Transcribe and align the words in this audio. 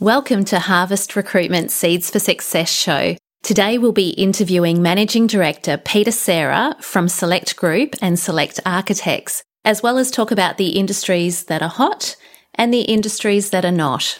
Welcome 0.00 0.44
to 0.46 0.58
Harvest 0.58 1.14
Recruitment 1.14 1.70
Seeds 1.70 2.10
for 2.10 2.18
Success 2.18 2.68
show. 2.68 3.16
Today 3.44 3.78
we'll 3.78 3.92
be 3.92 4.08
interviewing 4.08 4.82
Managing 4.82 5.28
Director 5.28 5.76
Peter 5.76 6.10
Serra 6.10 6.74
from 6.80 7.08
Select 7.08 7.54
Group 7.54 7.94
and 8.02 8.18
Select 8.18 8.58
Architects, 8.66 9.44
as 9.64 9.84
well 9.84 9.96
as 9.96 10.10
talk 10.10 10.32
about 10.32 10.58
the 10.58 10.70
industries 10.70 11.44
that 11.44 11.62
are 11.62 11.68
hot 11.68 12.16
and 12.56 12.74
the 12.74 12.80
industries 12.80 13.50
that 13.50 13.64
are 13.64 13.70
not. 13.70 14.18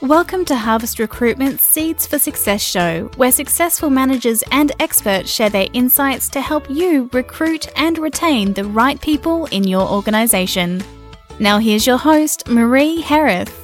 Welcome 0.00 0.46
to 0.46 0.56
Harvest 0.56 0.98
Recruitment 0.98 1.60
Seeds 1.60 2.06
for 2.06 2.18
Success 2.18 2.62
show, 2.62 3.10
where 3.16 3.32
successful 3.32 3.90
managers 3.90 4.42
and 4.50 4.72
experts 4.80 5.30
share 5.30 5.50
their 5.50 5.68
insights 5.74 6.30
to 6.30 6.40
help 6.40 6.70
you 6.70 7.10
recruit 7.12 7.68
and 7.78 7.98
retain 7.98 8.54
the 8.54 8.64
right 8.64 8.98
people 8.98 9.44
in 9.46 9.64
your 9.64 9.86
organisation. 9.86 10.82
Now 11.38 11.58
here's 11.58 11.86
your 11.86 11.98
host, 11.98 12.48
Marie 12.48 13.02
Herith. 13.02 13.61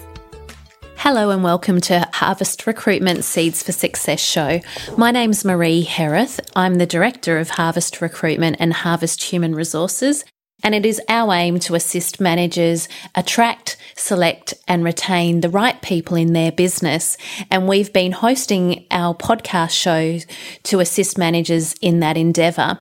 Hello 1.02 1.30
and 1.30 1.44
welcome 1.44 1.80
to 1.82 2.08
Harvest 2.12 2.66
Recruitment 2.66 3.22
Seeds 3.22 3.62
for 3.62 3.70
Success 3.70 4.18
show. 4.18 4.60
My 4.96 5.12
name's 5.12 5.44
Marie 5.44 5.82
Herith. 5.82 6.40
I'm 6.56 6.74
the 6.74 6.86
Director 6.86 7.38
of 7.38 7.50
Harvest 7.50 8.00
Recruitment 8.00 8.56
and 8.58 8.72
Harvest 8.72 9.22
Human 9.22 9.54
Resources, 9.54 10.24
and 10.64 10.74
it 10.74 10.84
is 10.84 11.00
our 11.08 11.32
aim 11.32 11.60
to 11.60 11.76
assist 11.76 12.20
managers 12.20 12.88
attract, 13.14 13.76
select, 13.94 14.54
and 14.66 14.82
retain 14.82 15.40
the 15.40 15.48
right 15.48 15.80
people 15.82 16.16
in 16.16 16.32
their 16.32 16.50
business. 16.50 17.16
And 17.48 17.68
we've 17.68 17.92
been 17.92 18.10
hosting 18.10 18.84
our 18.90 19.14
podcast 19.14 19.70
show 19.70 20.18
to 20.64 20.80
assist 20.80 21.16
managers 21.16 21.74
in 21.74 22.00
that 22.00 22.16
endeavour. 22.16 22.76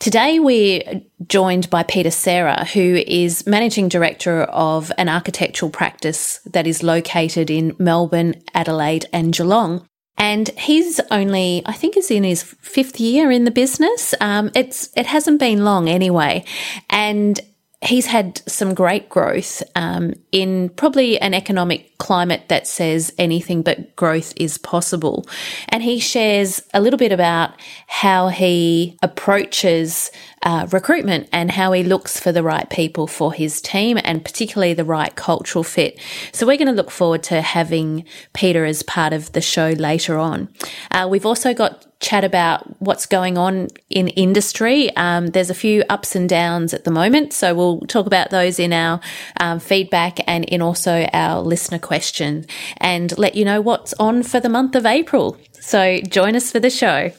Today, 0.00 0.38
we're 0.38 1.02
joined 1.28 1.68
by 1.68 1.82
Peter 1.82 2.10
Serra, 2.10 2.64
who 2.64 3.02
is 3.06 3.46
Managing 3.46 3.86
Director 3.90 4.44
of 4.44 4.90
an 4.96 5.10
architectural 5.10 5.70
practice 5.70 6.40
that 6.46 6.66
is 6.66 6.82
located 6.82 7.50
in 7.50 7.76
Melbourne, 7.78 8.42
Adelaide, 8.54 9.04
and 9.12 9.34
Geelong. 9.34 9.86
And 10.16 10.48
he's 10.56 11.00
only, 11.10 11.62
I 11.66 11.74
think, 11.74 11.98
is 11.98 12.10
in 12.10 12.24
his 12.24 12.42
fifth 12.42 12.98
year 12.98 13.30
in 13.30 13.44
the 13.44 13.50
business. 13.50 14.14
Um, 14.22 14.50
it's 14.54 14.88
it 14.96 15.04
hasn't 15.04 15.38
been 15.38 15.64
long 15.64 15.86
anyway, 15.86 16.46
and 16.88 17.38
he's 17.82 18.06
had 18.06 18.42
some 18.46 18.74
great 18.74 19.08
growth 19.08 19.62
um, 19.74 20.12
in 20.32 20.68
probably 20.70 21.18
an 21.18 21.32
economic 21.32 21.96
climate 21.96 22.42
that 22.48 22.66
says 22.66 23.12
anything 23.16 23.62
but 23.62 23.96
growth 23.96 24.34
is 24.36 24.58
possible. 24.58 25.26
And 25.70 25.82
he 25.82 25.98
shares 25.98 26.62
a 26.74 26.80
little 26.80 26.98
bit 26.98 27.10
about 27.10 27.58
how 27.86 28.28
he 28.28 28.98
approaches 29.02 30.10
uh, 30.42 30.66
recruitment 30.70 31.28
and 31.32 31.50
how 31.50 31.72
he 31.72 31.82
looks 31.82 32.20
for 32.20 32.32
the 32.32 32.42
right 32.42 32.68
people 32.68 33.06
for 33.06 33.32
his 33.32 33.62
team 33.62 33.98
and 34.04 34.24
particularly 34.24 34.74
the 34.74 34.84
right 34.84 35.14
cultural 35.16 35.64
fit. 35.64 35.98
So 36.32 36.46
we're 36.46 36.58
going 36.58 36.68
to 36.68 36.74
look 36.74 36.90
forward 36.90 37.22
to 37.24 37.40
having 37.40 38.04
Peter 38.34 38.66
as 38.66 38.82
part 38.82 39.14
of 39.14 39.32
the 39.32 39.40
show 39.40 39.70
later 39.70 40.18
on. 40.18 40.48
Uh, 40.90 41.08
we've 41.10 41.26
also 41.26 41.54
got 41.54 41.86
chat 42.00 42.24
about 42.24 42.80
what's 42.80 43.06
going 43.06 43.38
on 43.38 43.68
in 43.90 44.08
industry. 44.08 44.94
Um, 44.96 45.28
there's 45.28 45.50
a 45.50 45.54
few 45.54 45.84
ups 45.88 46.16
and 46.16 46.28
downs 46.28 46.74
at 46.74 46.84
the 46.84 46.90
moment, 46.90 47.32
so 47.32 47.54
we'll 47.54 47.80
talk 47.82 48.06
about 48.06 48.30
those 48.30 48.58
in 48.58 48.72
our 48.72 49.00
um, 49.38 49.60
feedback 49.60 50.18
and 50.26 50.44
in 50.46 50.62
also 50.62 51.06
our 51.12 51.42
listener 51.42 51.78
question 51.78 52.46
and 52.78 53.16
let 53.18 53.34
you 53.34 53.44
know 53.44 53.60
what's 53.60 53.94
on 53.94 54.22
for 54.22 54.40
the 54.40 54.48
month 54.48 54.74
of 54.74 54.86
April. 54.86 55.36
So 55.60 56.00
join 56.00 56.34
us 56.34 56.50
for 56.50 56.58
the 56.58 56.70
show. 56.70 57.12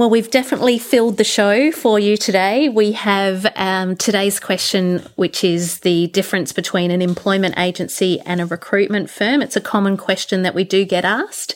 Well, 0.00 0.08
we've 0.08 0.30
definitely 0.30 0.78
filled 0.78 1.18
the 1.18 1.24
show 1.24 1.70
for 1.70 1.98
you 1.98 2.16
today. 2.16 2.70
We 2.70 2.92
have 2.92 3.46
um, 3.54 3.96
today's 3.96 4.40
question, 4.40 5.06
which 5.16 5.44
is 5.44 5.80
the 5.80 6.06
difference 6.06 6.54
between 6.54 6.90
an 6.90 7.02
employment 7.02 7.58
agency 7.58 8.18
and 8.20 8.40
a 8.40 8.46
recruitment 8.46 9.10
firm. 9.10 9.42
It's 9.42 9.56
a 9.56 9.60
common 9.60 9.98
question 9.98 10.40
that 10.40 10.54
we 10.54 10.64
do 10.64 10.86
get 10.86 11.04
asked. 11.04 11.54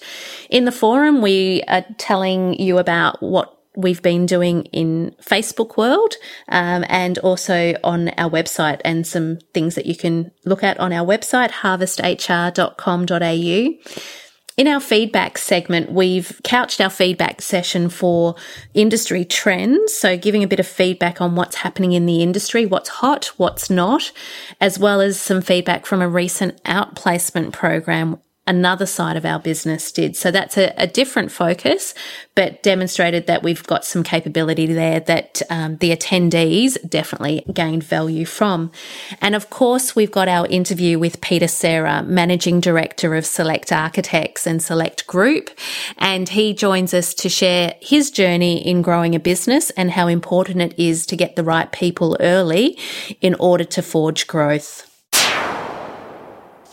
In 0.55 0.65
the 0.67 0.73
forum, 0.73 1.21
we 1.21 1.65
are 1.67 1.85
telling 1.99 2.55
you 2.61 2.79
about 2.79 3.21
what 3.21 3.59
we've 3.75 4.03
been 4.03 4.25
doing 4.25 4.67
in 4.67 5.13
Facebook 5.21 5.77
world 5.77 6.15
um, 6.49 6.85
and 6.89 7.19
also 7.19 7.75
on 7.83 8.11
our 8.11 8.31
website 8.31 8.81
and 8.85 9.05
some 9.05 9.39
things 9.53 9.75
that 9.75 9.87
you 9.87 9.97
can 9.97 10.31
look 10.45 10.63
at 10.63 10.79
on 10.79 10.93
our 10.93 11.05
website, 11.05 11.51
harvesthr.com.au. 11.51 13.75
In 14.57 14.69
our 14.69 14.79
feedback 14.79 15.39
segment, 15.39 15.91
we've 15.91 16.41
couched 16.45 16.81
our 16.81 16.89
feedback 16.89 17.43
session 17.43 17.89
for 17.89 18.37
industry 18.75 19.25
trends. 19.25 19.93
So 19.93 20.17
giving 20.17 20.45
a 20.45 20.47
bit 20.47 20.61
of 20.61 20.69
feedback 20.69 21.21
on 21.21 21.35
what's 21.35 21.57
happening 21.57 21.91
in 21.91 22.07
the 22.07 22.23
industry, 22.23 22.65
what's 22.65 22.91
hot, 22.91 23.33
what's 23.39 23.71
not, 23.71 24.13
as 24.61 24.79
well 24.79 25.01
as 25.01 25.21
some 25.21 25.43
feedback 25.43 25.85
from 25.85 26.01
a 26.01 26.09
recent 26.09 26.63
outplacement 26.63 27.53
program 27.53 28.21
another 28.47 28.87
side 28.87 29.17
of 29.17 29.25
our 29.25 29.39
business 29.39 29.91
did. 29.91 30.17
So 30.17 30.31
that's 30.31 30.59
a, 30.59 30.75
a 30.77 30.87
different 30.87 31.33
focus, 31.33 31.95
but 32.35 32.63
demonstrated 32.63 33.27
that 33.27 33.43
we've 33.43 33.67
got 33.67 33.85
some 33.85 34.03
capability 34.03 34.67
there 34.67 35.01
that 35.01 35.41
um, 35.49 35.77
the 35.79 35.97
attendees 35.97 36.77
definitely 36.89 37.45
gained 37.53 37.85
value 37.85 38.27
from. 38.27 38.71
And 39.21 39.35
of 39.35 39.49
course, 39.49 39.97
we've 39.97 40.11
got 40.11 40.29
our 40.29 40.47
interview 40.47 40.99
with 40.99 41.21
Peter 41.21 41.49
Serra, 41.49 42.03
Managing 42.03 42.61
Director 42.61 43.15
of 43.15 43.25
Select 43.25 43.73
Architects 43.73 44.47
and 44.47 44.63
Select 44.63 45.07
Group. 45.07 45.51
And 45.97 46.29
he 46.29 46.53
joins 46.53 46.93
us 46.93 47.15
to 47.15 47.29
share 47.29 47.75
his 47.81 48.11
journey 48.11 48.67
in 48.67 48.83
growing 48.83 49.15
a 49.15 49.21
business 49.21 49.71
and 49.71 49.91
how 49.91 50.07
important 50.07 50.61
it 50.61 50.75
is 50.79 51.07
to 51.07 51.17
get 51.17 51.37
the 51.37 51.45
right 51.45 51.73
people 51.73 52.17
early 52.21 52.79
in 53.21 53.35
order 53.37 53.65
to 53.65 53.83
forge 53.83 54.27
growth. 54.27 54.94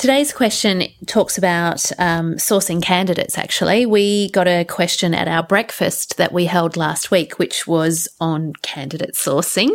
Today's 0.02 0.34
question 0.34 0.86
talks 1.06 1.38
about 1.38 1.92
um, 2.00 2.34
sourcing 2.38 2.82
candidates, 2.82 3.38
actually. 3.38 3.86
We 3.86 4.32
got 4.32 4.48
a 4.48 4.66
question 4.66 5.14
at 5.14 5.28
our 5.28 5.44
breakfast 5.44 6.18
that 6.18 6.34
we 6.34 6.46
held 6.46 6.76
last 6.76 7.12
week, 7.12 7.38
which 7.38 7.68
was 7.68 8.08
on 8.20 8.54
candidate 8.64 9.14
sourcing. 9.14 9.70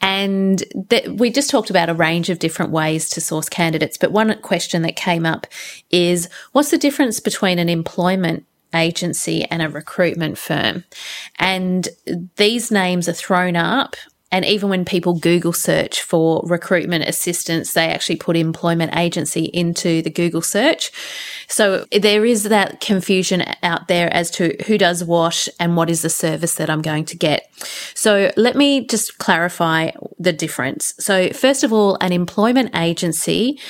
And 0.00 0.62
th- 0.90 1.08
we 1.08 1.28
just 1.28 1.50
talked 1.50 1.70
about 1.70 1.88
a 1.88 1.94
range 1.94 2.30
of 2.30 2.38
different 2.38 2.70
ways 2.70 3.08
to 3.08 3.20
source 3.20 3.48
candidates. 3.48 3.96
But 3.96 4.12
one 4.12 4.40
question 4.42 4.82
that 4.82 4.94
came 4.94 5.26
up 5.26 5.44
is 5.90 6.28
what's 6.52 6.70
the 6.70 6.78
difference 6.78 7.18
between 7.18 7.58
an 7.58 7.68
employment 7.68 8.46
agency 8.76 9.44
and 9.46 9.60
a 9.60 9.68
recruitment 9.68 10.38
firm. 10.38 10.84
And 11.40 11.88
these 12.36 12.70
names 12.70 13.08
are 13.08 13.12
thrown 13.12 13.56
up 13.56 13.96
and 14.34 14.44
even 14.44 14.68
when 14.68 14.84
people 14.84 15.14
Google 15.14 15.52
search 15.52 16.02
for 16.02 16.42
recruitment 16.44 17.04
assistance, 17.04 17.72
they 17.72 17.86
actually 17.86 18.16
put 18.16 18.36
employment 18.36 18.96
agency 18.96 19.44
into 19.44 20.02
the 20.02 20.10
Google 20.10 20.42
search. 20.42 20.90
So 21.46 21.86
there 21.92 22.24
is 22.24 22.42
that 22.42 22.80
confusion 22.80 23.44
out 23.62 23.86
there 23.86 24.12
as 24.12 24.32
to 24.32 24.56
who 24.66 24.76
does 24.76 25.04
what 25.04 25.46
and 25.60 25.76
what 25.76 25.88
is 25.88 26.02
the 26.02 26.10
service 26.10 26.56
that 26.56 26.68
I'm 26.68 26.82
going 26.82 27.04
to 27.04 27.16
get. 27.16 27.48
So 27.94 28.32
let 28.36 28.56
me 28.56 28.88
just 28.88 29.18
clarify 29.18 29.92
the 30.18 30.32
difference. 30.32 30.94
So 30.98 31.28
first 31.28 31.62
of 31.62 31.72
all, 31.72 31.96
an 32.00 32.10
employment 32.10 32.74
agency 32.74 33.60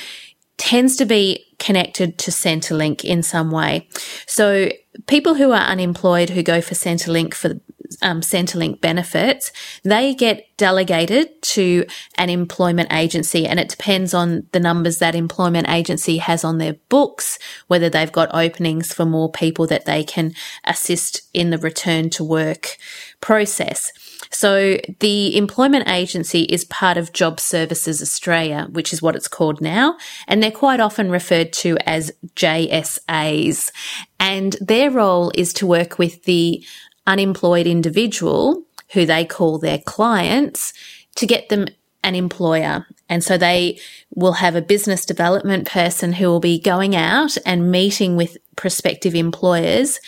tends 0.57 0.95
to 0.95 1.05
be 1.05 1.45
connected 1.59 2.17
to 2.17 2.31
Centrelink 2.31 3.03
in 3.03 3.21
some 3.21 3.51
way. 3.51 3.87
So 4.25 4.71
people 5.05 5.35
who 5.35 5.51
are 5.51 5.61
unemployed 5.61 6.31
who 6.31 6.41
go 6.41 6.59
for 6.59 6.73
Centrelink 6.73 7.35
for 7.35 7.59
um, 8.01 8.21
Centrelink 8.21 8.81
benefits, 8.81 9.51
they 9.83 10.13
get 10.13 10.45
delegated 10.57 11.41
to 11.41 11.85
an 12.17 12.29
employment 12.29 12.91
agency 12.91 13.45
and 13.45 13.59
it 13.59 13.69
depends 13.69 14.13
on 14.13 14.47
the 14.51 14.59
numbers 14.59 14.99
that 14.99 15.15
employment 15.15 15.69
agency 15.69 16.17
has 16.17 16.43
on 16.43 16.57
their 16.57 16.73
books, 16.89 17.37
whether 17.67 17.89
they've 17.89 18.11
got 18.11 18.33
openings 18.33 18.93
for 18.93 19.05
more 19.05 19.31
people 19.31 19.67
that 19.67 19.85
they 19.85 20.03
can 20.03 20.33
assist 20.63 21.21
in 21.33 21.49
the 21.49 21.57
return 21.57 22.09
to 22.09 22.23
work 22.23 22.77
process. 23.21 23.91
So 24.31 24.77
the 24.99 25.37
employment 25.37 25.87
agency 25.87 26.43
is 26.43 26.65
part 26.65 26.97
of 26.97 27.13
Job 27.13 27.39
Services 27.39 28.01
Australia, 28.01 28.67
which 28.71 28.91
is 28.91 29.01
what 29.01 29.15
it's 29.15 29.27
called 29.27 29.61
now. 29.61 29.97
And 30.27 30.41
they're 30.41 30.51
quite 30.51 30.79
often 30.79 31.09
referred 31.09 31.53
to 31.53 31.77
as 31.85 32.11
JSAs. 32.35 33.71
And 34.19 34.55
their 34.59 34.91
role 34.91 35.31
is 35.35 35.53
to 35.53 35.67
work 35.67 35.97
with 35.97 36.23
the 36.23 36.65
unemployed 37.07 37.67
individual 37.67 38.63
who 38.93 39.05
they 39.05 39.25
call 39.25 39.57
their 39.57 39.79
clients 39.79 40.73
to 41.15 41.25
get 41.25 41.49
them 41.49 41.67
an 42.03 42.15
employer. 42.15 42.85
And 43.09 43.23
so 43.23 43.37
they 43.37 43.79
will 44.13 44.33
have 44.33 44.55
a 44.55 44.61
business 44.61 45.05
development 45.05 45.67
person 45.67 46.13
who 46.13 46.27
will 46.27 46.39
be 46.39 46.59
going 46.59 46.95
out 46.95 47.37
and 47.45 47.71
meeting 47.71 48.15
with 48.15 48.37
prospective 48.55 49.15
employers, 49.15 49.99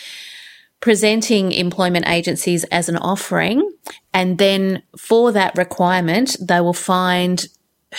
presenting 0.80 1.52
employment 1.52 2.08
agencies 2.08 2.64
as 2.64 2.88
an 2.88 2.96
offering. 2.96 3.72
And 4.14 4.38
then 4.38 4.82
for 4.96 5.32
that 5.32 5.58
requirement, 5.58 6.36
they 6.40 6.60
will 6.60 6.72
find 6.72 7.46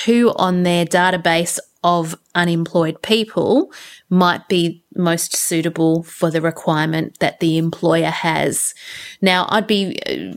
who 0.06 0.34
on 0.36 0.64
their 0.64 0.86
database 0.86 1.60
of 1.84 2.16
unemployed 2.36 3.02
people 3.02 3.72
might 4.10 4.48
be 4.50 4.84
most 5.00 5.36
suitable 5.36 6.04
for 6.04 6.30
the 6.30 6.42
requirement 6.42 7.18
that 7.20 7.40
the 7.40 7.58
employer 7.58 8.12
has. 8.12 8.76
Now, 9.22 9.48
I'd 9.50 9.66
be 9.66 9.98
uh, 10.06 10.34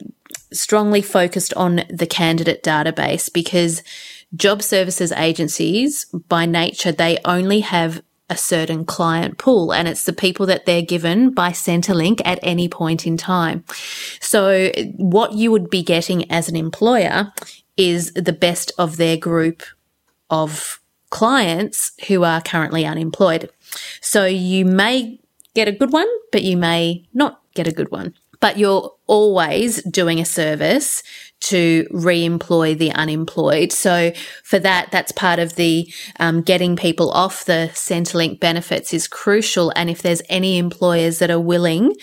strongly 0.52 1.02
focused 1.02 1.52
on 1.54 1.84
the 1.90 2.06
candidate 2.06 2.62
database 2.62 3.30
because 3.32 3.82
job 4.34 4.62
services 4.62 5.12
agencies, 5.12 6.06
by 6.28 6.46
nature, 6.46 6.92
they 6.92 7.18
only 7.24 7.60
have 7.60 8.02
a 8.30 8.36
certain 8.36 8.86
client 8.86 9.36
pool 9.36 9.74
and 9.74 9.86
it's 9.86 10.04
the 10.04 10.12
people 10.12 10.46
that 10.46 10.64
they're 10.64 10.80
given 10.80 11.34
by 11.34 11.50
Centrelink 11.50 12.22
at 12.24 12.38
any 12.42 12.66
point 12.66 13.06
in 13.06 13.18
time. 13.18 13.62
So 14.20 14.70
what 14.96 15.34
you 15.34 15.50
would 15.50 15.68
be 15.68 15.82
getting 15.82 16.30
as 16.30 16.48
an 16.48 16.56
employer 16.56 17.30
is 17.76 18.12
the 18.14 18.32
best 18.32 18.72
of 18.78 18.96
their 18.96 19.18
group 19.18 19.62
of 20.30 20.80
clients 21.10 21.92
who 22.08 22.24
are 22.24 22.40
currently 22.40 22.86
unemployed. 22.86 23.50
So 24.00 24.24
you 24.24 24.64
may 24.64 25.20
get 25.54 25.68
a 25.68 25.72
good 25.72 25.92
one, 25.92 26.08
but 26.30 26.42
you 26.42 26.56
may 26.56 27.06
not 27.12 27.40
get 27.54 27.66
a 27.66 27.72
good 27.72 27.90
one. 27.90 28.14
But 28.40 28.58
you're 28.58 28.92
always 29.06 29.82
doing 29.84 30.18
a 30.18 30.24
service 30.24 31.02
to 31.42 31.86
re-employ 31.90 32.74
the 32.74 32.92
unemployed. 32.92 33.72
So 33.72 34.12
for 34.42 34.58
that, 34.58 34.90
that's 34.90 35.12
part 35.12 35.38
of 35.38 35.56
the 35.56 35.92
um, 36.18 36.42
getting 36.42 36.76
people 36.76 37.10
off 37.10 37.44
the 37.44 37.70
Centrelink 37.72 38.40
benefits 38.40 38.92
is 38.92 39.06
crucial. 39.08 39.72
And 39.76 39.90
if 39.90 40.02
there's 40.02 40.22
any 40.28 40.58
employers 40.58 41.18
that 41.18 41.30
are 41.30 41.40
willing 41.40 41.94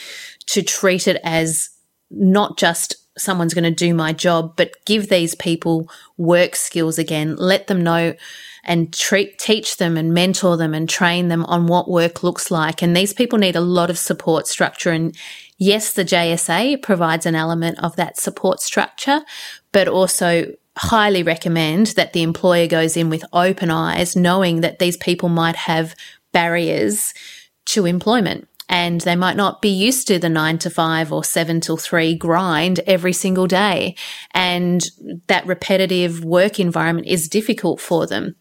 to 0.47 0.61
treat 0.61 1.07
it 1.07 1.19
as 1.23 1.69
not 2.09 2.57
just 2.57 2.95
someone's 3.17 3.53
going 3.53 3.63
to 3.63 3.71
do 3.71 3.93
my 3.93 4.13
job, 4.13 4.55
but 4.55 4.73
give 4.85 5.09
these 5.09 5.35
people 5.35 5.89
work 6.17 6.55
skills 6.55 6.97
again, 6.97 7.35
let 7.35 7.67
them 7.67 7.81
know 7.81 8.15
and 8.69 8.93
treat, 8.93 9.39
teach 9.39 9.77
them 9.77 9.97
and 9.97 10.13
mentor 10.13 10.55
them 10.55 10.75
and 10.75 10.87
train 10.87 11.27
them 11.27 11.43
on 11.45 11.65
what 11.65 11.89
work 11.89 12.21
looks 12.21 12.51
like. 12.51 12.83
And 12.83 12.95
these 12.95 13.13
people 13.13 13.39
need 13.39 13.55
a 13.55 13.61
lot 13.61 13.89
of 13.89 13.97
support 13.97 14.45
structure. 14.45 14.91
And 14.91 15.17
yes, 15.57 15.93
the 15.93 16.05
JSA 16.05 16.83
provides 16.83 17.25
an 17.25 17.33
element 17.33 17.79
of 17.83 17.95
that 17.95 18.19
support 18.19 18.61
structure, 18.61 19.21
but 19.71 19.87
also 19.87 20.53
highly 20.77 21.23
recommend 21.23 21.87
that 21.87 22.13
the 22.13 22.21
employer 22.21 22.67
goes 22.67 22.95
in 22.95 23.09
with 23.09 23.25
open 23.33 23.71
eyes, 23.71 24.15
knowing 24.15 24.61
that 24.61 24.77
these 24.77 24.97
people 24.97 25.29
might 25.29 25.55
have 25.55 25.95
barriers 26.31 27.15
to 27.65 27.87
employment 27.87 28.47
and 28.69 29.01
they 29.01 29.15
might 29.15 29.35
not 29.35 29.63
be 29.63 29.69
used 29.69 30.07
to 30.07 30.19
the 30.19 30.29
nine 30.29 30.59
to 30.59 30.69
five 30.69 31.11
or 31.11 31.23
seven 31.23 31.59
till 31.59 31.75
three 31.75 32.15
grind 32.15 32.81
every 32.85 33.13
single 33.13 33.47
day. 33.47 33.95
And 34.31 34.87
that 35.25 35.47
repetitive 35.47 36.23
work 36.23 36.59
environment 36.59 37.07
is 37.07 37.27
difficult 37.27 37.81
for 37.81 38.05
them. 38.05 38.35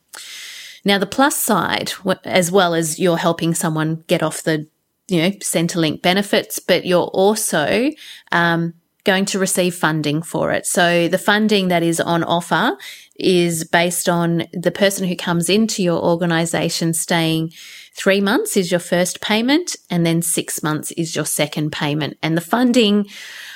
Now, 0.84 0.98
the 0.98 1.06
plus 1.06 1.36
side, 1.36 1.92
as 2.24 2.50
well 2.50 2.74
as 2.74 2.98
you're 2.98 3.16
helping 3.16 3.54
someone 3.54 4.04
get 4.06 4.22
off 4.22 4.42
the, 4.42 4.66
you 5.08 5.22
know, 5.22 5.30
Centrelink 5.30 6.02
benefits, 6.02 6.58
but 6.58 6.86
you're 6.86 7.02
also, 7.02 7.90
um, 8.32 8.74
going 9.08 9.24
to 9.24 9.38
receive 9.38 9.74
funding 9.74 10.20
for 10.20 10.52
it. 10.52 10.66
So 10.66 11.08
the 11.08 11.16
funding 11.16 11.68
that 11.68 11.82
is 11.82 11.98
on 11.98 12.22
offer 12.22 12.76
is 13.16 13.64
based 13.64 14.06
on 14.06 14.44
the 14.52 14.70
person 14.70 15.08
who 15.08 15.16
comes 15.16 15.48
into 15.48 15.82
your 15.82 15.98
organization 15.98 16.92
staying 16.92 17.52
three 17.94 18.20
months 18.20 18.54
is 18.54 18.70
your 18.70 18.80
first 18.80 19.22
payment 19.22 19.76
and 19.88 20.04
then 20.04 20.20
six 20.20 20.62
months 20.62 20.90
is 20.92 21.16
your 21.16 21.24
second 21.24 21.72
payment. 21.72 22.18
And 22.22 22.36
the 22.36 22.42
funding 22.42 23.06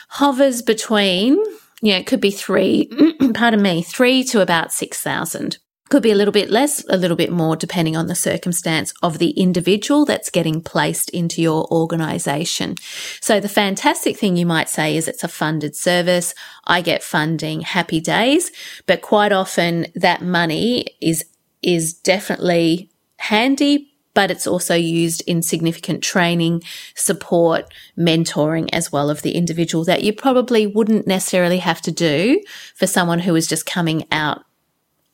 hovers 0.09 0.63
between, 0.63 1.37
yeah, 1.83 1.99
it 1.99 2.07
could 2.07 2.23
be 2.23 2.31
three, 2.31 2.91
pardon 3.35 3.61
me, 3.61 3.83
three 3.83 4.25
to 4.25 4.41
about 4.41 4.73
6,000. 4.73 5.59
Could 5.89 6.03
be 6.03 6.11
a 6.11 6.15
little 6.15 6.33
bit 6.33 6.49
less, 6.49 6.83
a 6.89 6.97
little 6.97 7.17
bit 7.17 7.31
more, 7.31 7.55
depending 7.55 7.97
on 7.97 8.07
the 8.07 8.15
circumstance 8.15 8.95
of 9.03 9.19
the 9.19 9.31
individual 9.31 10.07
that's 10.07 10.31
getting 10.31 10.63
placed 10.63 11.11
into 11.11 11.43
your 11.43 11.71
organization. 11.71 12.77
So 13.21 13.41
the 13.41 13.49
fantastic 13.49 14.17
thing 14.17 14.37
you 14.37 14.47
might 14.47 14.71
say 14.71 14.97
is 14.97 15.07
it's 15.07 15.25
a 15.25 15.29
funded 15.29 15.77
service. 15.77 16.35
I 16.65 16.81
get 16.81 17.03
funding, 17.03 17.61
happy 17.61 18.01
days, 18.01 18.51
but 18.87 19.03
quite 19.03 19.33
often 19.33 19.87
that 19.95 20.23
money 20.23 20.87
is, 21.03 21.25
is 21.63 21.93
definitely 21.93 22.91
handy, 23.19 23.93
but 24.15 24.31
it's 24.31 24.47
also 24.47 24.75
used 24.75 25.23
in 25.27 25.43
significant 25.43 26.03
training, 26.03 26.63
support, 26.95 27.73
mentoring 27.99 28.69
as 28.73 28.91
well 28.91 29.11
of 29.11 29.23
the 29.23 29.33
individual 29.33 29.85
that 29.85 30.03
you 30.03 30.13
probably 30.13 30.67
wouldn't 30.67 31.07
necessarily 31.07 31.59
have 31.59 31.81
to 31.83 31.93
do 31.93 32.43
for 32.75 32.87
someone 32.87 33.21
who 33.21 33.35
is 33.35 33.47
just 33.47 33.67
coming 33.67 34.07
out 34.11 34.45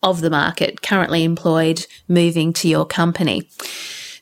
of 0.02 0.20
the 0.20 0.30
market 0.30 0.82
currently 0.82 1.24
employed 1.24 1.86
moving 2.06 2.52
to 2.54 2.68
your 2.68 2.86
company. 2.86 3.48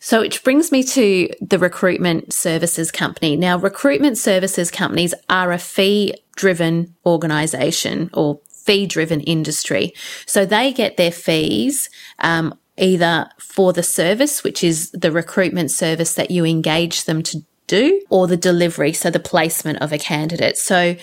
So, 0.00 0.20
which 0.20 0.44
brings 0.44 0.70
me 0.70 0.84
to 0.84 1.28
the 1.40 1.58
recruitment 1.58 2.32
services 2.32 2.92
company. 2.92 3.36
Now, 3.36 3.58
recruitment 3.58 4.18
services 4.18 4.70
companies 4.70 5.14
are 5.28 5.52
a 5.52 5.58
fee 5.58 6.14
driven 6.36 6.94
organization 7.04 8.10
or 8.14 8.40
fee 8.66 8.86
driven 8.86 9.20
industry. 9.20 9.94
So 10.26 10.44
they 10.44 10.72
get 10.72 10.96
their 10.96 11.12
fees, 11.12 11.88
um, 12.18 12.58
either 12.76 13.28
for 13.38 13.72
the 13.72 13.82
service, 13.82 14.44
which 14.44 14.62
is 14.62 14.90
the 14.90 15.12
recruitment 15.12 15.70
service 15.70 16.14
that 16.14 16.30
you 16.30 16.44
engage 16.44 17.04
them 17.04 17.22
to 17.22 17.44
do, 17.66 18.02
or 18.10 18.26
the 18.26 18.36
delivery. 18.36 18.92
So 18.92 19.10
the 19.10 19.20
placement 19.20 19.80
of 19.80 19.92
a 19.92 19.98
candidate. 19.98 20.58
So 20.58 20.96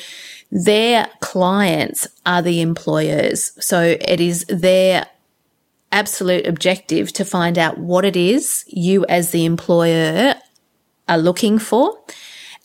their 0.53 1.07
clients 1.19 2.07
are 2.27 2.43
the 2.43 2.61
employers. 2.61 3.51
So 3.59 3.97
it 3.99 4.21
is 4.21 4.45
their 4.45 5.07
absolute 5.91 6.45
objective 6.45 7.11
to 7.13 7.25
find 7.25 7.57
out 7.57 7.79
what 7.79 8.05
it 8.05 8.15
is 8.15 8.63
you 8.67 9.03
as 9.07 9.31
the 9.31 9.45
employer 9.45 10.35
are 11.09 11.17
looking 11.17 11.57
for 11.57 11.97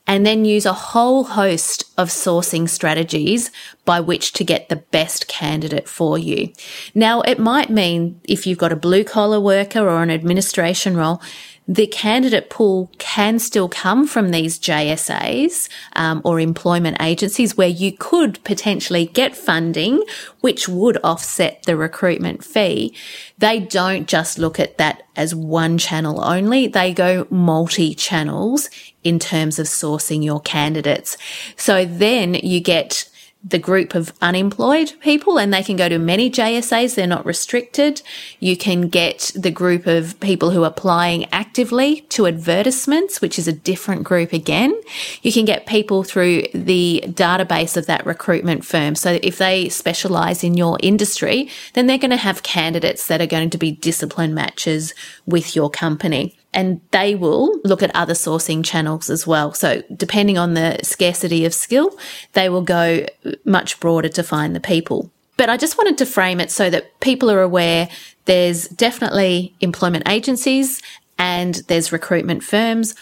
and 0.06 0.26
then 0.26 0.44
use 0.44 0.66
a 0.66 0.72
whole 0.74 1.24
host 1.24 1.84
of 1.96 2.08
sourcing 2.08 2.68
strategies 2.68 3.50
by 3.86 4.00
which 4.00 4.34
to 4.34 4.44
get 4.44 4.68
the 4.68 4.76
best 4.76 5.26
candidate 5.26 5.88
for 5.88 6.18
you. 6.18 6.52
Now, 6.94 7.22
it 7.22 7.38
might 7.38 7.70
mean 7.70 8.20
if 8.24 8.46
you've 8.46 8.58
got 8.58 8.72
a 8.72 8.76
blue 8.76 9.02
collar 9.02 9.40
worker 9.40 9.80
or 9.80 10.02
an 10.02 10.10
administration 10.10 10.94
role, 10.94 11.22
the 11.68 11.86
candidate 11.86 12.48
pool 12.48 12.90
can 12.96 13.38
still 13.38 13.68
come 13.68 14.06
from 14.06 14.30
these 14.30 14.58
JSAs 14.58 15.68
um, 15.94 16.22
or 16.24 16.40
employment 16.40 16.96
agencies 16.98 17.58
where 17.58 17.68
you 17.68 17.92
could 17.92 18.42
potentially 18.42 19.04
get 19.04 19.36
funding, 19.36 20.02
which 20.40 20.66
would 20.66 20.96
offset 21.04 21.62
the 21.64 21.76
recruitment 21.76 22.42
fee. 22.42 22.94
They 23.36 23.60
don't 23.60 24.08
just 24.08 24.38
look 24.38 24.58
at 24.58 24.78
that 24.78 25.02
as 25.14 25.34
one 25.34 25.76
channel 25.76 26.24
only. 26.24 26.68
They 26.68 26.94
go 26.94 27.26
multi 27.28 27.94
channels 27.94 28.70
in 29.04 29.18
terms 29.18 29.58
of 29.58 29.66
sourcing 29.66 30.24
your 30.24 30.40
candidates. 30.40 31.18
So 31.56 31.84
then 31.84 32.32
you 32.32 32.60
get 32.60 33.10
the 33.44 33.58
group 33.58 33.94
of 33.94 34.12
unemployed 34.20 34.92
people 35.00 35.38
and 35.38 35.54
they 35.54 35.62
can 35.62 35.76
go 35.76 35.88
to 35.88 35.98
many 35.98 36.28
JSAs. 36.28 36.96
They're 36.96 37.06
not 37.06 37.24
restricted. 37.24 38.02
You 38.40 38.56
can 38.56 38.88
get 38.88 39.30
the 39.34 39.52
group 39.52 39.86
of 39.86 40.18
people 40.18 40.50
who 40.50 40.64
are 40.64 40.68
applying 40.68 41.32
actively 41.32 42.00
to 42.10 42.26
advertisements, 42.26 43.20
which 43.20 43.38
is 43.38 43.46
a 43.46 43.52
different 43.52 44.02
group 44.02 44.32
again. 44.32 44.78
You 45.22 45.32
can 45.32 45.44
get 45.44 45.66
people 45.66 46.02
through 46.02 46.48
the 46.52 47.04
database 47.06 47.76
of 47.76 47.86
that 47.86 48.04
recruitment 48.04 48.64
firm. 48.64 48.96
So 48.96 49.20
if 49.22 49.38
they 49.38 49.68
specialize 49.68 50.42
in 50.42 50.54
your 50.54 50.76
industry, 50.82 51.48
then 51.74 51.86
they're 51.86 51.96
going 51.96 52.10
to 52.10 52.16
have 52.16 52.42
candidates 52.42 53.06
that 53.06 53.20
are 53.20 53.26
going 53.26 53.50
to 53.50 53.58
be 53.58 53.70
discipline 53.70 54.34
matches 54.34 54.94
with 55.28 55.54
your 55.54 55.68
company 55.68 56.34
and 56.54 56.80
they 56.90 57.14
will 57.14 57.60
look 57.62 57.82
at 57.82 57.94
other 57.94 58.14
sourcing 58.14 58.64
channels 58.64 59.10
as 59.10 59.26
well. 59.26 59.52
So 59.52 59.82
depending 59.94 60.38
on 60.38 60.54
the 60.54 60.78
scarcity 60.82 61.44
of 61.44 61.52
skill, 61.52 61.96
they 62.32 62.48
will 62.48 62.62
go 62.62 63.06
much 63.44 63.78
broader 63.78 64.08
to 64.08 64.22
find 64.22 64.56
the 64.56 64.60
people. 64.60 65.12
But 65.36 65.50
I 65.50 65.58
just 65.58 65.76
wanted 65.76 65.98
to 65.98 66.06
frame 66.06 66.40
it 66.40 66.50
so 66.50 66.70
that 66.70 66.98
people 67.00 67.30
are 67.30 67.42
aware 67.42 67.88
there's 68.24 68.68
definitely 68.68 69.54
employment 69.60 70.08
agencies 70.08 70.82
and 71.18 71.56
there's 71.68 71.92
recruitment 71.92 72.42
firms. 72.42 72.94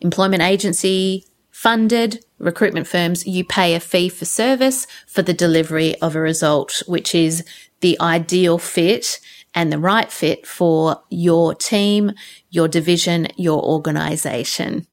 Employment 0.00 0.42
agency 0.42 1.26
funded 1.50 2.24
recruitment 2.38 2.86
firms, 2.86 3.26
you 3.26 3.44
pay 3.44 3.74
a 3.74 3.80
fee 3.80 4.08
for 4.08 4.24
service 4.24 4.86
for 5.06 5.22
the 5.22 5.34
delivery 5.34 5.94
of 6.00 6.16
a 6.16 6.20
result, 6.20 6.82
which 6.86 7.14
is 7.14 7.44
the 7.80 7.98
ideal 8.00 8.58
fit 8.58 9.20
and 9.54 9.72
the 9.72 9.78
right 9.78 10.10
fit 10.10 10.46
for 10.46 11.02
your 11.10 11.54
team, 11.54 12.12
your 12.50 12.68
division, 12.68 13.28
your 13.36 13.62
organization. 13.62 14.86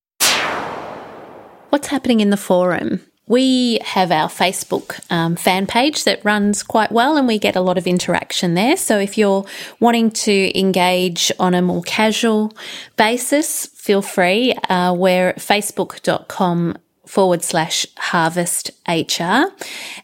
What's 1.69 1.87
happening 1.87 2.19
in 2.19 2.29
the 2.29 2.37
forum? 2.37 3.01
We 3.27 3.79
have 3.81 4.11
our 4.11 4.27
Facebook 4.27 4.99
um, 5.09 5.37
fan 5.37 5.65
page 5.65 6.03
that 6.03 6.25
runs 6.25 6.63
quite 6.63 6.91
well 6.91 7.15
and 7.15 7.27
we 7.27 7.39
get 7.39 7.55
a 7.55 7.61
lot 7.61 7.77
of 7.77 7.87
interaction 7.87 8.55
there. 8.55 8.75
So 8.75 8.99
if 8.99 9.17
you're 9.17 9.45
wanting 9.79 10.11
to 10.11 10.59
engage 10.59 11.31
on 11.39 11.53
a 11.53 11.61
more 11.61 11.81
casual 11.83 12.51
basis, 12.97 13.67
feel 13.67 14.01
free. 14.01 14.53
Uh, 14.67 14.93
we're 14.93 15.31
facebook.com 15.35 16.77
forward 17.11 17.43
slash 17.43 17.85
harvest 17.97 18.71
HR. 18.87 19.43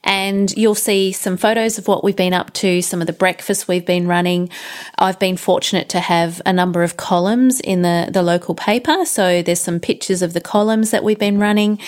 And 0.04 0.52
you'll 0.58 0.76
see 0.76 1.14
some 1.14 1.38
photos 1.38 1.78
of 1.78 1.88
what 1.88 2.04
we've 2.04 2.18
been 2.18 2.34
up 2.34 2.52
to, 2.56 2.82
some 2.82 3.00
of 3.00 3.08
the 3.08 3.14
breakfasts 3.14 3.66
we've 3.66 3.86
been 3.86 4.10
running. 4.10 4.50
I've 5.00 5.18
been 5.18 5.38
fortunate 5.38 5.88
to 5.90 6.02
have 6.02 6.42
a 6.46 6.52
number 6.52 6.84
of 6.84 6.98
columns 6.98 7.62
in 7.62 7.82
the, 7.82 8.10
the 8.12 8.22
local 8.22 8.56
paper. 8.56 9.06
So 9.06 9.42
there's 9.42 9.62
some 9.62 9.80
pictures 9.80 10.22
of 10.22 10.34
the 10.34 10.42
columns 10.42 10.92
that 10.92 11.02
we've 11.02 11.18
been 11.18 11.40
running. 11.40 11.80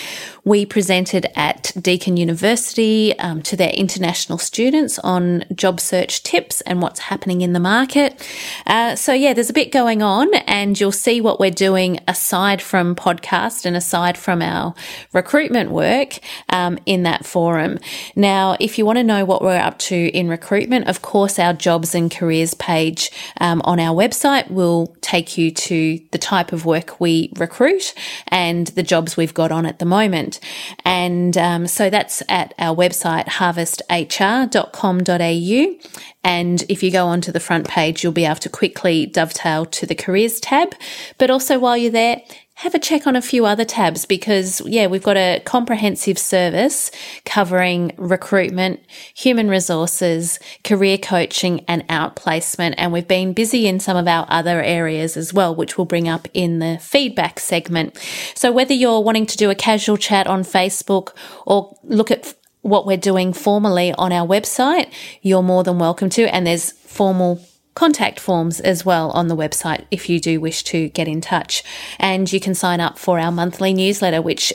We 0.44 0.64
presented 0.64 1.26
at 1.36 1.72
Deakin 1.78 2.16
University 2.16 3.16
um, 3.18 3.42
to 3.42 3.56
their 3.56 3.70
international 3.70 4.38
students 4.38 4.98
on 5.00 5.44
job 5.54 5.80
search 5.80 6.22
tips 6.22 6.62
and 6.62 6.80
what's 6.80 7.00
happening 7.00 7.42
in 7.42 7.52
the 7.52 7.60
market. 7.60 8.26
Uh, 8.66 8.96
so 8.96 9.12
yeah, 9.12 9.34
there's 9.34 9.50
a 9.50 9.54
bit 9.54 9.70
going 9.70 10.02
on 10.02 10.32
and 10.46 10.80
you'll 10.80 10.92
see 10.92 11.20
what 11.20 11.38
we're 11.38 11.50
doing 11.50 12.00
aside 12.08 12.62
from 12.62 12.96
podcast 12.96 13.66
and 13.66 13.76
aside 13.76 14.16
from 14.16 14.40
our 14.40 14.74
recruitment 15.12 15.70
work 15.70 16.20
um, 16.50 16.78
in 16.86 17.02
that 17.02 17.26
forum. 17.26 17.78
Now, 18.14 18.56
if 18.60 18.78
you 18.78 18.86
want 18.86 18.98
to 18.98 19.04
know 19.04 19.24
what 19.24 19.42
we're 19.42 19.58
up 19.58 19.78
to 19.80 19.96
in 19.96 20.28
recruitment, 20.28 20.86
of 20.88 21.02
course, 21.02 21.38
our 21.38 21.52
jobs 21.52 21.94
and 21.94 22.10
careers 22.10 22.54
page 22.54 23.10
um, 23.40 23.60
on 23.64 23.78
our 23.80 23.94
website 23.94 24.50
will 24.50 24.96
take 25.00 25.36
you 25.36 25.50
to 25.50 26.00
the 26.12 26.18
type 26.18 26.52
of 26.52 26.64
work 26.64 27.00
we 27.00 27.32
recruit 27.36 27.92
and 28.28 28.68
the 28.68 28.82
jobs 28.82 29.16
we've 29.16 29.34
got 29.34 29.50
on 29.50 29.66
at 29.66 29.80
the 29.80 29.84
moment. 29.84 30.38
And 30.84 31.36
um, 31.36 31.66
so 31.66 31.90
that's 31.90 32.22
at 32.28 32.54
our 32.58 32.76
website, 32.76 33.26
harvesthr.com.au. 33.26 36.00
And 36.22 36.62
if 36.68 36.82
you 36.82 36.90
go 36.90 37.06
onto 37.06 37.32
the 37.32 37.40
front 37.40 37.66
page, 37.66 38.02
you'll 38.02 38.12
be 38.12 38.26
able 38.26 38.36
to 38.36 38.50
quickly 38.50 39.06
dovetail 39.06 39.64
to 39.66 39.86
the 39.86 39.94
careers 39.94 40.38
tab. 40.38 40.74
But 41.18 41.30
also 41.30 41.58
while 41.58 41.76
you're 41.76 41.90
there, 41.90 42.22
have 42.60 42.74
a 42.74 42.78
check 42.78 43.06
on 43.06 43.16
a 43.16 43.22
few 43.22 43.46
other 43.46 43.64
tabs 43.64 44.04
because, 44.04 44.60
yeah, 44.66 44.86
we've 44.86 45.02
got 45.02 45.16
a 45.16 45.40
comprehensive 45.46 46.18
service 46.18 46.90
covering 47.24 47.90
recruitment, 47.96 48.80
human 49.14 49.48
resources, 49.48 50.38
career 50.62 50.98
coaching, 50.98 51.64
and 51.66 51.88
outplacement. 51.88 52.74
And 52.76 52.92
we've 52.92 53.08
been 53.08 53.32
busy 53.32 53.66
in 53.66 53.80
some 53.80 53.96
of 53.96 54.06
our 54.06 54.26
other 54.28 54.62
areas 54.62 55.16
as 55.16 55.32
well, 55.32 55.54
which 55.54 55.78
we'll 55.78 55.86
bring 55.86 56.06
up 56.06 56.28
in 56.34 56.58
the 56.58 56.76
feedback 56.82 57.40
segment. 57.40 57.96
So 58.34 58.52
whether 58.52 58.74
you're 58.74 59.00
wanting 59.00 59.24
to 59.24 59.38
do 59.38 59.48
a 59.48 59.54
casual 59.54 59.96
chat 59.96 60.26
on 60.26 60.42
Facebook 60.42 61.14
or 61.46 61.74
look 61.82 62.10
at 62.10 62.34
what 62.60 62.84
we're 62.84 62.98
doing 62.98 63.32
formally 63.32 63.94
on 63.94 64.12
our 64.12 64.26
website, 64.26 64.92
you're 65.22 65.42
more 65.42 65.64
than 65.64 65.78
welcome 65.78 66.10
to. 66.10 66.24
And 66.24 66.46
there's 66.46 66.72
formal 66.72 67.40
contact 67.80 68.20
forms 68.20 68.60
as 68.60 68.84
well 68.84 69.10
on 69.12 69.28
the 69.28 69.34
website 69.34 69.86
if 69.90 70.10
you 70.10 70.20
do 70.20 70.38
wish 70.38 70.62
to 70.62 70.90
get 70.90 71.08
in 71.08 71.18
touch. 71.22 71.64
And 71.98 72.30
you 72.30 72.38
can 72.38 72.54
sign 72.54 72.78
up 72.78 72.98
for 72.98 73.18
our 73.18 73.32
monthly 73.32 73.72
newsletter, 73.72 74.20
which 74.20 74.52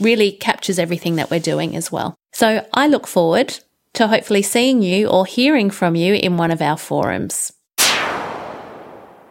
really 0.00 0.32
captures 0.32 0.76
everything 0.76 1.14
that 1.14 1.30
we're 1.30 1.38
doing 1.38 1.76
as 1.76 1.92
well. 1.92 2.16
So 2.32 2.66
I 2.74 2.88
look 2.88 3.06
forward 3.06 3.60
to 3.94 4.08
hopefully 4.08 4.42
seeing 4.42 4.82
you 4.82 5.06
or 5.06 5.26
hearing 5.26 5.70
from 5.70 5.94
you 5.94 6.14
in 6.14 6.38
one 6.38 6.50
of 6.50 6.60
our 6.60 6.76
forums. 6.76 7.52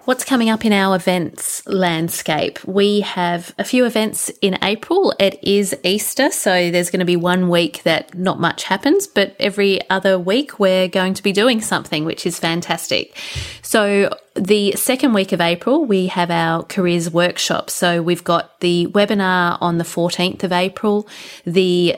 What's 0.09 0.25
coming 0.25 0.49
up 0.49 0.65
in 0.65 0.73
our 0.73 0.95
events 0.95 1.63
landscape? 1.67 2.57
We 2.65 3.01
have 3.01 3.53
a 3.59 3.63
few 3.63 3.85
events 3.85 4.29
in 4.41 4.57
April. 4.63 5.13
It 5.19 5.37
is 5.43 5.75
Easter, 5.83 6.31
so 6.31 6.71
there's 6.71 6.89
going 6.89 7.01
to 7.01 7.05
be 7.05 7.15
one 7.15 7.47
week 7.47 7.83
that 7.83 8.17
not 8.17 8.39
much 8.39 8.63
happens, 8.63 9.05
but 9.05 9.35
every 9.39 9.87
other 9.91 10.17
week 10.17 10.57
we're 10.57 10.87
going 10.87 11.13
to 11.13 11.21
be 11.21 11.31
doing 11.31 11.61
something, 11.61 12.05
which 12.05 12.25
is 12.25 12.39
fantastic. 12.39 13.15
So 13.61 14.09
the 14.33 14.71
second 14.71 15.13
week 15.13 15.31
of 15.31 15.41
April, 15.41 15.85
we 15.85 16.07
have 16.07 16.31
our 16.31 16.63
careers 16.63 17.11
workshop. 17.11 17.69
So 17.69 18.01
we've 18.01 18.23
got 18.23 18.61
the 18.61 18.87
webinar 18.87 19.59
on 19.61 19.77
the 19.77 19.83
14th 19.83 20.43
of 20.43 20.51
April, 20.51 21.07
the 21.45 21.95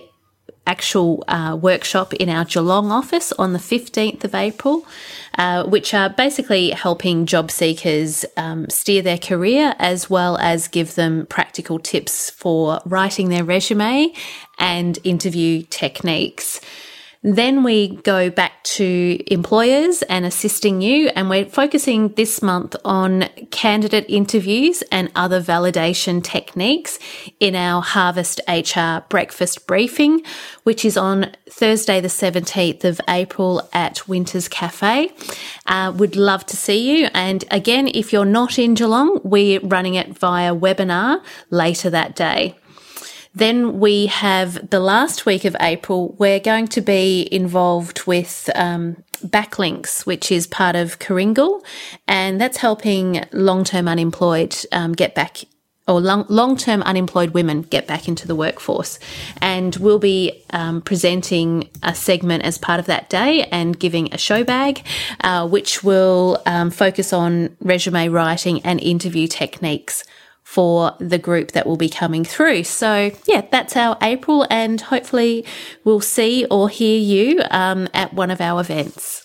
actual 0.68 1.24
uh, 1.28 1.58
workshop 1.60 2.14
in 2.14 2.30
our 2.30 2.46
Geelong 2.46 2.92
office 2.92 3.32
on 3.34 3.54
the 3.54 3.60
15th 3.60 4.24
of 4.24 4.36
April, 4.36 4.86
uh, 5.38 5.64
which 5.66 5.94
are 5.94 6.10
basically 6.10 6.70
helping 6.70 7.26
job 7.26 7.52
seekers 7.52 8.26
um, 8.38 8.70
steer 8.70 9.02
their 9.02 9.18
career 9.18 9.76
as 9.80 10.10
well 10.10 10.38
as 10.38 10.68
give 10.68 10.96
them 10.96 11.26
practical 11.26 11.80
tips 11.80 12.30
for 12.30 12.80
writing 12.86 13.30
their 13.30 13.44
resume 13.44 14.14
and 14.60 15.00
interview 15.04 15.64
techniques. 15.70 16.62
Then 17.24 17.64
we 17.64 17.98
go 17.98 18.32
back 18.32 18.64
to 18.64 19.24
employers 19.32 20.02
and 20.04 20.26
assisting 20.26 20.82
you, 20.82 21.10
and 21.10 21.30
we're 21.30 21.46
focusing 21.46 22.10
this 22.16 22.42
month 22.42 22.76
on 22.84 23.30
candidate 23.52 24.06
interviews 24.10 24.82
and 24.92 25.12
other 25.16 25.40
validation 25.40 26.24
techniques 26.24 26.98
in 27.40 27.56
our 27.56 27.84
Harvest 27.84 28.42
HR 28.48 29.06
breakfast 29.08 29.68
briefing, 29.68 30.24
which 30.64 30.84
is 30.84 30.98
on 30.98 31.32
Thursday, 31.48 32.02
the 32.02 32.08
17th 32.08 32.84
of 32.86 33.00
April 33.08 33.70
at 33.72 34.08
Winters 34.08 34.48
Cafe. 34.48 35.12
Uh, 35.68 35.94
would 35.96 36.16
love 36.16 36.44
to 36.48 36.58
see 36.58 36.98
you. 36.98 37.08
And 37.14 37.46
again, 37.52 37.88
if 37.94 38.12
you're 38.12 38.26
not 38.26 38.58
in 38.58 38.74
Geelong, 38.74 39.22
we're 39.24 39.60
running 39.60 39.94
it 39.94 40.18
via 40.18 40.56
webinar 40.56 41.22
later 41.52 41.92
that 41.92 42.16
day. 42.16 42.56
Then 43.34 43.80
we 43.80 44.08
have 44.08 44.70
the 44.70 44.80
last 44.80 45.26
week 45.26 45.46
of 45.46 45.56
April, 45.62 46.16
we're 46.18 46.40
going 46.40 46.68
to 46.70 46.82
be 46.82 47.28
involved 47.32 48.06
with 48.06 48.50
um, 48.56 49.04
Backlinks, 49.26 50.06
which 50.06 50.32
is 50.32 50.48
part 50.48 50.76
of 50.76 51.00
Karingal, 51.00 51.64
and 52.08 52.42
that's 52.42 52.58
helping 52.58 53.24
long 53.32 53.64
term 53.64 53.88
unemployed 53.88 54.56
um, 54.72 54.94
get 54.94 55.16
back 55.16 55.38
or 55.88 56.00
long 56.00 56.58
term 56.58 56.82
unemployed 56.84 57.32
women 57.32 57.64
get 57.64 57.88
back 57.88 58.08
into 58.08 58.28
the 58.28 58.36
workforce. 58.36 59.00
And 59.42 59.76
we'll 59.78 60.00
be 60.00 60.44
um, 60.52 60.82
presenting 60.82 61.70
a 61.84 61.96
segment 61.96 62.44
as 62.44 62.58
part 62.58 62.80
of 62.80 62.86
that 62.88 63.10
day 63.10 63.44
and 63.46 63.78
giving 63.80 64.14
a 64.14 64.18
show 64.18 64.44
bag, 64.44 64.86
uh, 65.22 65.48
which 65.48 65.84
will 65.84 66.42
um, 66.46 66.70
focus 66.72 67.14
on 67.14 67.56
resume 67.62 68.10
writing 68.10 68.62
and 68.64 68.80
interview 68.80 69.28
techniques 69.28 70.04
for 70.52 70.94
the 71.00 71.18
group 71.18 71.54
that 71.54 71.66
will 71.66 71.78
be 71.78 71.88
coming 71.88 72.26
through. 72.26 72.62
So, 72.62 73.12
yeah, 73.26 73.46
that's 73.50 73.78
our 73.78 73.98
April, 74.02 74.46
and 74.50 74.82
hopefully, 74.82 75.46
we'll 75.86 76.02
see 76.02 76.46
or 76.52 76.68
hear 76.68 77.00
you 77.00 77.42
um, 77.52 77.88
at 77.94 78.14
one 78.14 78.30
of 78.30 78.42
our 78.42 78.60
events. 78.60 79.24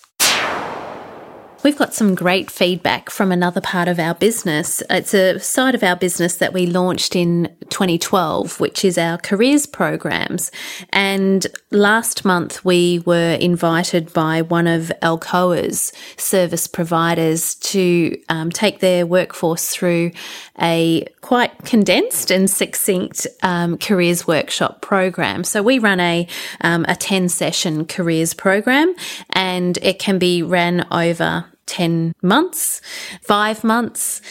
We've 1.63 1.77
got 1.77 1.93
some 1.93 2.15
great 2.15 2.49
feedback 2.49 3.09
from 3.09 3.29
another 3.31 3.59
part 3.59 3.89
of 3.89 3.99
our 3.99 4.13
business. 4.13 4.81
It's 4.89 5.13
a 5.13 5.37
side 5.39 5.75
of 5.75 5.83
our 5.83 5.97
business 5.97 6.37
that 6.37 6.53
we 6.53 6.65
launched 6.65 7.13
in 7.13 7.53
2012, 7.69 8.59
which 8.61 8.85
is 8.85 8.97
our 8.97 9.17
careers 9.17 9.65
programs. 9.65 10.49
And 10.91 11.45
last 11.71 12.23
month 12.23 12.63
we 12.63 12.99
were 13.05 13.33
invited 13.41 14.13
by 14.13 14.43
one 14.43 14.67
of 14.67 14.93
Alcoa's 15.01 15.91
service 16.15 16.67
providers 16.67 17.55
to 17.55 18.17
um, 18.29 18.49
take 18.49 18.79
their 18.79 19.05
workforce 19.05 19.67
through 19.69 20.11
a 20.59 21.05
quite 21.21 21.65
condensed 21.65 22.31
and 22.31 22.49
succinct 22.49 23.27
um, 23.43 23.77
careers 23.77 24.25
workshop 24.25 24.81
program. 24.81 25.43
So 25.43 25.61
we 25.61 25.79
run 25.79 25.99
a, 25.99 26.27
um, 26.61 26.85
a 26.87 26.95
10 26.95 27.29
session 27.29 27.85
careers 27.85 28.33
program 28.33 28.95
and 29.31 29.77
it 29.81 29.99
can 29.99 30.17
be 30.17 30.41
ran 30.41 30.87
over 30.91 31.45
10 31.67 32.13
months, 32.21 32.81
five 33.21 33.63
months, 33.63 34.21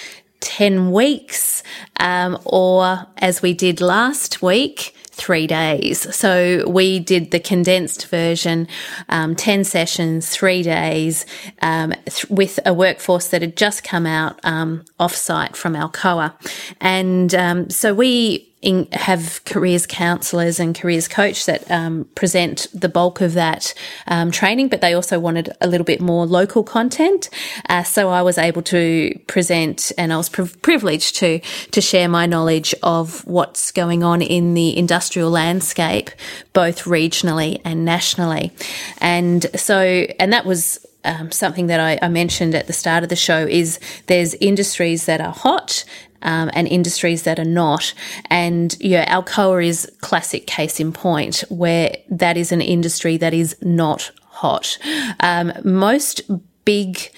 10 0.40 0.90
weeks, 0.90 1.62
um, 2.00 2.38
or 2.44 3.06
as 3.18 3.42
we 3.42 3.52
did 3.52 3.80
last 3.80 4.42
week, 4.42 4.95
three 5.16 5.46
days. 5.46 6.14
So 6.14 6.68
we 6.68 6.98
did 6.98 7.30
the 7.30 7.40
condensed 7.40 8.06
version, 8.08 8.68
um, 9.08 9.34
10 9.34 9.64
sessions, 9.64 10.28
three 10.28 10.62
days, 10.62 11.24
um, 11.62 11.94
th- 12.04 12.28
with 12.28 12.60
a 12.66 12.74
workforce 12.74 13.28
that 13.28 13.40
had 13.40 13.56
just 13.56 13.82
come 13.82 14.04
out 14.04 14.38
um, 14.44 14.84
offsite 15.00 15.56
from 15.56 15.72
Alcoa. 15.72 16.34
And 16.82 17.34
um, 17.34 17.70
so 17.70 17.94
we 17.94 18.46
in, 18.66 18.88
have 18.90 19.40
careers 19.44 19.86
counsellors 19.86 20.58
and 20.58 20.74
careers 20.74 21.06
coach 21.06 21.46
that 21.46 21.70
um, 21.70 22.04
present 22.16 22.66
the 22.74 22.88
bulk 22.88 23.20
of 23.20 23.34
that 23.34 23.72
um, 24.08 24.32
training, 24.32 24.68
but 24.68 24.80
they 24.80 24.92
also 24.92 25.20
wanted 25.20 25.56
a 25.60 25.68
little 25.68 25.84
bit 25.84 26.00
more 26.00 26.26
local 26.26 26.64
content. 26.64 27.30
Uh, 27.68 27.84
so 27.84 28.08
I 28.08 28.22
was 28.22 28.38
able 28.38 28.62
to 28.62 29.16
present, 29.28 29.92
and 29.96 30.12
I 30.12 30.16
was 30.16 30.28
privileged 30.28 31.14
to 31.16 31.38
to 31.70 31.80
share 31.80 32.08
my 32.08 32.26
knowledge 32.26 32.74
of 32.82 33.24
what's 33.24 33.70
going 33.70 34.02
on 34.02 34.20
in 34.20 34.54
the 34.54 34.76
industrial 34.76 35.30
landscape, 35.30 36.10
both 36.52 36.82
regionally 36.84 37.60
and 37.64 37.84
nationally. 37.84 38.50
And 38.98 39.46
so, 39.54 39.78
and 40.18 40.32
that 40.32 40.44
was 40.44 40.84
um, 41.06 41.30
something 41.30 41.68
that 41.68 41.78
I, 41.78 41.98
I, 42.02 42.08
mentioned 42.08 42.54
at 42.54 42.66
the 42.66 42.72
start 42.72 43.04
of 43.04 43.08
the 43.10 43.16
show 43.16 43.46
is 43.46 43.78
there's 44.06 44.34
industries 44.34 45.06
that 45.06 45.20
are 45.20 45.32
hot 45.32 45.84
um, 46.22 46.50
and 46.54 46.68
industries 46.68 47.22
that 47.22 47.38
are 47.38 47.44
not. 47.44 47.94
And 48.30 48.76
yeah, 48.80 49.12
Alcoa 49.12 49.64
is 49.64 49.90
classic 50.00 50.46
case 50.46 50.80
in 50.80 50.92
point 50.92 51.44
where 51.48 51.96
that 52.10 52.36
is 52.36 52.52
an 52.52 52.60
industry 52.60 53.16
that 53.18 53.34
is 53.34 53.56
not 53.62 54.10
hot. 54.24 54.78
Um, 55.20 55.52
most 55.64 56.22
big 56.64 57.10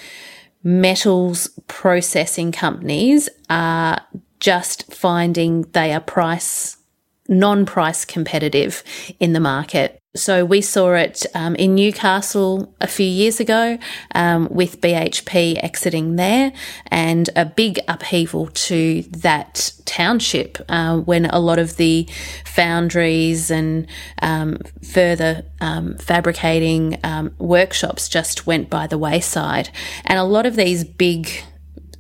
metals 0.63 1.49
processing 1.67 2.53
companies 2.53 3.29
are 3.49 4.01
just 4.41 4.93
finding 4.93 5.63
they 5.73 5.93
are 5.93 6.01
price 6.01 6.77
non 7.29 7.67
price 7.67 8.05
competitive 8.05 8.83
in 9.21 9.33
the 9.33 9.41
market. 9.41 10.01
So 10.19 10.45
we 10.45 10.61
saw 10.61 10.95
it 10.95 11.25
um, 11.35 11.55
in 11.55 11.75
Newcastle 11.75 12.75
a 12.81 12.87
few 12.87 13.07
years 13.07 13.41
ago 13.41 13.79
um, 14.15 14.49
with 14.51 14.81
BHP 14.81 15.63
exiting 15.63 16.17
there 16.17 16.53
and 16.89 17.31
a 17.37 17.45
big 17.45 17.79
upheaval 17.87 18.49
to 18.49 19.03
that 19.03 19.73
township 19.85 20.59
uh, 20.69 20.99
when 20.99 21.27
a 21.27 21.39
lot 21.39 21.59
of 21.59 21.77
the 21.77 22.09
foundries 22.45 23.51
and 23.51 23.87
um, 24.21 24.59
further 24.83 25.45
um, 25.61 25.97
fabricating 25.99 26.99
um, 27.05 27.35
workshops 27.39 28.09
just 28.09 28.47
went 28.47 28.69
by 28.69 28.87
the 28.87 28.99
wayside. 28.99 29.71
And 30.05 30.19
a 30.19 30.25
lot 30.25 30.47
of 30.47 30.57
these 30.57 30.85
big 30.85 31.31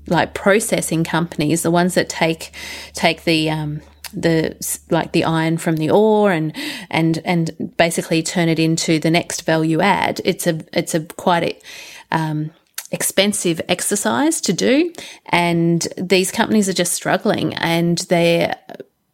like 0.09 0.35
processing 0.35 1.05
companies, 1.05 1.63
the 1.63 1.71
ones 1.71 1.95
that 1.95 2.09
take 2.09 2.53
take 2.95 3.25
the 3.25 3.51
um, 3.51 3.81
the 4.13 4.57
like 4.91 5.13
the 5.13 5.25
iron 5.25 5.59
from 5.59 5.77
the 5.77 5.91
ore 5.91 6.33
and 6.33 6.55
and 6.91 7.21
and 7.25 7.75
basically 7.77 8.23
turn 8.23 8.49
it 8.49 8.59
into 8.59 8.99
the 8.99 9.11
next 9.11 9.43
value 9.43 9.81
add. 9.81 10.21
It's 10.25 10.47
a 10.47 10.61
it's 10.73 10.95
a 10.95 11.01
quite 11.01 11.43
a, 11.43 12.17
um, 12.17 12.51
expensive 12.91 13.61
exercise 13.69 14.41
to 14.43 14.53
do, 14.53 14.93
and 15.27 15.87
these 15.97 16.31
companies 16.31 16.69
are 16.69 16.75
just 16.75 16.93
struggling, 16.93 17.55
and 17.55 17.99
they're 18.09 18.57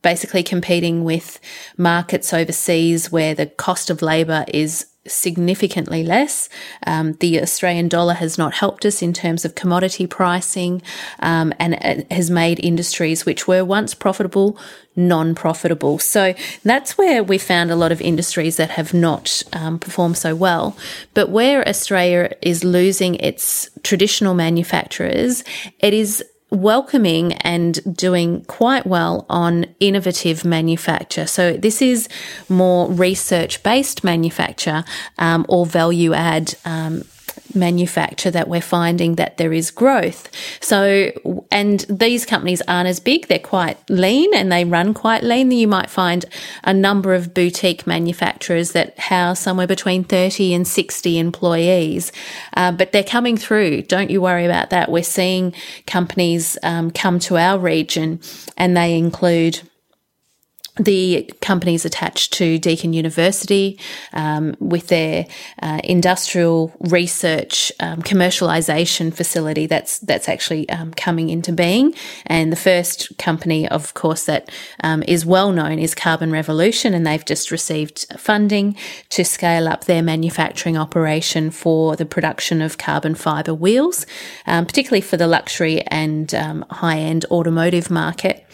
basically 0.03 0.43
competing 0.43 1.03
with 1.03 1.41
markets 1.79 2.33
overseas 2.33 3.11
where 3.11 3.35
the 3.35 3.47
cost 3.47 3.89
of 3.89 4.03
labour 4.03 4.45
is 4.49 4.87
significantly 5.07 6.03
less. 6.03 6.49
Um, 6.87 7.13
the 7.15 7.41
Australian 7.41 7.89
dollar 7.89 8.15
has 8.15 8.39
not 8.39 8.55
helped 8.55 8.85
us 8.87 9.03
in 9.03 9.13
terms 9.13 9.45
of 9.45 9.55
commodity 9.55 10.07
pricing 10.07 10.83
um, 11.21 11.53
and 11.59 11.75
has 12.11 12.31
made 12.31 12.59
industries 12.65 13.27
which 13.27 13.47
were 13.47 13.65
once 13.65 13.95
profitable 13.95 14.59
non 14.97 15.35
profitable. 15.35 15.99
So 15.99 16.35
that's 16.65 16.97
where 16.97 17.23
we 17.23 17.39
found 17.39 17.71
a 17.71 17.77
lot 17.77 17.93
of 17.93 18.01
industries 18.01 18.57
that 18.57 18.71
have 18.71 18.95
not 18.95 19.43
um, 19.53 19.79
performed 19.79 20.17
so 20.17 20.35
well. 20.35 20.77
But 21.15 21.31
where 21.31 21.67
Australia 21.69 22.35
is 22.43 22.65
losing 22.65 23.17
its 23.17 23.69
traditional 23.83 24.35
manufacturers, 24.35 25.45
it 25.81 25.95
is 25.95 26.25
welcoming 26.51 27.33
and 27.35 27.97
doing 27.97 28.45
quite 28.45 28.87
well 28.87 29.27
on 29.29 29.67
innovative 29.81 30.45
manufacture. 30.45 31.27
So 31.27 31.55
this 31.55 31.83
is 31.83 32.09
more 32.49 32.91
research 32.91 33.63
based 33.63 34.05
manufacture 34.05 34.85
um, 35.19 35.47
or 35.49 35.67
value 35.67 36.13
add 36.15 36.55
um, 36.65 37.03
manufacture 37.55 38.31
that 38.31 38.49
we're 38.49 38.61
finding 38.61 39.17
that 39.17 39.37
there 39.37 39.53
is 39.53 39.71
growth. 39.71 40.29
So, 40.61 41.11
and 41.51 41.81
these 41.89 42.27
companies 42.27 42.63
aren't 42.69 42.89
as 42.89 43.01
big, 43.01 43.29
they're 43.29 43.39
quite 43.39 43.79
lean 43.89 44.35
and 44.35 44.51
they 44.51 44.65
run 44.65 44.95
quite 44.95 45.23
lean. 45.23 45.51
You 45.51 45.69
might 45.69 45.91
find 45.91 46.25
a 46.63 46.73
number 46.73 47.15
of 47.15 47.35
boutique 47.35 47.87
manufacturers 47.87 48.73
that 48.73 48.99
house 48.99 49.41
somewhere 49.41 49.67
between 49.67 50.05
30 50.05 50.55
and 50.55 50.67
60 50.67 51.19
employees, 51.19 52.13
uh, 52.57 52.73
but 52.73 52.93
they're 52.93 53.05
coming 53.05 53.37
through. 53.37 53.83
Don't 53.83 54.11
you 54.11 54.21
worry 54.21 54.45
about 54.45 54.71
that. 54.71 54.91
We're 54.91 55.03
seeing 55.03 55.55
companies 55.87 56.59
um, 56.63 56.91
come 56.91 57.19
to 57.21 57.37
our 57.37 57.59
region 57.59 58.21
and 58.57 58.77
they 58.77 58.97
include 58.97 59.63
the 60.77 61.31
companies 61.41 61.85
attached 61.85 62.33
to 62.33 62.59
Deakin 62.59 62.93
University 62.93 63.79
um, 64.13 64.57
with 64.59 64.89
their 64.89 65.27
uh, 65.63 65.81
industrial 65.85 66.75
research 66.81 67.71
um, 67.79 68.03
commercialisation 68.03 69.15
facility 69.15 69.67
that's 69.67 70.01
that's 70.01 70.29
actually 70.29 70.69
um, 70.71 70.93
coming 70.95 71.31
into 71.31 71.53
being. 71.53 71.95
And 72.27 72.51
the 72.51 72.57
first 72.57 73.17
company, 73.19 73.69
of 73.69 73.95
course, 73.95 74.27
that 74.27 74.51
um, 74.83 75.05
is 75.07 75.25
well 75.25 75.53
known 75.53 75.79
is 75.79 75.95
Carbon 75.95 76.33
Revolution, 76.33 76.93
and 76.93 77.07
they've 77.07 77.25
just 77.25 77.53
received 77.53 78.07
funding 78.19 78.77
to 79.11 79.25
scale 79.25 79.69
up 79.69 79.85
their 79.85 80.03
manufacturing 80.03 80.77
operation 80.77 81.53
for 81.53 81.95
the 81.95 82.07
production 82.07 82.61
of 82.61 82.79
carbon 82.79 83.15
fibre 83.15 83.55
wheels, 83.55 84.07
um, 84.47 84.67
particularly 84.67 85.03
for 85.03 85.17
the 85.17 85.29
luxury 85.29 85.83
and 85.83 86.35
um, 86.35 86.65
high 86.71 86.99
end 86.99 87.25
automotive 87.31 87.93
market. 87.93 88.45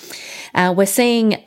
Uh, 0.54 0.74
we're 0.76 0.84
seeing 0.84 1.42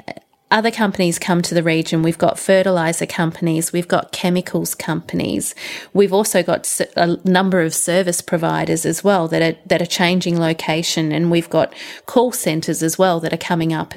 other 0.52 0.72
companies 0.72 1.18
come 1.18 1.42
to 1.42 1.56
the 1.56 1.64
region. 1.64 2.04
We've 2.04 2.18
got 2.18 2.38
fertilizer 2.38 3.06
companies, 3.08 3.74
we've 3.74 3.88
got 3.88 4.12
chemicals 4.12 4.76
companies, 4.76 5.56
we've 5.94 6.14
also 6.14 6.44
got 6.44 6.80
a 6.96 7.18
number 7.28 7.62
of 7.62 7.74
service 7.74 8.22
providers 8.22 8.86
as 8.86 9.04
well 9.04 9.28
that 9.30 9.42
are 9.42 9.60
that 9.66 9.82
are 9.82 9.88
changing 9.88 10.40
location, 10.40 11.12
and 11.12 11.32
we've 11.32 11.50
got 11.50 11.74
call 12.06 12.32
centres 12.32 12.84
as 12.84 12.98
well 12.98 13.20
that 13.20 13.34
are 13.34 13.38
coming 13.38 13.74
up 13.74 13.94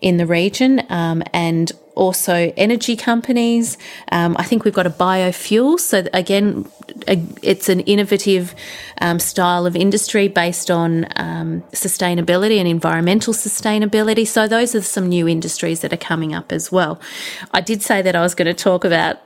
in 0.00 0.16
the 0.16 0.26
region, 0.26 0.82
um, 0.88 1.22
and 1.32 1.72
also 1.96 2.52
energy 2.56 2.94
companies. 2.94 3.76
Um, 4.12 4.36
I 4.38 4.44
think 4.44 4.64
we've 4.64 4.74
got 4.74 4.86
a 4.86 4.90
biofuel. 4.90 5.80
So 5.80 6.06
again, 6.12 6.70
a, 7.08 7.20
it's 7.42 7.68
an 7.68 7.80
innovative 7.80 8.54
um, 9.00 9.18
style 9.18 9.66
of 9.66 9.74
industry 9.74 10.28
based 10.28 10.70
on 10.70 11.06
um, 11.16 11.62
sustainability 11.72 12.58
and 12.58 12.68
environmental 12.68 13.34
sustainability. 13.34 14.26
So 14.26 14.46
those 14.46 14.74
are 14.74 14.82
some 14.82 15.08
new 15.08 15.26
industries 15.26 15.80
that 15.80 15.92
are 15.92 15.98
coming 15.98 16.32
up 16.32 16.52
as 16.52 16.70
well. 16.70 17.00
I 17.52 17.60
did 17.60 17.82
say 17.82 18.02
that 18.02 18.14
I 18.14 18.20
was 18.20 18.34
going 18.34 18.46
to 18.46 18.54
talk 18.54 18.84
about 18.84 19.18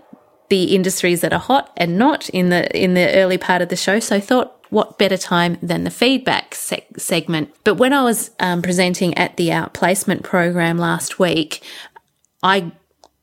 the 0.49 0.75
industries 0.75 1.21
that 1.21 1.33
are 1.33 1.39
hot 1.39 1.73
and 1.77 1.97
not 1.97 2.29
in 2.31 2.49
the 2.49 2.77
in 2.77 2.95
the 2.95 3.15
early 3.15 3.39
part 3.39 3.63
of 3.63 3.69
the 3.69 3.77
show. 3.77 4.01
So 4.01 4.17
I 4.17 4.21
thought 4.21 4.57
what 4.71 4.99
better 4.99 5.17
time 5.17 5.59
than 5.61 5.85
the 5.85 5.91
feedback 5.91 6.55
segment? 6.55 7.53
But 7.65 7.75
when 7.75 7.93
I 7.93 8.03
was 8.03 8.31
um, 8.39 8.63
presenting 8.63 9.17
at 9.19 9.37
the 9.37 9.49
outplacement 9.49 10.23
program 10.23 10.79
last 10.79 11.19
week, 11.19 11.63
I 12.43 12.73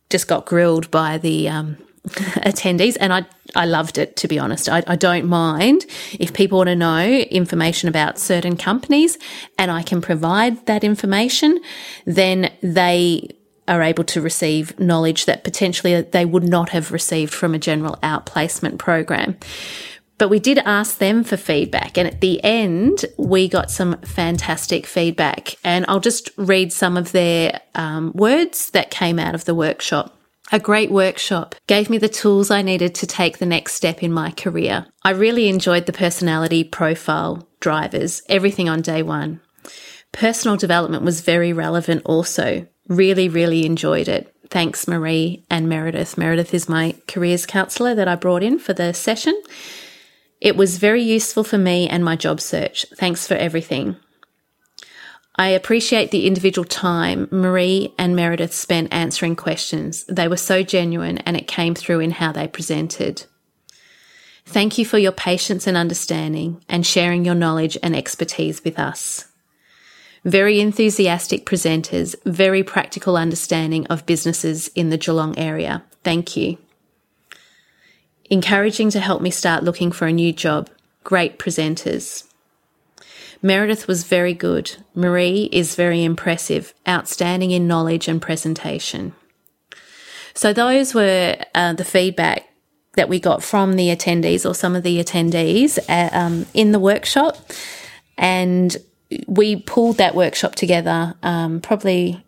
just 0.09 0.27
got 0.27 0.45
grilled 0.45 0.89
by 0.91 1.17
the 1.17 1.49
um, 1.49 1.77
attendees 2.07 2.97
and 2.99 3.13
I, 3.13 3.25
I 3.55 3.65
loved 3.65 3.97
it, 3.97 4.15
to 4.17 4.27
be 4.27 4.39
honest. 4.39 4.69
I, 4.69 4.83
I 4.87 4.95
don't 4.95 5.25
mind 5.25 5.85
if 6.19 6.33
people 6.33 6.59
want 6.59 6.69
to 6.69 6.75
know 6.75 7.05
information 7.05 7.89
about 7.89 8.19
certain 8.19 8.57
companies 8.57 9.17
and 9.57 9.71
I 9.71 9.83
can 9.83 10.01
provide 10.01 10.65
that 10.67 10.83
information, 10.83 11.59
then 12.05 12.51
they 12.61 13.35
are 13.67 13.81
able 13.81 14.05
to 14.05 14.21
receive 14.21 14.79
knowledge 14.79 15.25
that 15.25 15.43
potentially 15.43 16.01
they 16.01 16.25
would 16.25 16.43
not 16.43 16.69
have 16.69 16.91
received 16.91 17.33
from 17.33 17.53
a 17.53 17.59
general 17.59 17.97
outplacement 18.01 18.77
program. 18.77 19.37
But 20.17 20.29
we 20.29 20.39
did 20.39 20.57
ask 20.59 20.97
them 20.97 21.23
for 21.23 21.37
feedback. 21.37 21.97
And 21.97 22.07
at 22.07 22.21
the 22.21 22.43
end, 22.43 23.05
we 23.17 23.47
got 23.47 23.69
some 23.69 23.97
fantastic 24.01 24.85
feedback. 24.85 25.55
And 25.63 25.85
I'll 25.87 25.99
just 25.99 26.31
read 26.37 26.73
some 26.73 26.97
of 26.97 27.11
their 27.11 27.61
um, 27.75 28.11
words 28.15 28.71
that 28.71 28.89
came 28.89 29.19
out 29.19 29.35
of 29.35 29.45
the 29.45 29.55
workshop. 29.55 30.17
A 30.51 30.59
great 30.59 30.89
workshop 30.89 31.55
gave 31.67 31.89
me 31.89 31.97
the 31.97 32.07
tools 32.07 32.49
I 32.49 32.61
needed 32.61 32.95
to 32.95 33.07
take 33.07 33.37
the 33.37 33.45
next 33.45 33.73
step 33.73 34.01
in 34.01 34.13
my 34.13 34.31
career. 34.31 34.87
I 35.03 35.09
really 35.11 35.49
enjoyed 35.49 35.85
the 35.85 35.93
personality 35.93 36.63
profile 36.63 37.47
drivers, 37.59 38.21
everything 38.29 38.69
on 38.69 38.81
day 38.81 39.03
one. 39.03 39.41
Personal 40.13 40.55
development 40.55 41.03
was 41.03 41.19
very 41.19 41.51
relevant 41.51 42.03
also. 42.05 42.65
Really, 42.87 43.27
really 43.27 43.65
enjoyed 43.65 44.07
it. 44.07 44.33
Thanks, 44.49 44.87
Marie 44.87 45.45
and 45.49 45.67
Meredith. 45.67 46.17
Meredith 46.17 46.53
is 46.53 46.69
my 46.69 46.95
careers 47.07 47.45
counsellor 47.45 47.93
that 47.95 48.07
I 48.07 48.15
brought 48.15 48.43
in 48.43 48.57
for 48.57 48.73
the 48.73 48.93
session. 48.93 49.39
It 50.39 50.55
was 50.55 50.77
very 50.77 51.01
useful 51.01 51.43
for 51.43 51.57
me 51.57 51.89
and 51.89 52.05
my 52.05 52.15
job 52.15 52.39
search. 52.39 52.85
Thanks 52.95 53.27
for 53.27 53.33
everything. 53.33 53.97
I 55.35 55.49
appreciate 55.49 56.09
the 56.09 56.25
individual 56.25 56.65
time 56.65 57.27
Marie 57.31 57.93
and 57.97 58.15
Meredith 58.15 58.53
spent 58.53 58.91
answering 58.91 59.35
questions. 59.35 60.03
They 60.05 60.27
were 60.27 60.37
so 60.37 60.63
genuine 60.63 61.19
and 61.19 61.37
it 61.37 61.47
came 61.47 61.75
through 61.75 61.99
in 61.99 62.11
how 62.11 62.31
they 62.31 62.47
presented. 62.47 63.25
Thank 64.45 64.77
you 64.77 64.85
for 64.85 64.97
your 64.97 65.11
patience 65.11 65.67
and 65.67 65.77
understanding 65.77 66.63
and 66.69 66.85
sharing 66.85 67.25
your 67.25 67.35
knowledge 67.35 67.77
and 67.83 67.95
expertise 67.95 68.63
with 68.63 68.79
us. 68.79 69.25
Very 70.23 70.59
enthusiastic 70.59 71.45
presenters, 71.45 72.15
very 72.25 72.63
practical 72.63 73.17
understanding 73.17 73.85
of 73.87 74.05
businesses 74.05 74.69
in 74.69 74.89
the 74.89 74.97
Geelong 74.97 75.37
area. 75.37 75.83
Thank 76.03 76.35
you 76.35 76.57
encouraging 78.29 78.89
to 78.91 78.99
help 78.99 79.21
me 79.21 79.29
start 79.29 79.63
looking 79.63 79.91
for 79.91 80.07
a 80.07 80.13
new 80.13 80.33
job. 80.33 80.69
Great 81.03 81.39
presenters. 81.39 82.23
Meredith 83.41 83.87
was 83.87 84.03
very 84.03 84.33
good. 84.33 84.75
Marie 84.95 85.49
is 85.51 85.75
very 85.75 86.03
impressive, 86.03 86.73
outstanding 86.87 87.51
in 87.51 87.67
knowledge 87.67 88.07
and 88.07 88.21
presentation. 88.21 89.13
So, 90.33 90.53
those 90.53 90.93
were 90.93 91.37
uh, 91.55 91.73
the 91.73 91.85
feedback 91.85 92.47
that 92.95 93.09
we 93.09 93.19
got 93.19 93.43
from 93.43 93.73
the 93.73 93.87
attendees 93.87 94.47
or 94.47 94.53
some 94.53 94.75
of 94.75 94.83
the 94.83 95.01
attendees 95.01 95.79
uh, 95.87 96.09
um, 96.15 96.45
in 96.53 96.71
the 96.71 96.79
workshop. 96.79 97.37
And 98.17 98.75
we 99.27 99.55
pulled 99.55 99.97
that 99.97 100.15
workshop 100.15 100.55
together. 100.55 101.13
Um, 101.23 101.61
probably 101.61 102.23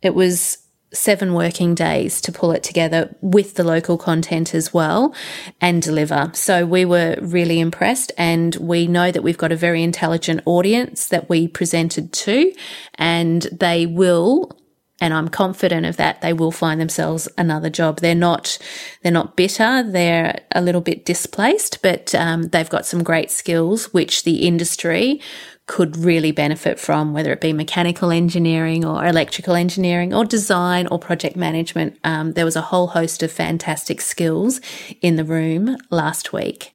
it 0.00 0.14
was 0.14 0.58
seven 0.92 1.34
working 1.34 1.74
days 1.74 2.20
to 2.22 2.32
pull 2.32 2.52
it 2.52 2.62
together 2.62 3.14
with 3.20 3.54
the 3.54 3.64
local 3.64 3.98
content 3.98 4.54
as 4.54 4.72
well 4.72 5.14
and 5.60 5.82
deliver. 5.82 6.30
So 6.34 6.64
we 6.64 6.84
were 6.84 7.16
really 7.20 7.60
impressed 7.60 8.12
and 8.16 8.54
we 8.56 8.86
know 8.86 9.10
that 9.10 9.22
we've 9.22 9.38
got 9.38 9.52
a 9.52 9.56
very 9.56 9.82
intelligent 9.82 10.42
audience 10.46 11.08
that 11.08 11.28
we 11.28 11.46
presented 11.46 12.12
to 12.12 12.52
and 12.94 13.42
they 13.52 13.86
will 13.86 14.58
and 15.00 15.14
I'm 15.14 15.28
confident 15.28 15.86
of 15.86 15.96
that 15.98 16.22
they 16.22 16.32
will 16.32 16.50
find 16.50 16.80
themselves 16.80 17.28
another 17.38 17.70
job. 17.70 18.00
They're 18.00 18.14
not 18.16 18.58
they're 19.02 19.12
not 19.12 19.36
bitter. 19.36 19.84
They're 19.84 20.40
a 20.52 20.60
little 20.60 20.80
bit 20.80 21.04
displaced, 21.04 21.82
but 21.82 22.14
um, 22.14 22.48
they've 22.48 22.68
got 22.68 22.86
some 22.86 23.04
great 23.04 23.30
skills 23.30 23.92
which 23.92 24.24
the 24.24 24.46
industry 24.46 25.20
could 25.68 25.96
really 25.96 26.32
benefit 26.32 26.80
from, 26.80 27.12
whether 27.12 27.30
it 27.30 27.40
be 27.40 27.52
mechanical 27.52 28.10
engineering 28.10 28.84
or 28.84 29.06
electrical 29.06 29.54
engineering 29.54 30.12
or 30.12 30.24
design 30.24 30.88
or 30.88 30.98
project 30.98 31.36
management. 31.36 31.96
Um, 32.02 32.32
there 32.32 32.46
was 32.46 32.56
a 32.56 32.62
whole 32.62 32.88
host 32.88 33.22
of 33.22 33.30
fantastic 33.30 34.00
skills 34.00 34.60
in 35.00 35.14
the 35.14 35.24
room 35.24 35.76
last 35.90 36.32
week. 36.32 36.72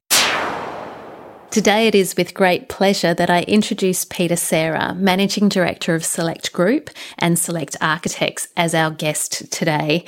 Today 1.50 1.86
it 1.86 1.94
is 1.94 2.16
with 2.16 2.34
great 2.34 2.68
pleasure 2.68 3.14
that 3.14 3.30
I 3.30 3.42
introduce 3.42 4.04
Peter 4.04 4.36
Serra, 4.36 4.94
Managing 4.94 5.48
Director 5.48 5.94
of 5.94 6.04
Select 6.04 6.52
Group 6.52 6.90
and 7.18 7.38
Select 7.38 7.76
Architects, 7.80 8.48
as 8.56 8.74
our 8.74 8.90
guest 8.90 9.52
today. 9.52 10.04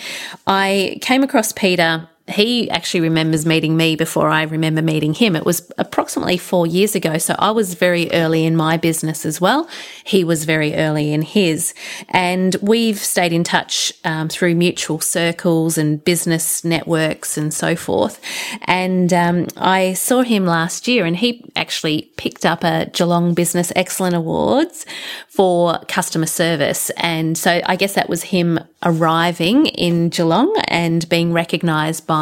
I 0.47 0.99
came 1.03 1.23
across 1.23 1.53
Peter 1.53 2.09
he 2.29 2.69
actually 2.71 3.01
remembers 3.01 3.47
meeting 3.47 3.77
me 3.77 3.95
before 3.95 4.29
I 4.29 4.43
remember 4.43 4.83
meeting 4.83 5.15
him. 5.15 5.37
It 5.37 5.45
was 5.45 5.71
approximately 5.79 6.39
four 6.39 6.67
years 6.67 6.97
ago. 6.97 7.19
So 7.19 7.37
I 7.39 7.53
was 7.53 7.75
very 7.75 8.11
early 8.13 8.45
in 8.45 8.57
my 8.57 8.77
business 8.77 9.25
as 9.25 9.41
well. 9.41 9.69
He 10.03 10.25
was 10.25 10.45
very 10.45 10.75
early 10.75 11.13
in 11.13 11.23
his. 11.23 11.73
And 12.09 12.57
we've 12.61 12.99
stayed 12.99 13.33
in 13.33 13.45
touch 13.45 13.93
um, 14.05 14.29
through 14.29 14.57
mutual 14.57 14.99
circles 14.99 15.79
and 15.79 16.05
business 16.05 16.65
networks 16.65 17.39
and 17.39 17.55
so 17.55 17.77
forth. 17.77 18.21
And 18.63 19.13
um, 19.13 19.47
I 19.57 19.93
saw 19.93 20.23
him 20.23 20.47
last 20.47 20.89
year 20.89 21.05
and 21.05 21.17
he 21.17 21.45
actually 21.55 22.11
picked 22.17 22.45
up 22.45 22.65
a 22.65 22.91
Geelong 22.93 23.35
Business 23.35 23.73
Excellence 23.77 24.17
Awards 24.17 24.85
for 25.29 25.79
customer 25.87 26.27
service. 26.27 26.91
And 26.97 27.39
so 27.39 27.61
I 27.67 27.77
guess 27.77 27.95
that 27.95 28.09
was 28.09 28.25
him 28.25 28.59
arriving 28.83 29.67
in 29.67 30.09
Geelong 30.09 30.57
and 30.69 31.09
being 31.09 31.33
recognised 31.33 32.07
by 32.07 32.16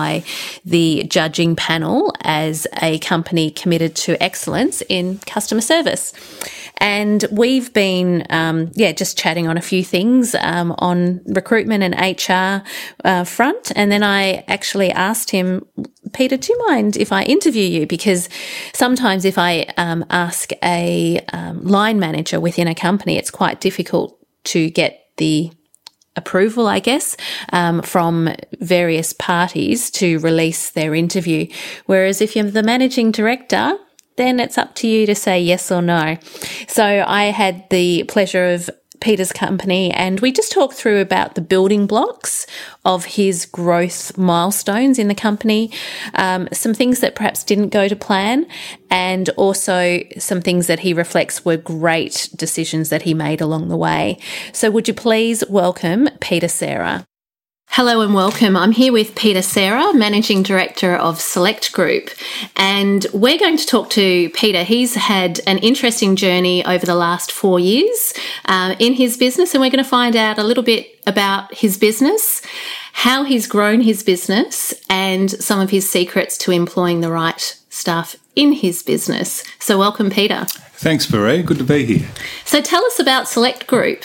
the 0.65 1.05
judging 1.05 1.57
panel 1.57 2.13
as 2.23 2.67
a 2.83 2.99
company 2.99 3.51
committed 3.51 3.95
to 3.97 4.23
excellence 4.23 4.83
in 4.89 5.19
customer 5.27 5.61
service. 5.61 6.13
And 6.79 7.25
we've 7.31 7.73
been, 7.73 8.27
um, 8.31 8.71
yeah, 8.75 8.93
just 8.93 9.17
chatting 9.17 9.47
on 9.47 9.57
a 9.57 9.63
few 9.63 9.85
things 9.85 10.35
um, 10.35 10.75
on 10.79 11.21
recruitment 11.27 11.83
and 11.83 11.95
HR 11.95 12.67
uh, 13.05 13.25
front. 13.25 13.73
And 13.77 13.91
then 13.91 14.03
I 14.03 14.45
actually 14.49 14.91
asked 14.91 15.31
him, 15.31 15.65
Peter, 16.13 16.37
do 16.37 16.53
you 16.53 16.67
mind 16.69 16.97
if 16.97 17.13
I 17.13 17.23
interview 17.23 17.65
you? 17.65 17.87
Because 17.87 18.29
sometimes 18.73 19.25
if 19.25 19.39
I 19.39 19.67
um, 19.77 20.05
ask 20.11 20.51
a 20.63 21.25
um, 21.33 21.65
line 21.65 21.99
manager 21.99 22.41
within 22.41 22.69
a 22.69 22.75
company, 22.75 23.17
it's 23.17 23.31
quite 23.31 23.61
difficult 23.61 24.19
to 24.45 24.71
get 24.71 25.07
the 25.17 25.53
approval, 26.17 26.67
I 26.67 26.81
guess, 26.81 27.17
um, 27.53 27.83
from 27.83 28.31
various 28.61 29.13
parties 29.13 29.91
to 29.93 30.19
release 30.21 30.71
their 30.71 30.95
interview. 30.95 31.47
Whereas 31.87 32.21
if 32.21 32.37
you're 32.37 32.45
the 32.45 32.63
managing 32.63 33.11
director, 33.11 33.79
then 34.17 34.39
it's 34.39 34.59
up 34.59 34.75
to 34.77 34.87
you 34.87 35.07
to 35.07 35.15
say 35.15 35.41
yes 35.41 35.73
or 35.73 35.83
no. 35.83 36.17
So 36.69 37.05
I 37.07 37.25
had 37.25 37.69
the 37.71 38.05
pleasure 38.05 38.45
of 38.45 38.71
Peter's 39.05 39.33
company, 39.33 39.91
and 39.93 40.21
we 40.21 40.33
just 40.33 40.51
talked 40.51 40.75
through 40.75 41.01
about 41.01 41.35
the 41.35 41.43
building 41.43 41.87
blocks 41.87 42.47
of 42.87 43.05
his 43.05 43.45
growth 43.45 44.17
milestones 44.17 44.99
in 44.99 45.09
the 45.09 45.15
company, 45.15 45.71
um, 46.15 46.49
some 46.53 46.73
things 46.73 47.01
that 47.01 47.15
perhaps 47.15 47.45
didn't 47.45 47.69
go 47.69 47.87
to 47.87 47.95
plan, 47.95 48.47
and 48.91 49.29
also 49.37 50.01
some 50.19 50.41
things 50.41 50.69
that 50.69 50.81
he 50.81 50.95
reflects 50.95 51.45
were 51.45 51.59
great 51.59 52.31
decisions 52.35 52.89
that 52.89 53.03
he 53.03 53.13
made 53.13 53.43
along 53.43 53.69
the 53.69 53.77
way. 53.77 54.19
So, 54.55 54.71
would 54.71 54.89
you 54.89 54.95
please 54.95 55.45
welcome 55.51 56.09
Peter 56.21 56.49
Serra? 56.49 57.05
Hello 57.69 58.03
and 58.03 58.15
welcome. 58.15 58.57
I'm 58.57 58.71
here 58.71 58.93
with 58.93 59.17
Peter 59.17 59.43
Serra, 59.43 59.93
Managing 59.93 60.45
Director 60.45 60.95
of 60.95 61.21
Select 61.21 61.73
Group, 61.73 62.11
and 62.55 63.05
we're 63.13 63.37
going 63.37 63.57
to 63.57 63.67
talk 63.67 63.91
to 63.91 64.31
Peter. 64.31 64.63
He's 64.63 64.95
had 64.95 65.41
an 65.49 65.59
interesting 65.59 66.15
journey 66.15 66.65
over 66.65 66.87
the 66.87 66.95
last 66.95 67.33
four 67.33 67.59
years 67.59 68.15
uh, 68.45 68.77
in 68.79 68.93
his 68.93 69.17
business, 69.17 69.55
and 69.55 69.61
we're 69.61 69.71
going 69.71 69.83
to 69.83 69.91
find 69.91 70.15
out 70.15 70.39
a 70.39 70.45
little 70.45 70.63
bit 70.63 71.01
about 71.09 71.53
his 71.53 71.77
business, 71.77 72.43
how 72.93 73.25
he's 73.25 73.49
grown 73.49 73.81
his 73.81 74.05
business, 74.05 74.73
and 74.89 75.33
some 75.33 75.59
of 75.59 75.71
his 75.71 75.91
secrets 75.91 76.39
to 76.39 76.53
employing 76.53 77.01
the 77.01 77.11
right 77.11 77.61
staff 77.71 78.15
in 78.37 78.53
his 78.53 78.85
business. 78.85 79.43
So, 79.59 79.79
welcome, 79.79 80.11
Peter. 80.11 80.45
Thanks, 80.75 81.11
Marie. 81.13 81.43
Good 81.43 81.59
to 81.59 81.65
be 81.65 81.85
here. 81.85 82.09
So, 82.45 82.61
tell 82.61 82.85
us 82.85 83.01
about 83.01 83.27
Select 83.27 83.67
Group. 83.67 84.05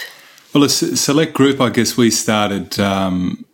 Well, 0.53 0.63
a 0.63 0.69
select 0.69 1.35
group, 1.35 1.61
I 1.61 1.69
guess 1.69 1.95
we 1.95 2.09
started 2.09 2.79
um, 2.79 3.45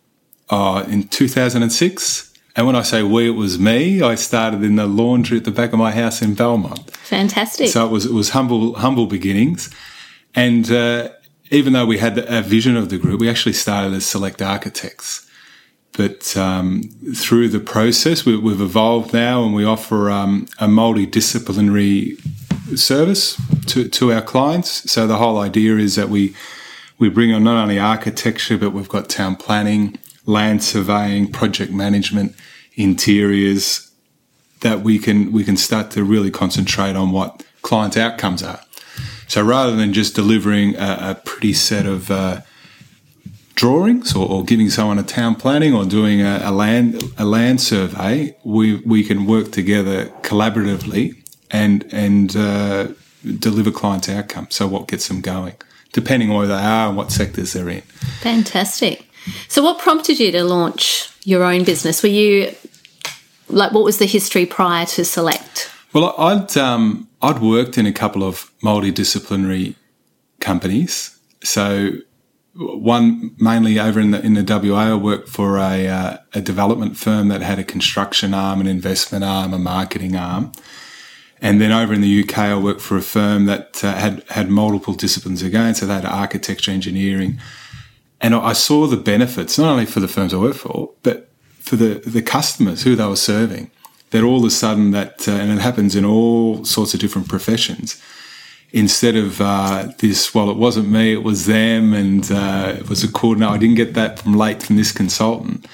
uh, 0.50 0.84
in 0.88 1.08
2006. 1.08 2.32
And 2.54 2.66
when 2.66 2.76
I 2.76 2.82
say 2.82 3.02
we, 3.02 3.28
it 3.28 3.30
was 3.30 3.58
me. 3.58 4.00
I 4.00 4.14
started 4.14 4.62
in 4.62 4.76
the 4.76 4.86
laundry 4.86 5.38
at 5.38 5.44
the 5.44 5.50
back 5.50 5.72
of 5.72 5.78
my 5.78 5.90
house 5.90 6.22
in 6.22 6.34
Belmont. 6.34 6.90
Fantastic. 6.90 7.68
So 7.68 7.84
it 7.84 7.90
was 7.90 8.06
it 8.06 8.12
was 8.12 8.30
humble 8.30 8.74
humble 8.74 9.06
beginnings, 9.06 9.70
and 10.34 10.70
uh, 10.70 11.10
even 11.50 11.74
though 11.74 11.84
we 11.84 11.98
had 11.98 12.18
a 12.18 12.40
vision 12.40 12.76
of 12.76 12.88
the 12.88 12.98
group, 12.98 13.20
we 13.20 13.28
actually 13.28 13.52
started 13.52 13.92
as 13.92 14.06
select 14.06 14.40
architects. 14.40 15.26
But 15.92 16.36
um, 16.36 16.82
through 17.14 17.48
the 17.48 17.60
process, 17.60 18.26
we, 18.26 18.32
have 18.32 18.60
evolved 18.60 19.14
now, 19.14 19.44
and 19.44 19.54
we 19.54 19.64
offer 19.64 20.10
um, 20.10 20.46
a 20.58 20.66
multidisciplinary 20.66 22.18
service 22.76 23.40
to, 23.66 23.88
to 23.88 24.12
our 24.12 24.20
clients. 24.20 24.90
So 24.90 25.06
the 25.06 25.16
whole 25.16 25.38
idea 25.38 25.76
is 25.76 25.96
that 25.96 26.08
we 26.08 26.34
we 26.98 27.08
bring 27.10 27.32
on 27.32 27.44
not 27.44 27.62
only 27.62 27.78
architecture, 27.78 28.56
but 28.56 28.70
we've 28.70 28.88
got 28.88 29.08
town 29.08 29.36
planning, 29.36 29.98
land 30.26 30.62
surveying, 30.62 31.32
project 31.32 31.72
management, 31.72 32.34
interiors, 32.74 33.90
that 34.60 34.80
we 34.80 34.98
can 34.98 35.32
we 35.32 35.44
can 35.44 35.56
start 35.56 35.90
to 35.92 36.04
really 36.04 36.30
concentrate 36.30 36.96
on 36.96 37.10
what 37.12 37.44
client 37.62 37.96
outcomes 37.96 38.42
are. 38.42 38.60
So 39.28 39.42
rather 39.42 39.74
than 39.74 39.92
just 39.92 40.14
delivering 40.14 40.76
a, 40.76 40.98
a 41.00 41.14
pretty 41.24 41.52
set 41.52 41.86
of 41.86 42.10
uh, 42.10 42.42
drawings 43.54 44.14
or, 44.14 44.28
or, 44.28 44.44
giving 44.44 44.70
someone 44.70 44.98
a 44.98 45.02
town 45.02 45.34
planning 45.34 45.74
or 45.74 45.84
doing 45.84 46.20
a, 46.20 46.40
a, 46.44 46.52
land 46.52 47.02
a 47.18 47.24
land 47.24 47.60
survey, 47.60 48.36
we 48.44 48.76
we 48.82 49.02
can 49.02 49.26
work 49.26 49.50
together 49.50 50.06
collaboratively 50.22 51.16
and 51.50 51.84
and 51.92 52.36
uh, 52.36 52.88
deliver 53.38 53.70
client 53.70 54.08
outcomes. 54.08 54.54
So 54.54 54.66
what 54.66 54.88
gets 54.88 55.08
them 55.08 55.20
going, 55.20 55.54
depending 55.92 56.30
on 56.30 56.36
where 56.36 56.46
they 56.46 56.54
are 56.54 56.88
and 56.88 56.96
what 56.96 57.10
sectors 57.10 57.52
they're 57.52 57.68
in. 57.68 57.82
Fantastic. 58.20 59.05
So, 59.48 59.62
what 59.62 59.78
prompted 59.78 60.18
you 60.18 60.32
to 60.32 60.44
launch 60.44 61.10
your 61.24 61.42
own 61.44 61.64
business? 61.64 62.02
Were 62.02 62.08
you 62.08 62.54
like, 63.48 63.72
what 63.72 63.84
was 63.84 63.98
the 63.98 64.06
history 64.06 64.46
prior 64.46 64.86
to 64.86 65.04
Select? 65.04 65.70
Well, 65.92 66.14
I'd 66.18 66.56
um, 66.56 67.08
I'd 67.22 67.40
worked 67.40 67.78
in 67.78 67.86
a 67.86 67.92
couple 67.92 68.22
of 68.22 68.50
multidisciplinary 68.62 69.74
companies. 70.40 71.18
So, 71.42 71.92
one 72.54 73.34
mainly 73.38 73.78
over 73.78 74.00
in 74.00 74.10
the 74.10 74.20
in 74.24 74.34
the 74.34 74.42
WA, 74.42 74.92
I 74.92 74.94
worked 74.94 75.28
for 75.28 75.58
a 75.58 75.88
uh, 75.88 76.18
a 76.34 76.40
development 76.40 76.96
firm 76.96 77.28
that 77.28 77.42
had 77.42 77.58
a 77.58 77.64
construction 77.64 78.34
arm, 78.34 78.60
an 78.60 78.66
investment 78.66 79.24
arm, 79.24 79.54
a 79.54 79.58
marketing 79.58 80.16
arm. 80.16 80.52
And 81.42 81.60
then 81.60 81.70
over 81.70 81.92
in 81.92 82.00
the 82.00 82.22
UK, 82.22 82.38
I 82.38 82.58
worked 82.58 82.80
for 82.80 82.96
a 82.96 83.02
firm 83.02 83.44
that 83.46 83.84
uh, 83.84 83.94
had 83.94 84.24
had 84.28 84.50
multiple 84.50 84.94
disciplines 84.94 85.42
again. 85.42 85.74
So 85.74 85.86
they 85.86 85.94
had 85.94 86.04
architecture, 86.04 86.70
engineering, 86.70 87.38
and 88.20 88.34
I 88.34 88.52
saw 88.54 88.86
the 88.86 88.96
benefits, 88.96 89.58
not 89.58 89.70
only 89.70 89.86
for 89.86 90.00
the 90.00 90.08
firms 90.08 90.32
I 90.32 90.38
worked 90.38 90.58
for, 90.58 90.90
but 91.02 91.28
for 91.58 91.76
the, 91.76 92.00
the 92.06 92.22
customers 92.22 92.82
who 92.82 92.96
they 92.96 93.06
were 93.06 93.16
serving. 93.16 93.70
That 94.10 94.22
all 94.22 94.38
of 94.38 94.44
a 94.44 94.50
sudden 94.50 94.92
that, 94.92 95.26
uh, 95.28 95.32
and 95.32 95.50
it 95.50 95.60
happens 95.60 95.96
in 95.96 96.04
all 96.04 96.64
sorts 96.64 96.94
of 96.94 97.00
different 97.00 97.28
professions, 97.28 98.00
instead 98.72 99.16
of 99.16 99.40
uh, 99.40 99.88
this, 99.98 100.32
well, 100.34 100.48
it 100.48 100.56
wasn't 100.56 100.88
me, 100.88 101.12
it 101.12 101.24
was 101.24 101.46
them, 101.46 101.92
and 101.92 102.30
uh, 102.30 102.74
it 102.78 102.88
was 102.88 103.02
a 103.02 103.10
coordinator. 103.10 103.52
I 103.52 103.58
didn't 103.58 103.74
get 103.74 103.94
that 103.94 104.20
from 104.20 104.34
late 104.34 104.62
from 104.62 104.76
this 104.76 104.92
consultant. 104.92 105.66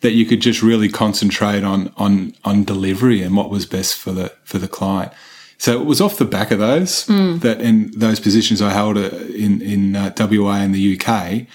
That 0.00 0.12
you 0.12 0.26
could 0.26 0.40
just 0.40 0.62
really 0.62 0.90
concentrate 0.90 1.64
on 1.64 1.90
on 1.96 2.34
on 2.44 2.64
delivery 2.64 3.22
and 3.22 3.34
what 3.34 3.48
was 3.48 3.64
best 3.64 3.96
for 3.96 4.12
the 4.12 4.34
for 4.44 4.58
the 4.58 4.68
client. 4.68 5.12
So 5.56 5.80
it 5.80 5.86
was 5.86 5.98
off 5.98 6.18
the 6.18 6.26
back 6.26 6.50
of 6.50 6.58
those 6.58 7.06
mm. 7.06 7.40
that 7.40 7.62
in 7.62 7.90
those 7.92 8.20
positions 8.20 8.60
I 8.60 8.70
held 8.70 8.98
uh, 8.98 9.08
in 9.34 9.62
in 9.62 9.96
uh, 9.96 10.12
WA 10.18 10.56
and 10.56 10.74
the 10.74 11.00
UK 11.00 11.46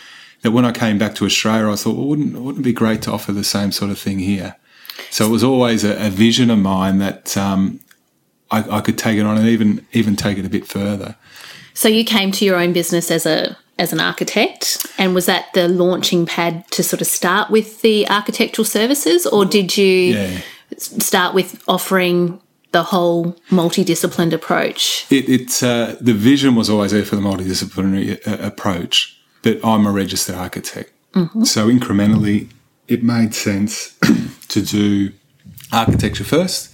that 0.41 0.51
when 0.51 0.65
I 0.65 0.71
came 0.71 0.97
back 0.97 1.15
to 1.15 1.25
Australia, 1.25 1.71
I 1.71 1.75
thought, 1.75 1.95
well, 1.95 2.07
wouldn't 2.07 2.33
wouldn't 2.33 2.65
it 2.65 2.69
be 2.69 2.73
great 2.73 3.01
to 3.03 3.11
offer 3.11 3.31
the 3.31 3.43
same 3.43 3.71
sort 3.71 3.91
of 3.91 3.99
thing 3.99 4.19
here? 4.19 4.55
So 5.09 5.25
it 5.25 5.29
was 5.29 5.43
always 5.43 5.83
a, 5.83 6.07
a 6.07 6.09
vision 6.09 6.49
of 6.49 6.59
mine 6.59 6.99
that 6.99 7.35
um, 7.37 7.79
I, 8.51 8.77
I, 8.77 8.81
could 8.81 8.97
take 8.97 9.17
it 9.17 9.25
on 9.25 9.37
and 9.37 9.47
even 9.47 9.85
even 9.93 10.15
take 10.15 10.37
it 10.37 10.45
a 10.45 10.49
bit 10.49 10.67
further. 10.67 11.15
So 11.73 11.87
you 11.87 12.03
came 12.03 12.31
to 12.33 12.45
your 12.45 12.57
own 12.57 12.73
business 12.73 13.11
as 13.11 13.25
a 13.25 13.57
as 13.77 13.93
an 13.93 13.99
architect, 13.99 14.85
and 14.97 15.15
was 15.15 15.25
that 15.25 15.53
the 15.53 15.67
launching 15.67 16.25
pad 16.25 16.69
to 16.71 16.83
sort 16.83 17.01
of 17.01 17.07
start 17.07 17.49
with 17.49 17.81
the 17.81 18.07
architectural 18.09 18.65
services, 18.65 19.25
or 19.25 19.45
did 19.45 19.77
you 19.77 20.13
yeah. 20.13 20.39
start 20.77 21.33
with 21.33 21.63
offering 21.67 22.41
the 22.71 22.83
whole 22.83 23.33
multidisciplined 23.49 24.33
approach? 24.33 25.07
It, 25.09 25.29
it 25.29 25.63
uh, 25.63 25.95
the 25.99 26.13
vision 26.13 26.55
was 26.55 26.69
always 26.69 26.91
there 26.91 27.05
for 27.05 27.15
the 27.15 27.21
multidisciplinary 27.21 28.27
uh, 28.27 28.45
approach 28.45 29.18
but 29.41 29.63
I'm 29.63 29.85
a 29.85 29.91
registered 29.91 30.35
architect. 30.35 30.91
Mm-hmm. 31.13 31.43
So 31.43 31.67
incrementally, 31.67 32.49
it 32.87 33.03
made 33.03 33.33
sense 33.33 33.97
to 34.49 34.61
do 34.61 35.11
architecture 35.71 36.23
first. 36.23 36.73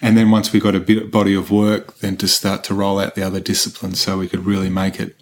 And 0.00 0.16
then 0.16 0.30
once 0.30 0.52
we 0.52 0.60
got 0.60 0.74
a 0.74 0.80
bit 0.80 1.10
body 1.10 1.34
of 1.34 1.50
work, 1.50 1.98
then 1.98 2.16
to 2.18 2.28
start 2.28 2.62
to 2.64 2.74
roll 2.74 3.00
out 3.00 3.14
the 3.14 3.22
other 3.22 3.40
disciplines 3.40 4.00
so 4.00 4.18
we 4.18 4.28
could 4.28 4.46
really 4.46 4.70
make 4.70 5.00
it 5.00 5.16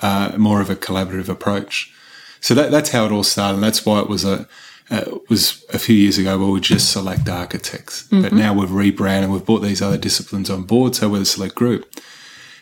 uh, 0.00 0.32
more 0.36 0.60
of 0.60 0.68
a 0.68 0.76
collaborative 0.76 1.28
approach. 1.28 1.92
So 2.40 2.54
that, 2.54 2.70
that's 2.70 2.90
how 2.90 3.06
it 3.06 3.12
all 3.12 3.22
started. 3.22 3.54
And 3.54 3.62
that's 3.62 3.86
why 3.86 4.00
it 4.00 4.08
was 4.08 4.24
a, 4.24 4.46
uh, 4.90 5.18
was 5.28 5.64
a 5.72 5.78
few 5.78 5.94
years 5.94 6.18
ago 6.18 6.38
where 6.38 6.48
we 6.48 6.60
just 6.60 6.92
select 6.92 7.28
architects. 7.28 8.04
Mm-hmm. 8.04 8.22
But 8.22 8.32
now 8.32 8.52
we've 8.52 8.72
rebranded, 8.72 9.30
we've 9.30 9.44
brought 9.44 9.60
these 9.60 9.80
other 9.80 9.98
disciplines 9.98 10.50
on 10.50 10.64
board, 10.64 10.94
so 10.94 11.08
we're 11.08 11.20
the 11.20 11.26
select 11.26 11.54
group. 11.54 11.90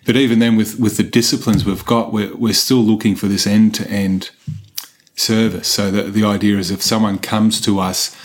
But 0.06 0.16
even 0.16 0.38
then, 0.38 0.56
with, 0.56 0.78
with 0.78 0.96
the 0.96 1.02
disciplines 1.02 1.64
we've 1.64 1.84
got, 1.84 2.12
we're, 2.12 2.34
we're 2.34 2.54
still 2.54 2.78
looking 2.78 3.14
for 3.14 3.26
this 3.26 3.46
end 3.46 3.74
to 3.76 3.88
end 3.90 4.30
service. 5.16 5.68
So 5.68 5.90
the, 5.90 6.02
the 6.02 6.24
idea 6.24 6.56
is 6.58 6.70
if 6.70 6.82
someone 6.82 7.18
comes 7.18 7.60
to 7.62 7.78
us 7.78 8.16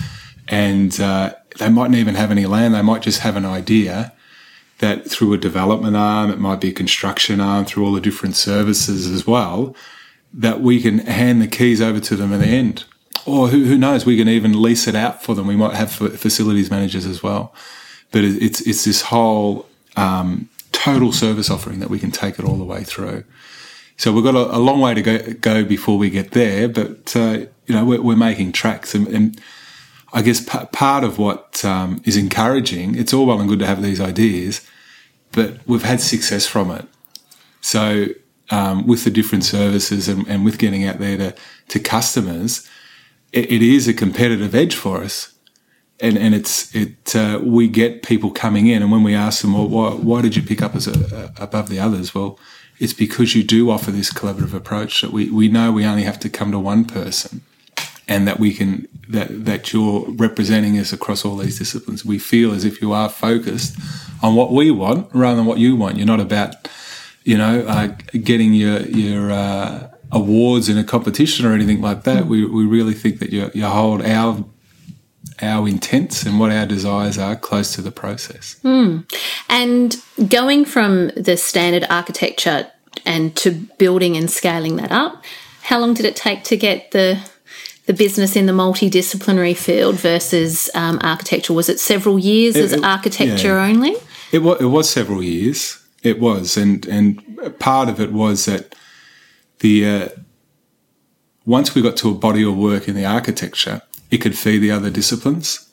and 0.47 0.99
uh, 0.99 1.33
they 1.59 1.69
mightn't 1.69 1.95
even 1.95 2.15
have 2.15 2.31
any 2.31 2.45
land, 2.45 2.73
they 2.73 2.81
might 2.81 3.01
just 3.01 3.19
have 3.19 3.35
an 3.35 3.45
idea 3.45 4.13
that 4.79 5.09
through 5.09 5.33
a 5.33 5.37
development 5.37 5.95
arm, 5.95 6.29
it 6.29 6.39
might 6.39 6.59
be 6.59 6.69
a 6.69 6.73
construction 6.73 7.39
arm, 7.39 7.65
through 7.65 7.85
all 7.85 7.93
the 7.93 8.01
different 8.01 8.35
services 8.35 9.09
as 9.09 9.25
well, 9.25 9.75
that 10.33 10.61
we 10.61 10.81
can 10.81 10.99
hand 10.99 11.41
the 11.41 11.47
keys 11.47 11.81
over 11.81 11.99
to 11.99 12.15
them 12.15 12.33
at 12.33 12.39
the 12.39 12.47
end. 12.47 12.85
Or 13.25 13.47
who, 13.47 13.63
who 13.65 13.77
knows, 13.77 14.05
we 14.05 14.17
can 14.17 14.27
even 14.27 14.61
lease 14.61 14.87
it 14.87 14.95
out 14.95 15.23
for 15.23 15.35
them. 15.35 15.47
We 15.47 15.55
might 15.55 15.75
have 15.75 15.91
facilities 15.91 16.69
managers 16.69 17.05
as 17.05 17.23
well. 17.23 17.53
But 18.11 18.23
it's, 18.25 18.61
it's 18.61 18.83
this 18.83 19.03
whole 19.03 19.67
um, 19.95 20.49
total 20.83 21.13
service 21.13 21.49
offering 21.49 21.79
that 21.79 21.89
we 21.89 21.97
can 21.97 22.11
take 22.11 22.37
it 22.37 22.43
all 22.45 22.57
the 22.57 22.65
way 22.65 22.83
through. 22.83 23.23
So 23.95 24.11
we've 24.11 24.23
got 24.23 24.35
a, 24.35 24.57
a 24.57 24.59
long 24.59 24.81
way 24.81 24.93
to 24.93 25.01
go, 25.01 25.33
go, 25.33 25.63
before 25.63 25.97
we 25.97 26.09
get 26.09 26.31
there, 26.31 26.67
but 26.67 27.15
uh, 27.15 27.45
you 27.67 27.75
know 27.75 27.85
we're, 27.85 28.01
we're 28.01 28.17
making 28.17 28.51
tracks, 28.51 28.93
and, 28.93 29.07
and 29.07 29.39
I 30.11 30.21
guess 30.21 30.41
p- 30.41 30.65
part 30.73 31.03
of 31.03 31.17
what 31.17 31.63
um, 31.63 32.01
is 32.03 32.17
encouraging. 32.17 32.95
It's 32.95 33.13
all 33.13 33.25
well 33.25 33.39
and 33.39 33.47
good 33.47 33.59
to 33.59 33.65
have 33.65 33.81
these 33.81 34.01
ideas, 34.01 34.67
but 35.31 35.59
we've 35.65 35.83
had 35.83 36.01
success 36.01 36.45
from 36.45 36.71
it. 36.71 36.85
So 37.61 38.07
um, 38.49 38.85
with 38.85 39.05
the 39.05 39.11
different 39.11 39.45
services 39.45 40.09
and, 40.09 40.27
and, 40.27 40.43
with 40.43 40.57
getting 40.57 40.83
out 40.85 40.99
there 40.99 41.17
to 41.17 41.35
to 41.69 41.79
customers, 41.79 42.67
it, 43.31 43.49
it 43.49 43.61
is 43.61 43.87
a 43.87 43.93
competitive 43.93 44.53
edge 44.53 44.75
for 44.75 45.03
us 45.03 45.32
and 46.03 46.17
and 46.17 46.35
it's 46.35 46.75
it 46.75 47.15
uh, 47.15 47.39
we 47.41 47.67
get 47.67 48.03
people 48.03 48.29
coming 48.29 48.67
in, 48.67 48.83
and 48.83 48.91
when 48.91 49.03
we 49.03 49.15
ask 49.15 49.41
them, 49.41 49.53
well, 49.53 49.67
why, 49.67 49.89
why 49.91 50.21
did 50.21 50.35
you 50.35 50.43
pick 50.43 50.61
up 50.61 50.75
as 50.75 50.85
a, 50.85 51.31
a, 51.39 51.43
above 51.43 51.69
the 51.69 51.79
others? 51.79 52.13
Well, 52.13 52.37
it's 52.77 52.93
because 52.93 53.35
you 53.35 53.43
do 53.43 53.71
offer 53.71 53.89
this 53.89 54.13
collaborative 54.13 54.53
approach 54.53 55.01
that 55.01 55.11
we 55.11 55.29
we 55.29 55.47
know 55.47 55.71
we 55.71 55.85
only 55.85 56.03
have 56.03 56.19
to 56.19 56.29
come 56.29 56.51
to 56.51 56.59
one 56.59 56.83
person, 56.83 57.41
and 58.07 58.27
that 58.27 58.37
we 58.37 58.53
can 58.53 58.87
that 59.07 59.45
that 59.45 59.71
you're 59.71 60.05
representing 60.09 60.77
us 60.77 60.91
across 60.91 61.23
all 61.23 61.37
these 61.37 61.57
disciplines. 61.57 62.03
We 62.03 62.19
feel 62.19 62.51
as 62.51 62.65
if 62.65 62.81
you 62.81 62.91
are 62.91 63.07
focused 63.07 63.77
on 64.21 64.35
what 64.35 64.51
we 64.51 64.71
want 64.71 65.09
rather 65.13 65.37
than 65.37 65.45
what 65.45 65.57
you 65.57 65.77
want. 65.77 65.97
You're 65.97 66.05
not 66.05 66.19
about 66.19 66.67
you 67.23 67.37
know 67.37 67.61
uh, 67.61 67.87
getting 68.11 68.53
your 68.53 68.81
your 68.81 69.31
uh, 69.31 69.87
awards 70.11 70.67
in 70.67 70.77
a 70.77 70.83
competition 70.83 71.45
or 71.45 71.53
anything 71.53 71.79
like 71.79 72.03
that. 72.03 72.27
We, 72.27 72.45
we 72.45 72.65
really 72.65 72.93
think 72.93 73.19
that 73.19 73.31
you, 73.31 73.49
you 73.53 73.65
hold 73.65 74.01
our 74.01 74.43
our 75.43 75.67
intents 75.67 76.23
and 76.23 76.39
what 76.39 76.51
our 76.51 76.65
desires 76.65 77.17
are 77.17 77.35
close 77.35 77.73
to 77.75 77.81
the 77.81 77.91
process. 77.91 78.59
Mm. 78.63 79.05
And 79.49 79.95
going 80.29 80.65
from 80.65 81.07
the 81.09 81.37
standard 81.37 81.85
architecture 81.89 82.71
and 83.05 83.35
to 83.37 83.51
building 83.77 84.17
and 84.17 84.29
scaling 84.29 84.77
that 84.77 84.91
up, 84.91 85.23
how 85.63 85.79
long 85.79 85.93
did 85.93 86.05
it 86.05 86.15
take 86.15 86.43
to 86.45 86.57
get 86.57 86.91
the 86.91 87.19
the 87.85 87.93
business 87.93 88.37
in 88.37 88.45
the 88.45 88.53
multidisciplinary 88.53 89.55
field 89.55 89.95
versus 89.95 90.69
um, 90.73 90.99
architecture? 91.03 91.51
Was 91.51 91.67
it 91.67 91.79
several 91.79 92.17
years 92.17 92.55
it, 92.55 92.63
as 92.63 92.73
it, 92.73 92.83
architecture 92.83 93.55
yeah. 93.55 93.65
only? 93.65 93.95
It 94.31 94.39
was, 94.39 94.61
it 94.61 94.65
was 94.65 94.89
several 94.89 95.21
years. 95.21 95.79
It 96.01 96.19
was, 96.19 96.57
and 96.57 96.85
and 96.85 97.59
part 97.59 97.89
of 97.89 97.99
it 97.99 98.11
was 98.11 98.45
that 98.45 98.75
the 99.59 99.85
uh, 99.85 100.09
once 101.45 101.75
we 101.75 101.81
got 101.81 101.97
to 101.97 102.09
a 102.09 102.13
body 102.13 102.43
of 102.43 102.57
work 102.57 102.87
in 102.87 102.95
the 102.95 103.05
architecture, 103.05 103.81
it 104.13 104.21
could 104.21 104.37
feed 104.37 104.59
the 104.59 104.69
other 104.69 104.91
disciplines. 104.91 105.67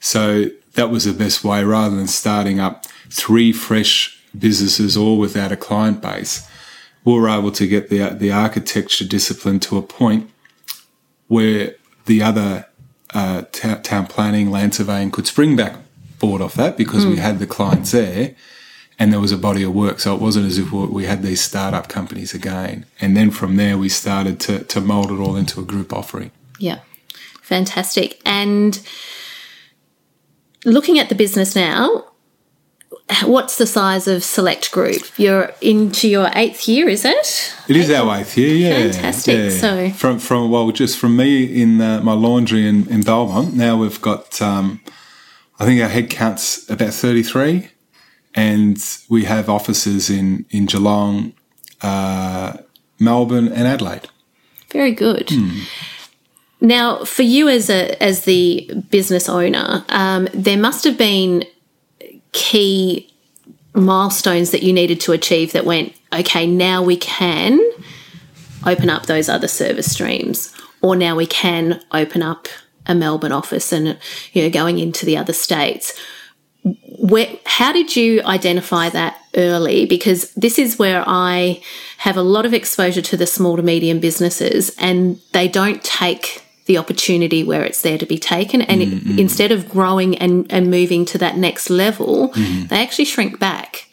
So 0.00 0.50
that 0.74 0.90
was 0.90 1.04
the 1.04 1.14
best 1.14 1.42
way 1.42 1.64
rather 1.64 1.96
than 1.96 2.06
starting 2.06 2.60
up 2.60 2.84
three 3.08 3.52
fresh 3.52 4.22
businesses 4.38 4.98
all 4.98 5.18
without 5.18 5.50
a 5.50 5.56
client 5.56 6.02
base. 6.02 6.46
We 7.04 7.14
were 7.14 7.30
able 7.30 7.52
to 7.52 7.66
get 7.66 7.88
the, 7.88 8.10
the 8.10 8.30
architecture 8.30 9.06
discipline 9.06 9.60
to 9.60 9.78
a 9.78 9.82
point 9.82 10.30
where 11.28 11.76
the 12.04 12.22
other 12.22 12.66
uh, 13.14 13.44
t- 13.50 13.74
town 13.76 14.08
planning, 14.08 14.50
land 14.50 14.74
surveying 14.74 15.10
could 15.10 15.26
spring 15.26 15.56
back 15.56 15.76
board 16.18 16.42
off 16.42 16.54
that 16.54 16.76
because 16.76 17.04
mm. 17.04 17.10
we 17.10 17.16
hmm. 17.16 17.22
had 17.22 17.38
the 17.38 17.46
clients 17.46 17.92
there 17.92 18.34
and 18.98 19.10
there 19.10 19.20
was 19.20 19.32
a 19.32 19.38
body 19.38 19.62
of 19.62 19.74
work. 19.74 20.00
So 20.00 20.14
it 20.14 20.20
wasn't 20.20 20.46
as 20.46 20.58
if 20.58 20.70
we 20.70 21.06
had 21.06 21.22
these 21.22 21.40
startup 21.40 21.88
companies 21.88 22.34
again. 22.34 22.84
And 23.00 23.16
then 23.16 23.30
from 23.30 23.56
there, 23.56 23.78
we 23.78 23.88
started 23.88 24.38
to, 24.40 24.64
to 24.64 24.80
mold 24.82 25.10
it 25.10 25.18
all 25.18 25.36
into 25.36 25.60
a 25.60 25.64
group 25.64 25.94
offering. 25.94 26.30
Yeah. 26.58 26.80
Fantastic. 27.46 28.20
And 28.26 28.80
looking 30.64 30.98
at 30.98 31.08
the 31.08 31.14
business 31.14 31.54
now, 31.54 32.06
what's 33.24 33.56
the 33.56 33.68
size 33.68 34.08
of 34.08 34.24
Select 34.24 34.72
Group? 34.72 35.16
You're 35.16 35.52
into 35.60 36.08
your 36.08 36.28
eighth 36.34 36.66
year, 36.66 36.88
is 36.88 37.04
it? 37.04 37.54
It 37.68 37.76
is 37.76 37.88
our 37.88 38.18
eighth 38.18 38.36
year, 38.36 38.56
yeah. 38.56 38.90
Fantastic. 38.90 39.36
Yeah. 39.36 39.48
So 39.50 39.90
from 39.90 40.18
from 40.18 40.50
well, 40.50 40.72
just 40.72 40.98
from 40.98 41.14
me 41.16 41.44
in 41.44 41.80
uh, 41.80 42.00
my 42.02 42.14
laundry 42.14 42.66
in, 42.66 42.88
in 42.88 43.02
Belmont. 43.02 43.54
Now 43.54 43.76
we've 43.76 44.00
got, 44.00 44.42
um, 44.42 44.80
I 45.60 45.64
think 45.64 45.80
our 45.80 45.88
head 45.88 46.10
count's 46.10 46.68
about 46.68 46.94
thirty 46.94 47.22
three, 47.22 47.70
and 48.34 48.76
we 49.08 49.24
have 49.26 49.48
offices 49.48 50.10
in 50.10 50.46
in 50.50 50.66
Geelong, 50.66 51.32
uh, 51.80 52.56
Melbourne, 52.98 53.46
and 53.46 53.68
Adelaide. 53.68 54.08
Very 54.72 54.90
good. 54.90 55.30
Hmm. 55.30 55.60
Now, 56.60 57.04
for 57.04 57.22
you 57.22 57.48
as 57.48 57.68
a 57.68 58.02
as 58.02 58.24
the 58.24 58.70
business 58.90 59.28
owner, 59.28 59.84
um, 59.90 60.28
there 60.32 60.56
must 60.56 60.84
have 60.84 60.96
been 60.96 61.44
key 62.32 63.12
milestones 63.74 64.50
that 64.50 64.62
you 64.62 64.72
needed 64.72 65.00
to 65.00 65.12
achieve 65.12 65.52
that 65.52 65.66
went 65.66 65.94
okay. 66.12 66.46
Now 66.46 66.82
we 66.82 66.96
can 66.96 67.60
open 68.64 68.88
up 68.88 69.06
those 69.06 69.28
other 69.28 69.48
service 69.48 69.92
streams, 69.92 70.54
or 70.80 70.96
now 70.96 71.14
we 71.14 71.26
can 71.26 71.82
open 71.92 72.22
up 72.22 72.48
a 72.86 72.94
Melbourne 72.94 73.32
office 73.32 73.72
and 73.72 73.98
you 74.32 74.42
know 74.42 74.50
going 74.50 74.78
into 74.78 75.04
the 75.04 75.16
other 75.16 75.34
states. 75.34 75.92
Where, 76.98 77.28
how 77.44 77.72
did 77.72 77.94
you 77.94 78.22
identify 78.22 78.88
that 78.88 79.20
early? 79.36 79.86
Because 79.86 80.32
this 80.32 80.58
is 80.58 80.80
where 80.80 81.04
I 81.06 81.62
have 81.98 82.16
a 82.16 82.22
lot 82.22 82.44
of 82.44 82.52
exposure 82.52 83.02
to 83.02 83.16
the 83.16 83.26
small 83.26 83.56
to 83.56 83.62
medium 83.62 84.00
businesses, 84.00 84.74
and 84.78 85.20
they 85.32 85.48
don't 85.48 85.84
take 85.84 86.45
the 86.66 86.78
opportunity 86.78 87.42
where 87.42 87.64
it's 87.64 87.82
there 87.82 87.98
to 87.98 88.06
be 88.06 88.18
taken. 88.18 88.62
And 88.62 88.82
mm-hmm. 88.82 89.12
it, 89.12 89.20
instead 89.20 89.52
of 89.52 89.68
growing 89.68 90.18
and, 90.18 90.46
and 90.52 90.70
moving 90.70 91.04
to 91.06 91.18
that 91.18 91.36
next 91.36 91.70
level, 91.70 92.30
mm-hmm. 92.30 92.66
they 92.66 92.82
actually 92.82 93.06
shrink 93.06 93.38
back. 93.38 93.88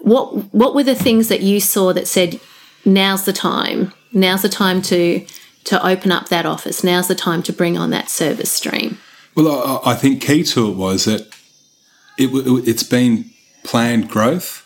What 0.00 0.52
what 0.54 0.74
were 0.74 0.84
the 0.84 0.94
things 0.94 1.28
that 1.28 1.40
you 1.40 1.60
saw 1.60 1.92
that 1.92 2.06
said, 2.06 2.40
now's 2.84 3.24
the 3.24 3.32
time, 3.32 3.92
now's 4.12 4.42
the 4.42 4.48
time 4.48 4.82
to 4.82 5.24
to 5.64 5.84
open 5.84 6.12
up 6.12 6.28
that 6.28 6.46
office, 6.46 6.84
now's 6.84 7.08
the 7.08 7.14
time 7.14 7.42
to 7.44 7.52
bring 7.52 7.76
on 7.76 7.90
that 7.90 8.08
service 8.08 8.52
stream? 8.52 8.98
Well, 9.34 9.80
I, 9.84 9.92
I 9.92 9.94
think 9.94 10.22
key 10.22 10.44
to 10.44 10.70
it 10.70 10.76
was 10.76 11.06
that 11.06 11.22
it, 12.18 12.30
it's 12.68 12.84
been 12.84 13.30
planned 13.64 14.08
growth. 14.08 14.62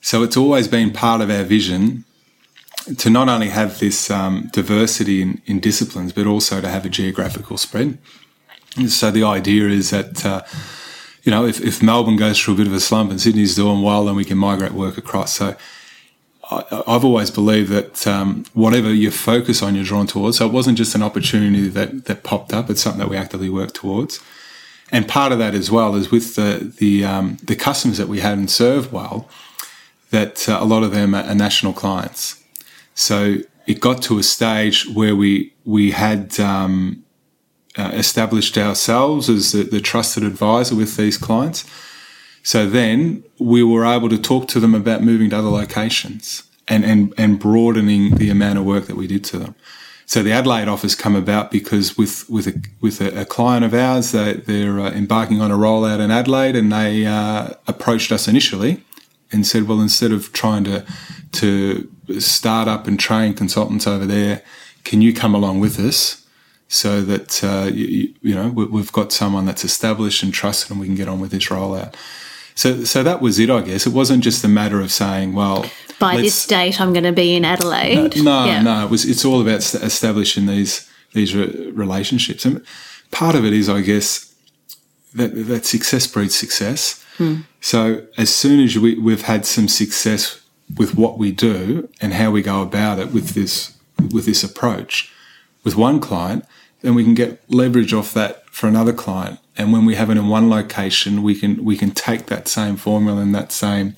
So 0.00 0.22
it's 0.22 0.36
always 0.36 0.68
been 0.68 0.90
part 0.92 1.20
of 1.20 1.30
our 1.30 1.44
vision 1.44 2.04
to 2.96 3.10
not 3.10 3.28
only 3.28 3.48
have 3.48 3.78
this 3.78 4.10
um, 4.10 4.48
diversity 4.52 5.22
in, 5.22 5.42
in, 5.46 5.60
disciplines, 5.60 6.12
but 6.12 6.26
also 6.26 6.60
to 6.60 6.68
have 6.68 6.86
a 6.86 6.88
geographical 6.88 7.58
spread. 7.58 7.98
So 8.88 9.10
the 9.10 9.24
idea 9.24 9.68
is 9.68 9.90
that, 9.90 10.24
uh, 10.24 10.42
you 11.22 11.30
know, 11.30 11.44
if, 11.44 11.60
if, 11.60 11.82
Melbourne 11.82 12.16
goes 12.16 12.40
through 12.40 12.54
a 12.54 12.56
bit 12.56 12.66
of 12.66 12.72
a 12.72 12.80
slump 12.80 13.10
and 13.10 13.20
Sydney's 13.20 13.56
doing 13.56 13.82
well, 13.82 14.04
then 14.04 14.16
we 14.16 14.24
can 14.24 14.38
migrate 14.38 14.72
work 14.72 14.96
across. 14.96 15.34
So 15.34 15.56
I, 16.50 16.82
have 16.86 17.04
always 17.04 17.30
believed 17.30 17.70
that 17.70 18.06
um, 18.06 18.44
whatever 18.54 18.92
you 18.92 19.10
focus 19.10 19.62
on, 19.62 19.74
you're 19.74 19.84
drawn 19.84 20.06
towards. 20.06 20.38
So 20.38 20.46
it 20.46 20.52
wasn't 20.52 20.78
just 20.78 20.94
an 20.94 21.02
opportunity 21.02 21.68
that, 21.68 22.06
that 22.06 22.22
popped 22.22 22.52
up; 22.52 22.70
it's 22.70 22.80
something 22.80 23.00
that 23.00 23.08
we 23.08 23.16
actively 23.16 23.50
work 23.50 23.74
towards. 23.74 24.20
And 24.90 25.06
part 25.06 25.32
of 25.32 25.38
that 25.38 25.54
as 25.54 25.70
well 25.70 25.94
is 25.94 26.10
with 26.10 26.36
the 26.36 26.72
the 26.78 27.04
um, 27.04 27.36
the 27.42 27.54
customers 27.56 27.98
that 27.98 28.08
we 28.08 28.20
had 28.20 28.38
and 28.38 28.50
served 28.50 28.92
well. 28.92 29.28
That 30.10 30.48
uh, 30.48 30.56
a 30.58 30.64
lot 30.64 30.84
of 30.84 30.92
them 30.92 31.14
are 31.14 31.34
national 31.34 31.74
clients. 31.74 32.42
So 32.98 33.36
it 33.66 33.80
got 33.80 34.02
to 34.02 34.18
a 34.18 34.22
stage 34.22 34.86
where 34.88 35.14
we 35.14 35.54
we 35.64 35.92
had 35.92 36.40
um, 36.40 37.04
uh, 37.76 37.90
established 37.94 38.58
ourselves 38.58 39.28
as 39.28 39.52
the, 39.52 39.62
the, 39.62 39.80
trusted 39.80 40.24
advisor 40.24 40.74
with 40.74 40.96
these 40.96 41.16
clients. 41.16 41.64
So 42.42 42.66
then 42.66 43.22
we 43.38 43.62
were 43.62 43.84
able 43.84 44.08
to 44.08 44.18
talk 44.18 44.48
to 44.48 44.60
them 44.60 44.74
about 44.74 45.02
moving 45.02 45.30
to 45.30 45.38
other 45.38 45.50
locations. 45.50 46.48
and, 46.68 46.84
and, 46.84 47.14
and 47.16 47.38
broadening 47.38 48.16
the 48.16 48.30
amount 48.30 48.58
of 48.58 48.64
work 48.64 48.86
that 48.86 48.96
we 48.96 49.06
did 49.06 49.24
to 49.24 49.38
them. 49.38 49.54
So 50.06 50.22
the 50.22 50.32
Adelaide 50.32 50.68
office 50.68 50.94
come 50.94 51.14
about 51.14 51.50
because 51.50 51.98
with 51.98 52.28
with 52.30 52.46
a 52.46 52.62
with 52.80 53.00
a, 53.02 53.20
a 53.20 53.24
client 53.26 53.64
of 53.64 53.74
ours, 53.74 54.12
they, 54.12 54.34
they're 54.34 54.80
uh, 54.80 54.90
embarking 54.92 55.42
on 55.42 55.50
a 55.50 55.56
rollout 55.56 56.00
in 56.00 56.10
Adelaide, 56.10 56.56
and 56.56 56.72
they 56.72 57.04
uh, 57.04 57.50
approached 57.66 58.10
us 58.10 58.26
initially 58.26 58.82
and 59.30 59.46
said, 59.46 59.68
"Well, 59.68 59.82
instead 59.82 60.12
of 60.12 60.32
trying 60.32 60.64
to 60.64 60.86
to 61.32 61.92
start 62.18 62.68
up 62.68 62.86
and 62.86 62.98
train 62.98 63.34
consultants 63.34 63.86
over 63.86 64.06
there, 64.06 64.42
can 64.84 65.02
you 65.02 65.12
come 65.12 65.34
along 65.34 65.60
with 65.60 65.78
us?" 65.78 66.24
So 66.68 67.00
that 67.02 67.42
uh, 67.42 67.70
you, 67.72 68.14
you, 68.20 68.34
know 68.34 68.48
we've 68.48 68.92
got 68.92 69.12
someone 69.12 69.46
that's 69.46 69.64
established 69.64 70.22
and 70.22 70.32
trusted, 70.32 70.70
and 70.70 70.80
we 70.80 70.86
can 70.86 70.96
get 70.96 71.08
on 71.08 71.20
with 71.20 71.30
this 71.30 71.46
rollout. 71.46 71.94
So, 72.54 72.82
so 72.82 73.04
that 73.04 73.22
was 73.22 73.38
it, 73.38 73.50
I 73.50 73.60
guess. 73.60 73.86
It 73.86 73.92
wasn't 73.92 74.24
just 74.24 74.42
a 74.42 74.48
matter 74.48 74.80
of 74.80 74.90
saying, 74.90 75.32
well, 75.32 75.70
by 76.00 76.16
this 76.16 76.44
date, 76.44 76.80
I'm 76.80 76.92
going 76.92 77.04
to 77.04 77.12
be 77.12 77.36
in 77.36 77.44
Adelaide. 77.44 78.16
No, 78.16 78.22
no, 78.22 78.44
yeah. 78.46 78.62
no, 78.62 78.84
it 78.84 78.90
was. 78.90 79.04
It's 79.04 79.24
all 79.24 79.40
about 79.40 79.60
establishing 79.74 80.46
these 80.46 80.90
these 81.12 81.34
relationships, 81.34 82.44
and 82.44 82.64
part 83.10 83.34
of 83.34 83.44
it 83.44 83.52
is, 83.52 83.68
I 83.68 83.80
guess, 83.80 84.34
that 85.14 85.28
that 85.46 85.66
success 85.66 86.06
breeds 86.06 86.36
success. 86.36 87.04
Hmm. 87.16 87.42
So, 87.60 88.06
as 88.16 88.34
soon 88.34 88.60
as 88.60 88.78
we, 88.78 88.98
we've 88.98 89.22
had 89.22 89.46
some 89.46 89.68
success 89.68 90.40
with 90.76 90.94
what 90.94 91.18
we 91.18 91.32
do 91.32 91.88
and 92.00 92.14
how 92.14 92.30
we 92.30 92.42
go 92.42 92.62
about 92.62 92.98
it 92.98 93.12
with 93.12 93.30
this 93.30 93.76
with 94.12 94.26
this 94.26 94.44
approach, 94.44 95.12
with 95.64 95.74
one 95.74 96.00
client, 96.00 96.44
then 96.82 96.94
we 96.94 97.02
can 97.02 97.14
get 97.14 97.42
leverage 97.50 97.92
off 97.92 98.14
that 98.14 98.48
for 98.50 98.68
another 98.68 98.92
client. 98.92 99.40
And 99.56 99.72
when 99.72 99.84
we 99.84 99.96
have 99.96 100.08
it 100.08 100.16
in 100.16 100.28
one 100.28 100.48
location, 100.48 101.22
we 101.22 101.34
can 101.34 101.64
we 101.64 101.76
can 101.76 101.90
take 101.90 102.26
that 102.26 102.48
same 102.48 102.76
formula 102.76 103.20
and 103.20 103.34
that 103.34 103.50
same 103.50 103.94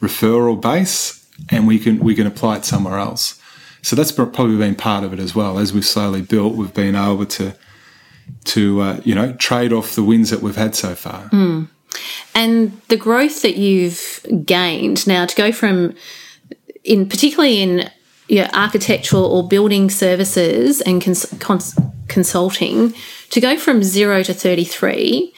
referral 0.00 0.60
base, 0.60 1.26
and 1.48 1.66
we 1.66 1.78
can 1.78 1.98
we 2.00 2.14
can 2.14 2.26
apply 2.26 2.56
it 2.56 2.64
somewhere 2.64 2.98
else. 2.98 3.40
So 3.82 3.94
that's 3.94 4.10
probably 4.10 4.56
been 4.56 4.74
part 4.74 5.04
of 5.04 5.12
it 5.12 5.20
as 5.20 5.34
well. 5.34 5.58
As 5.58 5.72
we've 5.72 5.86
slowly 5.86 6.22
built, 6.22 6.56
we've 6.56 6.74
been 6.74 6.96
able 6.96 7.26
to 7.26 7.54
to 8.44 8.80
uh, 8.80 9.00
you 9.04 9.14
know 9.14 9.32
trade 9.34 9.72
off 9.72 9.94
the 9.94 10.02
wins 10.02 10.30
that 10.30 10.42
we've 10.42 10.56
had 10.56 10.74
so 10.74 10.94
far. 10.96 11.28
Mm. 11.30 11.68
And 12.34 12.80
the 12.88 12.96
growth 12.96 13.42
that 13.42 13.56
you've 13.56 14.24
gained 14.44 15.06
now 15.06 15.26
to 15.26 15.36
go 15.36 15.52
from 15.52 15.94
in 16.84 17.08
particularly 17.08 17.60
in 17.60 17.90
your 18.28 18.46
architectural 18.52 19.24
or 19.24 19.46
building 19.46 19.90
services 19.90 20.80
and 20.80 21.02
cons- 21.02 21.32
cons- 21.40 21.78
consulting 22.08 22.94
to 23.30 23.40
go 23.40 23.56
from 23.56 23.82
zero 23.82 24.22
to 24.22 24.32
33 24.32 25.32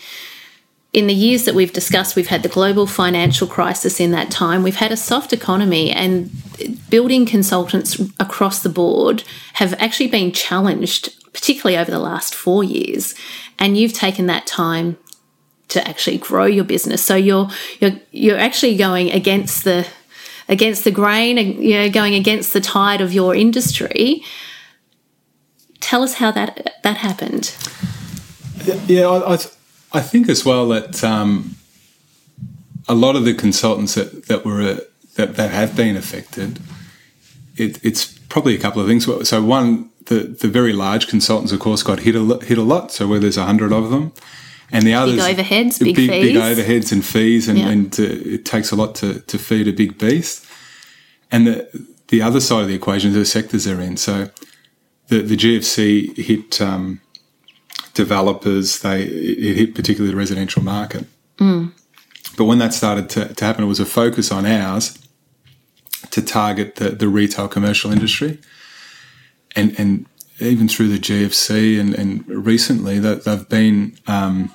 in 0.93 1.07
the 1.07 1.15
years 1.15 1.45
that 1.45 1.55
we've 1.55 1.73
discussed, 1.73 2.17
we've 2.17 2.29
had 2.29 2.43
the 2.43 2.49
global 2.49 2.87
financial 2.87 3.47
crisis 3.47 4.01
in 4.01 4.11
that 4.13 4.31
time. 4.31 4.63
We've 4.63 4.77
had 4.77 4.91
a 4.91 4.97
soft 4.97 5.33
economy, 5.33 5.91
and 5.91 6.31
building 6.89 7.27
consultants 7.27 8.01
across 8.19 8.63
the 8.63 8.71
board 8.71 9.23
have 9.55 9.75
actually 9.75 10.09
been 10.09 10.33
challenged, 10.33 11.33
particularly 11.33 11.77
over 11.77 11.91
the 11.91 11.99
last 11.99 12.35
four 12.35 12.65
years. 12.65 13.15
And 13.59 13.77
you've 13.77 13.93
taken 13.93 14.27
that 14.27 14.47
time 14.47 14.97
to 15.69 15.87
actually 15.87 16.19
grow 16.19 16.47
your 16.47 16.65
business. 16.65 17.05
So 17.05 17.15
you're 17.15 17.49
you're 17.81 17.93
you're 18.11 18.39
actually 18.39 18.77
going 18.77 19.11
against 19.11 19.65
the 19.65 19.87
against 20.49 20.85
the 20.85 20.91
grain, 20.91 21.37
you 21.39 21.75
know, 21.75 21.91
going 21.91 22.15
against 22.15 22.53
the 22.53 22.61
tide 22.61 23.01
of 23.01 23.13
your 23.13 23.35
industry. 23.35 24.23
Tell 25.81 26.03
us 26.03 26.15
how 26.15 26.31
that 26.33 26.83
that 26.83 26.99
happened. 26.99 27.55
Yeah, 28.87 29.07
I, 29.07 29.35
I, 29.35 29.39
I 29.93 30.01
think 30.01 30.29
as 30.29 30.45
well 30.45 30.69
that 30.69 31.03
um, 31.05 31.57
a 32.89 32.95
lot 32.95 33.17
of 33.17 33.25
the 33.25 33.35
consultants 33.35 33.95
that 33.95 34.27
that 34.27 34.45
were 34.45 34.61
uh, 34.63 34.79
that, 35.15 35.37
that 35.37 35.51
have 35.51 35.77
been 35.77 35.97
affected, 35.97 36.61
it, 37.57 37.83
it's 37.85 38.19
probably 38.29 38.55
a 38.55 38.59
couple 38.59 38.81
of 38.81 38.89
things. 38.89 39.07
So 39.29 39.43
one, 39.43 39.91
the 40.07 40.21
the 40.21 40.49
very 40.49 40.73
large 40.73 41.09
consultants, 41.09 41.53
of 41.53 41.61
course, 41.61 41.83
got 41.83 42.01
hit 42.01 42.17
a 42.17 42.39
hit 42.45 42.59
a 42.59 42.63
lot. 42.63 42.91
So 42.91 43.07
where 43.07 43.21
there's 43.21 43.37
a 43.37 43.45
hundred 43.45 43.73
of 43.73 43.91
them, 43.91 44.13
and 44.71 44.87
the 44.87 44.95
others 44.95 45.25
big 45.25 45.37
overheads, 45.37 45.79
big, 45.83 45.97
big, 45.97 46.11
big 46.11 46.37
overheads 46.37 46.93
and 46.93 47.05
fees, 47.05 47.49
and, 47.49 47.59
yeah. 47.59 47.69
and 47.69 47.99
uh, 47.99 48.03
it 48.03 48.45
takes 48.45 48.71
a 48.71 48.77
lot 48.77 48.95
to, 48.97 49.21
to 49.21 49.39
feed 49.39 49.67
a 49.67 49.73
big 49.73 49.99
beast. 49.99 50.47
And 51.31 51.47
the 51.47 51.89
the 52.09 52.23
other 52.23 52.41
side 52.41 52.63
of 52.63 52.69
the 52.69 52.75
equation 52.75 53.11
is 53.11 53.17
the 53.17 53.25
sectors 53.25 53.65
they're 53.65 53.81
in. 53.81 53.97
So 53.97 54.31
the 55.09 55.23
the 55.23 55.37
GFC 55.37 56.17
hit 56.17 56.61
um, 56.61 57.01
developers. 57.95 58.81
They 58.81 59.03
it 59.03 59.57
hit 59.57 59.75
particularly 59.75 60.13
the 60.13 60.19
residential 60.19 60.63
market. 60.63 61.07
Mm. 61.39 61.73
But 62.37 62.45
when 62.45 62.59
that 62.59 62.73
started 62.73 63.11
to, 63.11 63.35
to, 63.35 63.45
happen, 63.45 63.65
it 63.65 63.67
was 63.67 63.81
a 63.81 63.87
focus 63.87 64.31
on 64.31 64.47
ours 64.47 64.97
to 66.11 66.23
target 66.23 66.77
the, 66.77 66.91
the 66.91 67.09
retail 67.09 67.49
commercial 67.49 67.91
industry, 67.91 68.39
and 69.57 69.79
and 69.79 70.07
even 70.41 70.69
through 70.69 70.89
the 70.89 70.99
GFC 70.99 71.81
and, 71.81 71.95
and 71.95 72.27
recently 72.29 73.01
that 73.01 73.25
they've 73.25 73.49
been 73.49 73.99
um, 74.07 74.53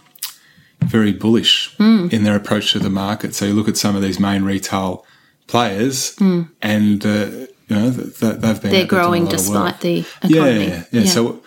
very 0.84 1.12
bullish 1.12 1.76
mm. 1.78 2.12
in 2.12 2.24
their 2.24 2.36
approach 2.36 2.72
to 2.74 2.80
the 2.80 2.89
market. 2.89 3.36
So 3.36 3.46
you 3.46 3.54
look 3.54 3.67
at 3.67 3.78
some 3.78 3.96
of 3.96 4.02
these 4.02 4.19
main 4.19 4.43
retail 4.43 5.06
players, 5.48 6.15
mm. 6.17 6.50
and 6.62 7.06
uh, 7.06 7.30
you 7.67 7.76
know 7.76 7.89
they've 7.89 8.62
been 8.62 8.72
they're 8.72 8.86
growing 8.86 9.28
despite 9.28 9.82
the 9.82 10.06
economy. 10.24 10.67
Yeah, 10.67 10.84
yeah. 10.91 11.02
yeah. 11.02 11.06
So 11.06 11.41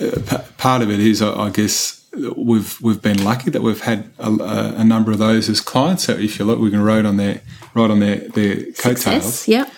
uh, 0.00 0.20
p- 0.26 0.52
part 0.56 0.82
of 0.82 0.90
it 0.90 1.00
is, 1.00 1.22
I, 1.22 1.46
I, 1.46 1.50
guess, 1.50 2.06
we've 2.36 2.80
we've 2.80 3.02
been 3.02 3.24
lucky 3.24 3.50
that 3.50 3.62
we've 3.62 3.80
had 3.80 4.10
a, 4.18 4.30
a, 4.76 4.84
number 4.84 5.12
of 5.12 5.18
those 5.18 5.48
as 5.48 5.60
clients. 5.60 6.04
So 6.04 6.12
if 6.14 6.38
you 6.38 6.44
look, 6.44 6.58
we 6.58 6.70
can 6.70 6.82
ride 6.82 7.04
on 7.04 7.16
their 7.16 7.42
ride 7.74 7.90
on 7.90 8.00
their 8.00 8.16
their 8.28 8.72
coattails. 8.72 9.48
Yeah. 9.48 9.68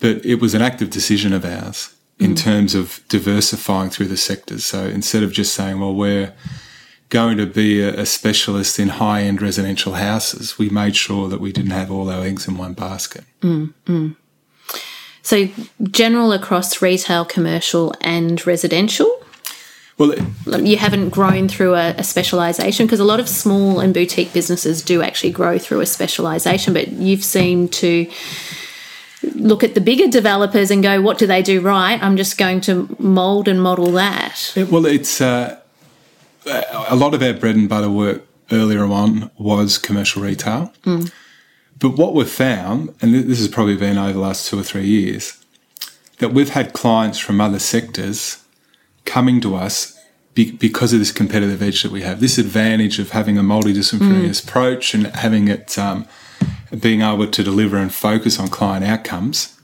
But 0.00 0.24
it 0.26 0.40
was 0.40 0.54
an 0.54 0.62
active 0.62 0.90
decision 0.90 1.32
of 1.32 1.44
ours 1.44 1.94
in 2.18 2.34
mm. 2.34 2.38
terms 2.38 2.74
of 2.74 3.00
diversifying 3.08 3.90
through 3.90 4.08
the 4.08 4.16
sectors. 4.16 4.64
So 4.64 4.84
instead 4.84 5.22
of 5.22 5.32
just 5.32 5.54
saying, 5.54 5.78
well, 5.78 5.94
we're 5.94 6.32
going 7.12 7.36
to 7.36 7.44
be 7.44 7.82
a, 7.82 8.00
a 8.00 8.06
specialist 8.06 8.78
in 8.78 8.88
high 8.88 9.22
end 9.22 9.42
residential 9.42 9.92
houses, 9.92 10.58
we 10.58 10.70
made 10.70 10.96
sure 10.96 11.28
that 11.28 11.40
we 11.40 11.52
didn't 11.52 11.72
have 11.72 11.90
all 11.90 12.08
our 12.08 12.24
eggs 12.24 12.48
in 12.48 12.56
one 12.56 12.72
basket. 12.72 13.24
Mm, 13.42 13.74
mm. 13.86 14.16
So, 15.20 15.48
general 15.82 16.32
across 16.32 16.80
retail, 16.80 17.26
commercial, 17.26 17.94
and 18.00 18.44
residential? 18.46 19.22
Well, 19.98 20.14
you 20.62 20.78
haven't 20.78 21.10
grown 21.10 21.48
through 21.48 21.74
a, 21.74 21.90
a 21.90 22.02
specialisation 22.02 22.86
because 22.86 22.98
a 22.98 23.04
lot 23.04 23.20
of 23.20 23.28
small 23.28 23.78
and 23.78 23.92
boutique 23.92 24.32
businesses 24.32 24.82
do 24.82 25.02
actually 25.02 25.32
grow 25.32 25.58
through 25.58 25.80
a 25.80 25.86
specialisation, 25.86 26.72
but 26.72 26.88
you've 26.88 27.22
seemed 27.22 27.74
to 27.74 28.10
look 29.34 29.62
at 29.62 29.74
the 29.74 29.80
bigger 29.80 30.08
developers 30.08 30.70
and 30.70 30.82
go, 30.82 31.00
what 31.02 31.18
do 31.18 31.26
they 31.26 31.42
do 31.42 31.60
right? 31.60 32.02
I'm 32.02 32.16
just 32.16 32.38
going 32.38 32.62
to 32.62 32.96
mould 32.98 33.48
and 33.48 33.62
model 33.62 33.92
that. 33.92 34.52
Yeah, 34.56 34.64
well, 34.64 34.86
it's 34.86 35.20
uh, 35.20 35.61
a 36.46 36.96
lot 36.96 37.14
of 37.14 37.22
our 37.22 37.32
bread 37.32 37.56
and 37.56 37.68
butter 37.68 37.90
work 37.90 38.26
earlier 38.50 38.84
on 38.84 39.30
was 39.38 39.78
commercial 39.78 40.22
retail. 40.22 40.72
Mm. 40.84 41.12
But 41.78 41.96
what 41.96 42.14
we've 42.14 42.30
found, 42.30 42.94
and 43.00 43.14
this 43.14 43.38
has 43.38 43.48
probably 43.48 43.76
been 43.76 43.98
over 43.98 44.12
the 44.12 44.18
last 44.20 44.48
two 44.48 44.58
or 44.58 44.62
three 44.62 44.86
years, 44.86 45.44
that 46.18 46.32
we've 46.32 46.50
had 46.50 46.72
clients 46.72 47.18
from 47.18 47.40
other 47.40 47.58
sectors 47.58 48.44
coming 49.04 49.40
to 49.40 49.56
us 49.56 49.98
because 50.34 50.92
of 50.92 50.98
this 50.98 51.12
competitive 51.12 51.60
edge 51.60 51.82
that 51.82 51.92
we 51.92 52.02
have, 52.02 52.20
this 52.20 52.38
advantage 52.38 52.98
of 52.98 53.10
having 53.10 53.36
a 53.36 53.42
multidisciplinary 53.42 54.28
mm. 54.28 54.48
approach 54.48 54.94
and 54.94 55.06
having 55.08 55.48
it 55.48 55.76
um, 55.78 56.06
being 56.78 57.02
able 57.02 57.26
to 57.26 57.42
deliver 57.42 57.76
and 57.76 57.92
focus 57.92 58.38
on 58.38 58.48
client 58.48 58.84
outcomes. 58.84 59.58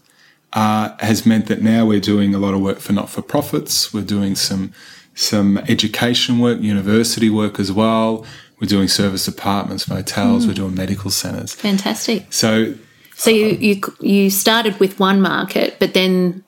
Uh, 0.54 0.96
has 1.00 1.26
meant 1.26 1.46
that 1.46 1.60
now 1.60 1.84
we're 1.84 2.00
doing 2.00 2.34
a 2.34 2.38
lot 2.38 2.54
of 2.54 2.60
work 2.62 2.78
for 2.78 2.94
not 2.94 3.10
for 3.10 3.20
profits. 3.20 3.92
We're 3.92 4.02
doing 4.02 4.34
some 4.34 4.72
some 5.18 5.58
education 5.68 6.38
work, 6.38 6.60
university 6.60 7.28
work 7.28 7.58
as 7.58 7.72
well. 7.72 8.24
We're 8.60 8.68
doing 8.68 8.86
service 8.86 9.26
apartments, 9.26 9.88
motels. 9.88 10.44
Mm. 10.44 10.48
We're 10.48 10.54
doing 10.54 10.74
medical 10.74 11.10
centres. 11.10 11.54
Fantastic. 11.54 12.32
So, 12.32 12.74
so 13.16 13.30
you 13.30 13.46
you 13.46 13.80
you 14.00 14.30
started 14.30 14.78
with 14.78 15.00
one 15.00 15.20
market, 15.20 15.76
but 15.80 15.92
then 15.94 16.44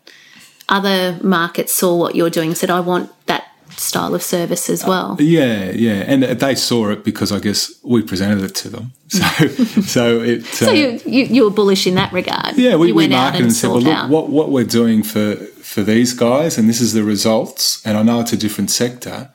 other 0.68 1.18
markets 1.22 1.74
saw 1.74 1.96
what 1.96 2.14
you're 2.14 2.30
doing, 2.30 2.54
said, 2.54 2.70
"I 2.70 2.80
want 2.80 3.10
that 3.26 3.49
style 3.80 4.14
of 4.14 4.22
service 4.22 4.70
as 4.70 4.84
well." 4.84 5.12
Uh, 5.12 5.22
yeah, 5.22 5.70
yeah, 5.70 6.04
and 6.06 6.22
they 6.22 6.54
saw 6.54 6.90
it 6.90 7.04
because 7.04 7.32
I 7.32 7.38
guess 7.38 7.72
we 7.82 8.02
presented 8.02 8.42
it 8.44 8.54
to 8.56 8.68
them. 8.68 8.92
So, 9.10 9.48
so 9.82 10.20
it. 10.20 10.44
So 10.44 10.68
uh, 10.68 10.72
you, 10.72 11.00
you, 11.04 11.24
you 11.24 11.44
were 11.44 11.50
bullish 11.50 11.86
in 11.86 11.96
that 11.96 12.12
regard. 12.12 12.56
Yeah, 12.56 12.76
we, 12.76 12.92
we 12.92 13.08
marketed 13.08 13.40
and, 13.40 13.44
and 13.46 13.52
said, 13.52 13.70
"Well, 13.70 13.80
look, 13.80 14.08
what 14.08 14.28
what 14.28 14.50
we're 14.50 14.64
doing 14.64 15.02
for 15.02 15.34
for 15.34 15.82
these 15.82 16.12
guys, 16.12 16.58
and 16.58 16.68
this 16.68 16.80
is 16.80 16.92
the 16.92 17.02
results." 17.02 17.84
And 17.84 17.98
I 17.98 18.02
know 18.04 18.20
it's 18.20 18.32
a 18.32 18.36
different 18.36 18.70
sector, 18.70 19.30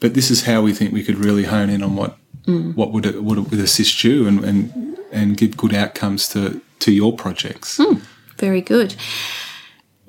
but 0.00 0.14
this 0.14 0.30
is 0.30 0.46
how 0.46 0.62
we 0.62 0.72
think 0.72 0.92
we 0.92 1.04
could 1.04 1.18
really 1.18 1.44
hone 1.44 1.70
in 1.70 1.82
on 1.82 1.94
what 1.94 2.16
mm. 2.46 2.74
what 2.74 2.92
would 2.92 3.06
it, 3.06 3.22
would, 3.22 3.38
it, 3.38 3.50
would 3.50 3.60
assist 3.60 4.02
you 4.02 4.26
and, 4.26 4.44
and 4.44 4.98
and 5.12 5.36
give 5.36 5.56
good 5.56 5.74
outcomes 5.74 6.28
to 6.30 6.60
to 6.80 6.92
your 6.92 7.14
projects. 7.14 7.78
Mm, 7.78 8.00
very 8.36 8.60
good. 8.60 8.94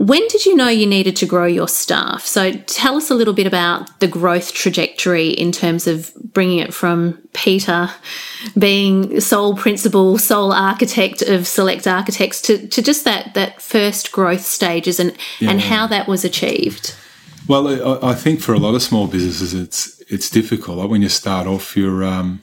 When 0.02 0.28
did 0.30 0.48
you 0.48 0.56
know 0.56 0.68
you 0.68 0.88
needed 0.88 1.16
to 1.18 1.28
grow 1.28 1.46
your 1.46 1.68
staff? 1.68 2.26
So 2.26 2.54
tell 2.54 2.96
us 2.96 3.12
a 3.12 3.14
little 3.14 3.36
bit 3.36 3.46
about 3.46 4.00
the 4.00 4.08
growth 4.08 4.52
trajectory 4.52 5.30
in 5.30 5.52
terms 5.52 5.86
of 5.86 6.12
bringing 6.34 6.58
it 6.58 6.74
from 6.74 7.20
Peter 7.34 7.88
being 8.58 9.20
sole 9.20 9.56
principal, 9.56 10.18
sole 10.18 10.54
architect 10.54 11.22
of 11.22 11.46
Select 11.46 11.86
Architects 11.86 12.42
to, 12.42 12.68
to 12.70 12.82
just 12.82 13.04
that 13.06 13.36
that 13.36 13.62
first 13.62 14.12
growth 14.12 14.42
stages 14.42 15.00
and 15.00 15.16
yeah. 15.40 15.52
and 15.52 15.62
how 15.62 15.86
that 15.86 16.08
was 16.08 16.26
achieved. 16.26 16.96
Well, 17.48 18.04
I 18.04 18.16
think 18.16 18.42
for 18.42 18.54
a 18.54 18.60
lot 18.60 18.74
of 18.74 18.82
small 18.82 19.06
businesses, 19.06 19.54
it's 19.54 20.02
it's 20.10 20.32
difficult. 20.32 20.80
Like 20.80 20.90
when 20.90 21.04
you 21.04 21.10
start 21.10 21.46
off, 21.46 21.78
you're 21.78 22.04
um, 22.04 22.42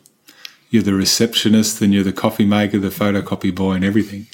you're 0.70 0.84
the 0.84 0.94
receptionist, 0.94 1.82
and 1.82 1.92
you're 1.92 2.04
the 2.04 2.12
coffee 2.12 2.46
maker, 2.46 2.78
the 2.78 2.88
photocopy 2.90 3.52
boy, 3.52 3.72
and 3.72 3.84
everything 3.84 4.28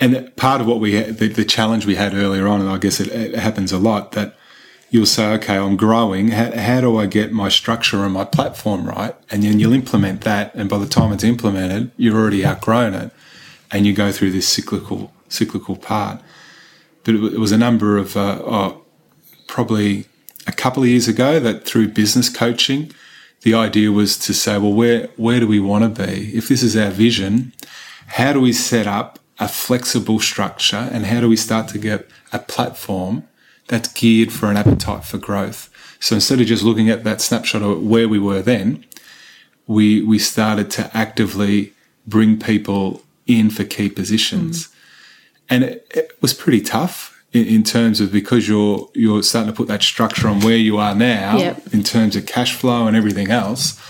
and 0.00 0.34
part 0.36 0.60
of 0.60 0.66
what 0.66 0.80
we 0.80 1.00
the, 1.00 1.28
the, 1.28 1.44
challenge 1.44 1.86
we 1.86 1.94
had 1.94 2.14
earlier 2.14 2.48
on, 2.48 2.60
and 2.60 2.68
I 2.68 2.78
guess 2.78 3.00
it, 3.00 3.08
it, 3.08 3.34
happens 3.34 3.72
a 3.72 3.78
lot 3.78 4.12
that 4.12 4.34
you'll 4.90 5.06
say, 5.06 5.32
okay, 5.34 5.56
I'm 5.56 5.76
growing. 5.76 6.28
How, 6.28 6.50
how, 6.56 6.80
do 6.80 6.98
I 6.98 7.06
get 7.06 7.32
my 7.32 7.48
structure 7.48 8.04
and 8.04 8.12
my 8.12 8.24
platform 8.24 8.86
right? 8.86 9.14
And 9.30 9.42
then 9.42 9.60
you'll 9.60 9.72
implement 9.72 10.22
that, 10.22 10.54
and 10.54 10.68
by 10.68 10.78
the 10.78 10.86
time 10.86 11.12
it's 11.12 11.24
implemented, 11.24 11.92
you've 11.96 12.14
already 12.14 12.44
outgrown 12.44 12.94
it, 12.94 13.12
and 13.70 13.86
you 13.86 13.92
go 13.92 14.12
through 14.12 14.32
this 14.32 14.48
cyclical 14.48 15.12
cyclical 15.28 15.76
part. 15.76 16.20
But 17.04 17.14
it, 17.14 17.38
was 17.38 17.52
a 17.52 17.58
number 17.58 17.96
of 17.96 18.16
uh, 18.16 18.40
oh, 18.44 18.82
probably 19.46 20.06
a 20.46 20.52
couple 20.52 20.82
of 20.82 20.88
years 20.88 21.08
ago 21.08 21.40
that 21.40 21.64
through 21.64 21.88
business 21.88 22.28
coaching, 22.28 22.92
the 23.42 23.54
idea 23.54 23.90
was 23.90 24.18
to 24.18 24.34
say, 24.34 24.58
well, 24.58 24.72
where 24.72 25.08
where 25.16 25.40
do 25.40 25.46
we 25.46 25.60
want 25.60 25.96
to 25.96 26.06
be? 26.06 26.36
If 26.36 26.48
this 26.48 26.62
is 26.62 26.76
our 26.76 26.90
vision, 26.90 27.52
how 28.08 28.32
do 28.32 28.40
we 28.40 28.52
set 28.52 28.86
up 28.86 29.18
a 29.42 29.48
flexible 29.48 30.20
structure 30.20 30.88
and 30.92 31.06
how 31.06 31.20
do 31.20 31.28
we 31.28 31.36
start 31.36 31.66
to 31.66 31.76
get 31.76 32.08
a 32.32 32.38
platform 32.38 33.26
that's 33.66 33.92
geared 33.92 34.32
for 34.32 34.48
an 34.48 34.56
appetite 34.56 35.04
for 35.04 35.18
growth. 35.18 35.68
So 35.98 36.14
instead 36.14 36.40
of 36.40 36.46
just 36.46 36.62
looking 36.62 36.88
at 36.88 37.02
that 37.02 37.20
snapshot 37.20 37.62
of 37.62 37.82
where 37.82 38.08
we 38.08 38.20
were 38.20 38.40
then, 38.40 38.84
we 39.66 40.02
we 40.02 40.18
started 40.18 40.70
to 40.72 40.96
actively 40.96 41.72
bring 42.06 42.38
people 42.38 43.02
in 43.26 43.50
for 43.50 43.64
key 43.64 43.88
positions, 43.88 44.66
mm. 44.66 44.74
and 45.50 45.64
it, 45.64 45.86
it, 45.90 46.18
was 46.20 46.34
pretty 46.34 46.60
tough 46.60 47.24
in, 47.32 47.46
in, 47.46 47.62
terms 47.62 48.00
of 48.00 48.10
because 48.10 48.48
you're 48.48 48.90
you're 48.94 49.22
starting 49.22 49.52
to 49.52 49.56
put 49.56 49.68
that 49.68 49.82
structure 49.82 50.28
on 50.28 50.40
where 50.40 50.56
you 50.56 50.76
are 50.78 50.94
now 50.94 51.36
yep. 51.38 51.62
in 51.72 51.82
terms 51.82 52.16
of 52.16 52.26
cash 52.26 52.54
flow 52.54 52.86
and 52.86 52.96
everything 52.96 53.30
else. 53.30 53.80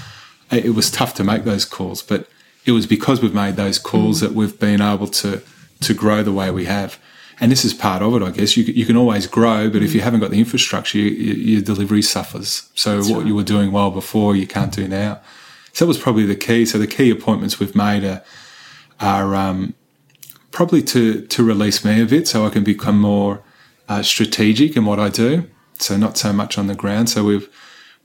It, 0.51 0.67
it 0.67 0.71
was 0.71 0.91
tough 0.91 1.15
to 1.15 1.25
make 1.25 1.45
those 1.45 1.65
calls, 1.65 2.03
but 2.03 2.29
it 2.65 2.73
was 2.73 2.87
because 2.87 3.21
we've 3.21 3.35
made 3.35 3.57
those 3.57 3.79
calls 3.79 4.21
that 4.21 4.33
we've 4.33 4.59
been 4.59 4.81
able 4.81 5.09
to 5.09 5.43
to 5.81 5.95
grow 5.95 6.23
the 6.23 6.33
way 6.33 6.51
we 6.51 6.67
have. 6.67 6.99
And 7.41 7.51
this 7.51 7.65
is 7.65 7.75
part 7.75 8.03
of 8.03 8.15
it, 8.15 8.23
I 8.23 8.31
guess. 8.31 8.57
You, 8.57 8.63
you 8.65 8.87
can 8.87 8.97
always 8.97 9.27
grow, 9.27 9.69
but 9.69 9.83
if 9.83 9.95
you 9.95 10.01
haven't 10.01 10.21
got 10.21 10.31
the 10.31 10.39
infrastructure, 10.39 10.99
you, 10.99 11.07
you, 11.07 11.33
your 11.55 11.63
delivery 11.63 12.03
suffers. 12.03 12.71
So 12.75 12.97
That's 12.97 13.11
what 13.11 13.19
right. 13.19 13.27
you 13.27 13.35
were 13.35 13.43
doing 13.43 13.73
well 13.73 13.91
before, 13.91 14.37
you 14.37 14.47
can't 14.47 14.73
do 14.73 14.87
now. 14.87 15.21
So 15.73 15.85
that 15.85 15.89
was 15.89 15.99
probably 15.99 16.25
the 16.25 16.37
key. 16.37 16.65
So 16.67 16.79
the 16.79 16.87
key 16.87 17.11
appointments 17.11 17.59
we've 17.59 17.75
made 17.75 18.05
are, 18.05 18.23
are 19.01 19.35
um, 19.35 19.75
probably 20.53 20.83
to 20.83 21.23
to 21.27 21.43
release 21.43 21.85
me 21.85 22.01
a 22.01 22.07
bit, 22.07 22.29
so 22.29 22.47
I 22.47 22.51
can 22.51 22.63
become 22.63 23.01
more 23.01 23.43
uh, 23.89 24.03
strategic 24.03 24.77
in 24.77 24.85
what 24.85 25.01
I 25.01 25.09
do. 25.09 25.49
So 25.79 25.97
not 25.97 26.17
so 26.17 26.33
much 26.33 26.59
on 26.59 26.69
the 26.69 26.75
ground. 26.77 27.09
So 27.09 27.25
we've 27.25 27.49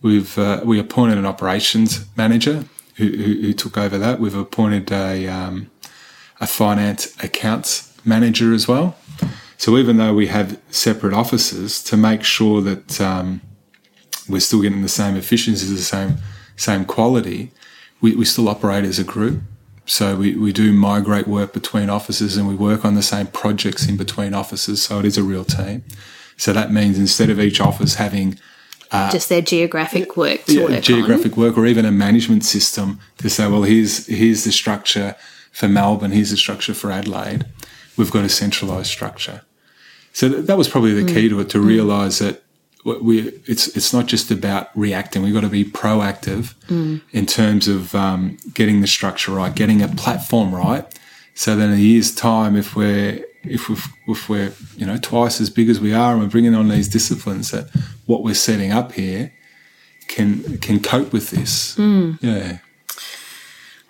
we've 0.02 0.38
uh, 0.40 0.62
we 0.64 0.80
appointed 0.80 1.18
an 1.18 1.26
operations 1.26 2.06
manager 2.16 2.66
who, 2.98 3.08
who, 3.08 3.54
took 3.54 3.78
over 3.78 3.98
that. 3.98 4.20
We've 4.20 4.36
appointed 4.36 4.92
a, 4.92 5.28
um, 5.28 5.70
a 6.40 6.48
finance 6.48 7.16
accounts 7.24 7.96
manager 8.06 8.54
as 8.54 8.68
well. 8.68 8.96
So 9.58 9.78
even 9.78 9.98
though 9.98 10.14
we 10.14 10.28
have 10.28 10.60
separate 10.70 11.14
offices, 11.14 11.84
to 11.86 11.98
make 11.98 12.24
sure 12.24 12.62
that 12.62 13.02
um, 13.02 13.42
we're 14.30 14.40
still 14.40 14.62
getting 14.62 14.82
the 14.82 14.90
same 14.90 15.16
efficiency, 15.16 15.68
the 15.68 15.82
same 15.82 16.18
same 16.56 16.86
quality, 16.86 17.52
we, 18.02 18.16
we 18.16 18.26
still 18.26 18.50
operate 18.50 18.84
as 18.84 19.00
a 19.00 19.04
group. 19.04 19.42
So 19.86 20.18
we, 20.18 20.36
we 20.36 20.52
do 20.52 20.74
migrate 20.74 21.28
work 21.28 21.54
between 21.54 21.90
offices 21.90 22.36
and 22.36 22.48
we 22.48 22.56
work 22.56 22.84
on 22.84 22.96
the 22.96 23.04
same 23.04 23.28
projects 23.28 23.88
in 23.88 23.96
between 23.96 24.34
offices. 24.34 24.82
So 24.84 25.00
it 25.00 25.06
is 25.06 25.18
a 25.18 25.24
real 25.24 25.46
team. 25.46 25.84
So 26.36 26.52
that 26.54 26.72
means 26.72 27.00
instead 27.00 27.30
of 27.30 27.40
each 27.40 27.62
office 27.62 27.96
having 27.96 28.38
uh, 28.92 29.12
just 29.12 29.30
their 29.30 29.42
geographic 29.42 30.16
work 30.18 30.44
to 30.46 30.54
yeah, 30.54 30.66
work 30.66 30.82
geographic 30.82 31.38
on. 31.38 31.44
work 31.44 31.58
or 31.58 31.66
even 31.66 31.86
a 31.86 31.92
management 31.92 32.44
system 32.44 33.00
to 33.18 33.30
say 33.30 33.48
well 33.48 33.64
here's 33.64 34.06
here's 34.08 34.44
the 34.44 34.52
structure 34.52 35.16
for 35.52 35.68
Melbourne 35.68 36.12
here's 36.12 36.32
the 36.32 36.38
structure 36.38 36.74
for 36.74 36.92
Adelaide 36.92 37.46
we've 37.98 38.12
got 38.12 38.24
a 38.24 38.30
centralized 38.30 38.90
structure 38.90 39.42
so 40.14 40.30
that 40.30 40.58
was 40.58 40.68
probably 40.68 40.94
the 40.94 41.10
mm. 41.10 41.14
key 41.14 41.30
to 41.30 41.40
it 41.40 41.50
to 41.50 41.60
mm. 41.60 41.68
realize 41.68 42.20
that 42.20 42.44
we 42.86 43.28
it's 43.46 43.68
it's 43.76 43.92
not 43.92 44.06
just 44.06 44.32
about 44.32 44.70
reacting 44.76 45.22
we've 45.22 45.34
got 45.34 45.42
to 45.42 45.50
be 45.50 45.66
proactive 45.66 46.56
mm. 46.68 47.02
in 47.12 47.26
terms 47.26 47.68
of 47.68 47.94
um, 47.94 48.38
getting 48.54 48.82
the 48.82 48.88
structure 48.88 49.32
right 49.32 49.56
getting 49.56 49.82
a 49.82 49.88
platform 49.88 50.56
right 50.56 50.98
so 51.34 51.56
then 51.56 51.70
in 51.70 51.78
a 51.78 51.82
year's 51.82 52.16
time 52.16 52.56
if 52.56 52.76
we're 52.76 53.24
if, 53.50 53.70
if 54.08 54.30
we're 54.30 54.54
you 54.76 54.86
know 54.86 54.98
twice 54.98 55.42
as 55.42 55.50
big 55.50 55.70
as 55.70 55.80
we 55.80 55.94
are 55.94 56.14
and 56.14 56.22
we're 56.22 56.30
bringing 56.30 56.56
on 56.56 56.70
these 56.70 56.88
disciplines 56.88 57.52
that 57.52 57.70
what 58.06 58.24
we're 58.24 58.34
setting 58.34 58.72
up 58.72 58.94
here 58.94 59.34
can 60.08 60.58
can 60.60 60.80
cope 60.80 61.14
with 61.14 61.32
this. 61.32 61.76
Mm. 61.76 62.18
Yeah. 62.22 62.60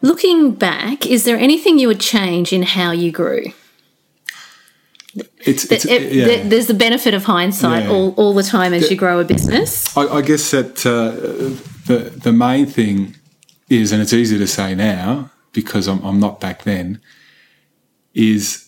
Looking 0.02 0.54
back, 0.54 1.08
is 1.08 1.24
there 1.24 1.38
anything 1.38 1.80
you 1.80 1.88
would 1.88 2.00
change 2.00 2.54
in 2.54 2.62
how 2.62 2.92
you 2.92 3.12
grew? 3.12 3.46
It's, 5.40 5.72
it's 5.72 5.86
it, 5.86 6.14
yeah. 6.14 6.44
there's 6.44 6.68
the 6.68 6.76
benefit 6.76 7.16
of 7.16 7.24
hindsight 7.24 7.86
yeah. 7.86 7.90
all, 7.90 8.14
all 8.16 8.34
the 8.34 8.44
time 8.44 8.74
as 8.74 8.84
the, 8.84 8.90
you 8.92 8.96
grow 8.96 9.20
a 9.20 9.24
business. 9.24 9.96
I, 9.98 10.08
I 10.08 10.22
guess 10.22 10.52
that 10.52 10.86
uh, 10.86 11.12
the 11.88 12.12
the 12.12 12.32
main 12.32 12.68
thing 12.68 13.16
is, 13.70 13.92
and 13.92 14.02
it's 14.02 14.14
easy 14.14 14.38
to 14.38 14.48
say 14.48 14.76
now 14.76 15.32
because 15.54 15.88
I'm, 15.88 16.04
I'm 16.04 16.20
not 16.20 16.40
back 16.40 16.64
then, 16.64 17.02
is 18.14 18.67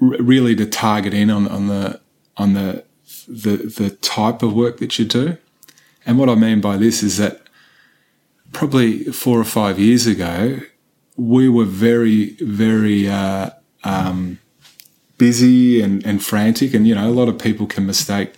really 0.00 0.54
to 0.56 0.66
target 0.66 1.14
in 1.14 1.30
on, 1.30 1.48
on 1.48 1.66
the 1.68 2.00
on 2.36 2.54
the 2.54 2.84
the 3.26 3.56
the 3.56 3.90
type 3.90 4.42
of 4.42 4.52
work 4.54 4.78
that 4.78 4.98
you 4.98 5.04
do. 5.04 5.36
And 6.06 6.18
what 6.18 6.28
I 6.28 6.34
mean 6.34 6.60
by 6.60 6.76
this 6.76 7.02
is 7.02 7.16
that 7.18 7.42
probably 8.52 9.04
four 9.04 9.38
or 9.38 9.44
five 9.44 9.78
years 9.78 10.06
ago, 10.06 10.60
we 11.16 11.48
were 11.48 11.64
very, 11.64 12.36
very 12.40 13.08
uh, 13.08 13.50
um, 13.84 14.38
busy 15.18 15.82
and, 15.82 16.04
and 16.06 16.22
frantic. 16.22 16.74
And, 16.74 16.86
you 16.86 16.94
know, 16.94 17.08
a 17.08 17.10
lot 17.10 17.28
of 17.28 17.38
people 17.38 17.66
can 17.66 17.86
mistake 17.86 18.32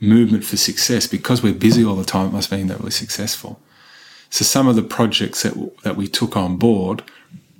movement 0.00 0.44
for 0.44 0.56
success 0.56 1.06
because 1.06 1.42
we're 1.42 1.54
busy 1.54 1.84
all 1.84 1.96
the 1.96 2.04
time. 2.04 2.26
It 2.26 2.32
must 2.32 2.52
mean 2.52 2.66
that 2.66 2.82
we're 2.82 2.90
successful. 2.90 3.60
So 4.28 4.44
some 4.44 4.68
of 4.68 4.76
the 4.76 4.82
projects 4.82 5.42
that, 5.42 5.54
that 5.84 5.96
we 5.96 6.08
took 6.08 6.36
on 6.36 6.56
board 6.56 7.02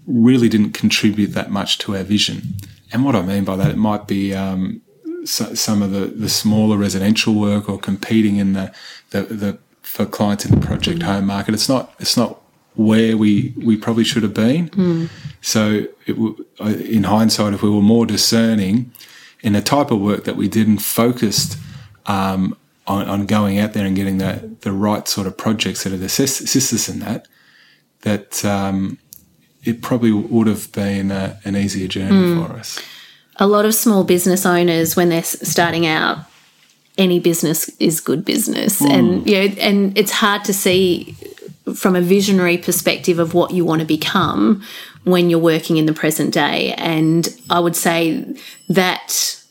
really 0.07 0.49
didn't 0.49 0.73
contribute 0.73 1.29
that 1.29 1.51
much 1.51 1.79
to 1.79 1.97
our 1.97 2.03
vision. 2.03 2.57
And 2.93 3.05
what 3.05 3.17
I 3.17 3.23
mean 3.23 3.45
by 3.45 3.57
that, 3.57 3.71
it 3.71 3.77
might 3.77 4.07
be 4.07 4.35
um, 4.35 4.83
so, 5.25 5.55
some 5.55 5.83
of 5.83 5.91
the, 5.91 6.07
the 6.07 6.29
smaller 6.29 6.77
residential 6.77 7.35
work 7.35 7.69
or 7.69 7.79
competing 7.79 8.37
in 8.37 8.53
the, 8.53 8.73
the, 9.11 9.23
the 9.23 9.59
for 9.83 10.05
clients 10.05 10.45
in 10.45 10.59
the 10.59 10.67
project 10.67 10.99
mm. 11.01 11.05
home 11.05 11.27
market. 11.27 11.55
It's 11.55 11.69
not 11.69 11.95
it's 11.99 12.17
not 12.17 12.41
where 12.75 13.17
we 13.17 13.55
we 13.57 13.77
probably 13.77 14.05
should 14.05 14.23
have 14.23 14.35
been. 14.35 14.69
Mm. 14.71 15.09
So 15.41 15.87
it, 16.07 16.17
in 16.91 17.05
hindsight, 17.05 17.55
if 17.55 17.63
we 17.63 17.71
were 17.71 17.83
more 17.83 18.05
discerning 18.05 18.93
in 19.41 19.53
the 19.53 19.63
type 19.63 19.91
of 19.91 20.01
work 20.01 20.25
that 20.25 20.37
we 20.37 20.49
did 20.49 20.67
and 20.67 20.83
focused 20.83 21.57
um, 22.07 22.57
on, 22.87 23.09
on, 23.09 23.27
going 23.27 23.59
out 23.59 23.73
there 23.73 23.87
and 23.87 23.97
getting 23.97 24.19
the 24.19 24.57
the 24.61 24.73
right 24.73 25.07
sort 25.09 25.27
of 25.27 25.37
projects 25.37 25.85
that 25.85 25.93
assist, 25.93 26.41
assist 26.41 26.73
us 26.73 26.89
in 26.89 27.01
that, 27.01 27.27
that 28.03 28.45
um, 28.45 28.99
it 29.67 29.83
probably 29.83 30.13
would 30.13 30.47
have 30.47 30.71
been 30.73 31.11
a, 31.11 31.39
an 31.45 31.57
easier 31.57 31.89
journey 31.89 32.11
mm. 32.11 32.47
for 32.47 32.53
us 32.55 32.81
a 33.37 33.47
lot 33.47 33.65
of 33.65 33.75
small 33.75 34.05
business 34.05 34.47
owners 34.47 34.97
when 34.97 35.09
they're 35.09 35.23
starting 35.23 35.87
out 35.87 36.19
any 36.99 37.21
business 37.21 37.69
is 37.79 38.01
good 38.01 38.25
business 38.25 38.81
mm. 38.81 38.91
and 38.91 39.29
you 39.29 39.37
know 39.37 39.55
and 39.59 39.97
it's 39.99 40.13
hard 40.13 40.45
to 40.45 40.55
see 40.55 41.15
from 41.75 41.97
a 41.97 42.01
visionary 42.01 42.57
perspective 42.57 43.19
of 43.19 43.35
what 43.35 43.51
you 43.53 43.65
want 43.65 43.81
to 43.81 43.87
become 43.87 44.63
when 45.05 45.29
you're 45.31 45.39
working 45.39 45.77
in 45.77 45.87
the 45.87 45.93
present 45.93 46.33
day 46.33 46.73
and 46.75 47.29
i 47.51 47.59
would 47.59 47.77
say 47.77 48.25
that 48.69 49.43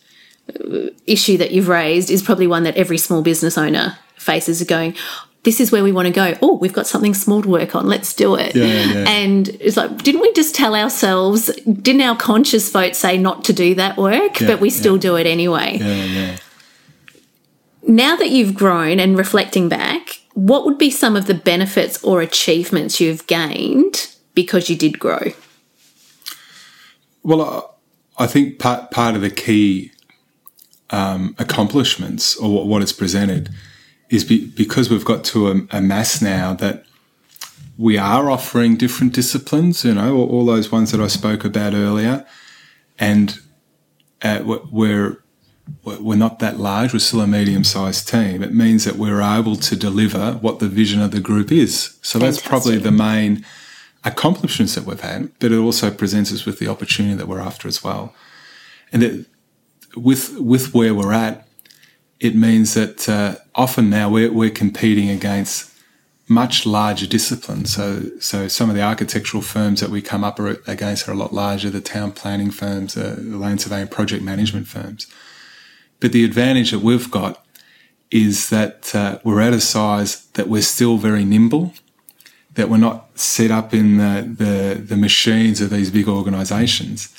issue 1.05 1.37
that 1.37 1.51
you've 1.51 1.67
raised 1.67 2.09
is 2.09 2.21
probably 2.21 2.47
one 2.47 2.63
that 2.63 2.75
every 2.77 2.97
small 2.97 3.21
business 3.21 3.57
owner 3.57 3.97
faces 4.15 4.63
going 4.63 4.95
this 5.45 5.61
is 5.61 5.71
where 5.71 5.83
we 5.83 5.91
want 5.91 6.07
to 6.07 6.11
go. 6.11 6.37
Oh, 6.41 6.55
we've 6.55 6.73
got 6.73 6.87
something 6.87 7.13
small 7.13 7.41
to 7.43 7.47
work 7.47 7.75
on. 7.75 7.87
Let's 7.87 8.13
do 8.13 8.35
it. 8.35 8.55
Yeah, 8.55 8.65
yeah. 8.65 9.05
And 9.07 9.47
it's 9.61 9.77
like, 9.77 10.03
didn't 10.03 10.21
we 10.21 10.33
just 10.33 10.53
tell 10.55 10.75
ourselves, 10.75 11.47
didn't 11.65 12.01
our 12.01 12.17
conscious 12.17 12.69
vote 12.71 12.95
say 12.95 13.17
not 13.17 13.45
to 13.45 13.53
do 13.53 13.75
that 13.75 13.95
work, 13.95 14.41
yeah, 14.41 14.47
but 14.47 14.59
we 14.59 14.69
still 14.69 14.97
do 14.97 15.15
it 15.15 15.27
anyway? 15.27 15.77
Yeah, 15.79 16.03
yeah. 16.03 16.37
Now 17.87 18.15
that 18.15 18.31
you've 18.31 18.55
grown 18.55 18.99
and 18.99 19.17
reflecting 19.17 19.69
back, 19.69 20.21
what 20.33 20.65
would 20.65 20.79
be 20.79 20.89
some 20.89 21.15
of 21.15 21.27
the 21.27 21.35
benefits 21.35 22.03
or 22.03 22.21
achievements 22.21 22.99
you've 22.99 23.25
gained 23.27 24.11
because 24.33 24.69
you 24.69 24.75
did 24.75 24.99
grow? 24.99 25.31
Well, 27.21 27.77
I 28.17 28.27
think 28.27 28.59
part 28.59 28.91
part 28.91 29.15
of 29.15 29.21
the 29.21 29.29
key 29.29 29.91
um, 30.89 31.35
accomplishments 31.37 32.35
or 32.35 32.67
what, 32.67 32.81
it's 32.81 32.91
presented 32.91 33.49
is 34.09 34.23
be, 34.23 34.47
because 34.47 34.89
we've 34.89 35.05
got 35.05 35.23
to 35.25 35.47
a, 35.49 35.77
a, 35.77 35.81
mass 35.81 36.21
now 36.21 36.53
that 36.53 36.85
we 37.77 37.97
are 37.97 38.29
offering 38.29 38.75
different 38.75 39.13
disciplines, 39.13 39.83
you 39.83 39.93
know, 39.93 40.15
all, 40.15 40.29
all 40.29 40.45
those 40.45 40.71
ones 40.71 40.91
that 40.91 41.01
I 41.01 41.07
spoke 41.07 41.43
about 41.43 41.73
earlier, 41.73 42.25
and 42.99 43.39
uh, 44.21 44.41
we're 44.71 45.17
we're 45.83 46.15
not 46.15 46.39
that 46.39 46.59
large. 46.59 46.93
We're 46.93 46.99
still 46.99 47.21
a 47.21 47.27
medium-sized 47.27 48.07
team. 48.07 48.43
It 48.43 48.53
means 48.53 48.85
that 48.85 48.95
we're 48.95 49.21
able 49.21 49.55
to 49.55 49.75
deliver 49.75 50.33
what 50.33 50.59
the 50.59 50.67
vision 50.67 51.01
of 51.01 51.11
the 51.11 51.19
group 51.19 51.51
is. 51.51 51.97
So 52.01 52.19
Fantastic. 52.19 52.21
that's 52.21 52.47
probably 52.47 52.77
the 52.77 52.91
main 52.91 53.43
accomplishments 54.03 54.75
that 54.75 54.85
we've 54.85 54.99
had, 54.99 55.31
but 55.39 55.51
it 55.51 55.57
also 55.57 55.89
presents 55.89 56.31
us 56.31 56.45
with 56.45 56.59
the 56.59 56.67
opportunity 56.67 57.15
that 57.15 57.27
we're 57.27 57.39
after 57.39 57.67
as 57.67 57.83
well. 57.83 58.13
And 58.91 59.03
it, 59.03 59.25
with 59.95 60.37
with 60.39 60.73
where 60.73 60.93
we're 60.93 61.13
at, 61.13 61.44
it 62.19 62.35
means 62.35 62.73
that 62.73 63.09
uh, 63.09 63.35
often 63.53 63.89
now 63.89 64.09
we're, 64.09 64.31
we're 64.31 64.49
competing 64.49 65.09
against 65.09 65.71
much 66.27 66.65
larger 66.65 67.05
disciplines. 67.05 67.73
So 67.73 68.09
so 68.19 68.47
some 68.47 68.69
of 68.69 68.75
the 68.75 68.81
architectural 68.81 69.43
firms 69.43 69.79
that 69.81 69.91
we 69.91 70.01
come 70.01 70.23
up 70.23 70.39
against 70.39 71.07
are 71.07 71.11
a 71.11 71.15
lot 71.15 71.33
larger. 71.33 71.69
The 71.69 71.81
town 71.81 72.13
planning 72.13 72.49
firms, 72.51 72.97
uh, 72.97 73.15
the 73.17 73.37
land 73.37 73.61
surveying 73.61 73.89
project 73.89 74.23
management 74.23 74.67
firms. 74.67 75.07
But 75.99 76.13
the 76.13 76.23
advantage 76.23 76.71
that 76.71 76.79
we've 76.79 77.11
got 77.11 77.45
is 78.09 78.49
that 78.49 78.95
uh, 78.95 79.19
we're 79.23 79.41
at 79.41 79.53
a 79.53 79.61
size 79.61 80.25
that 80.33 80.47
we're 80.47 80.61
still 80.61 80.97
very 80.97 81.25
nimble 81.25 81.73
that 82.55 82.69
we're 82.69 82.77
not 82.77 83.07
set 83.17 83.51
up 83.51 83.73
in 83.73 83.97
the, 83.97 84.35
the, 84.37 84.81
the 84.81 84.97
machines 84.97 85.61
of 85.61 85.69
these 85.69 85.91
big 85.91 86.07
organizations 86.07 87.13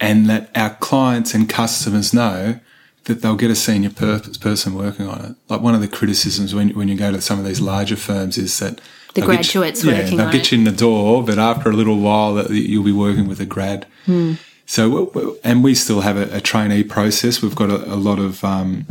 and 0.00 0.28
that 0.28 0.50
our 0.54 0.74
clients 0.76 1.34
and 1.34 1.48
customers 1.48 2.12
know 2.12 2.58
that 3.06 3.22
they'll 3.22 3.36
get 3.36 3.50
a 3.50 3.56
senior 3.56 3.90
person 3.90 4.74
working 4.74 5.06
on 5.06 5.24
it. 5.24 5.36
Like 5.48 5.60
one 5.60 5.74
of 5.74 5.80
the 5.80 5.88
criticisms 5.88 6.54
when, 6.54 6.70
when 6.70 6.88
you 6.88 6.96
go 6.96 7.12
to 7.12 7.20
some 7.20 7.38
of 7.38 7.44
these 7.44 7.60
larger 7.60 7.96
firms 7.96 8.36
is 8.36 8.58
that 8.58 8.80
the 9.14 9.22
graduates 9.22 9.82
you, 9.82 9.90
working 9.90 10.12
yeah, 10.12 10.24
they'll 10.24 10.32
get 10.32 10.42
it. 10.42 10.52
you 10.52 10.58
in 10.58 10.64
the 10.64 10.72
door, 10.72 11.24
but 11.24 11.38
after 11.38 11.70
a 11.70 11.72
little 11.72 11.98
while 11.98 12.34
that 12.34 12.50
you'll 12.50 12.84
be 12.84 12.92
working 12.92 13.26
with 13.26 13.40
a 13.40 13.46
grad. 13.46 13.86
Hmm. 14.04 14.34
So, 14.66 15.38
and 15.44 15.62
we 15.62 15.74
still 15.74 16.00
have 16.00 16.16
a, 16.16 16.36
a 16.36 16.40
trainee 16.40 16.82
process. 16.82 17.40
We've 17.40 17.54
got 17.54 17.70
a, 17.70 17.94
a 17.94 17.94
lot 17.94 18.18
of 18.18 18.44
um, 18.44 18.84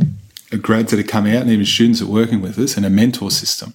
grads 0.62 0.90
that 0.90 0.98
are 0.98 1.04
coming 1.04 1.36
out 1.36 1.42
and 1.42 1.50
even 1.50 1.66
students 1.66 2.00
that 2.00 2.06
are 2.06 2.12
working 2.12 2.40
with 2.40 2.58
us 2.58 2.76
and 2.76 2.86
a 2.86 2.90
mentor 2.90 3.30
system. 3.30 3.74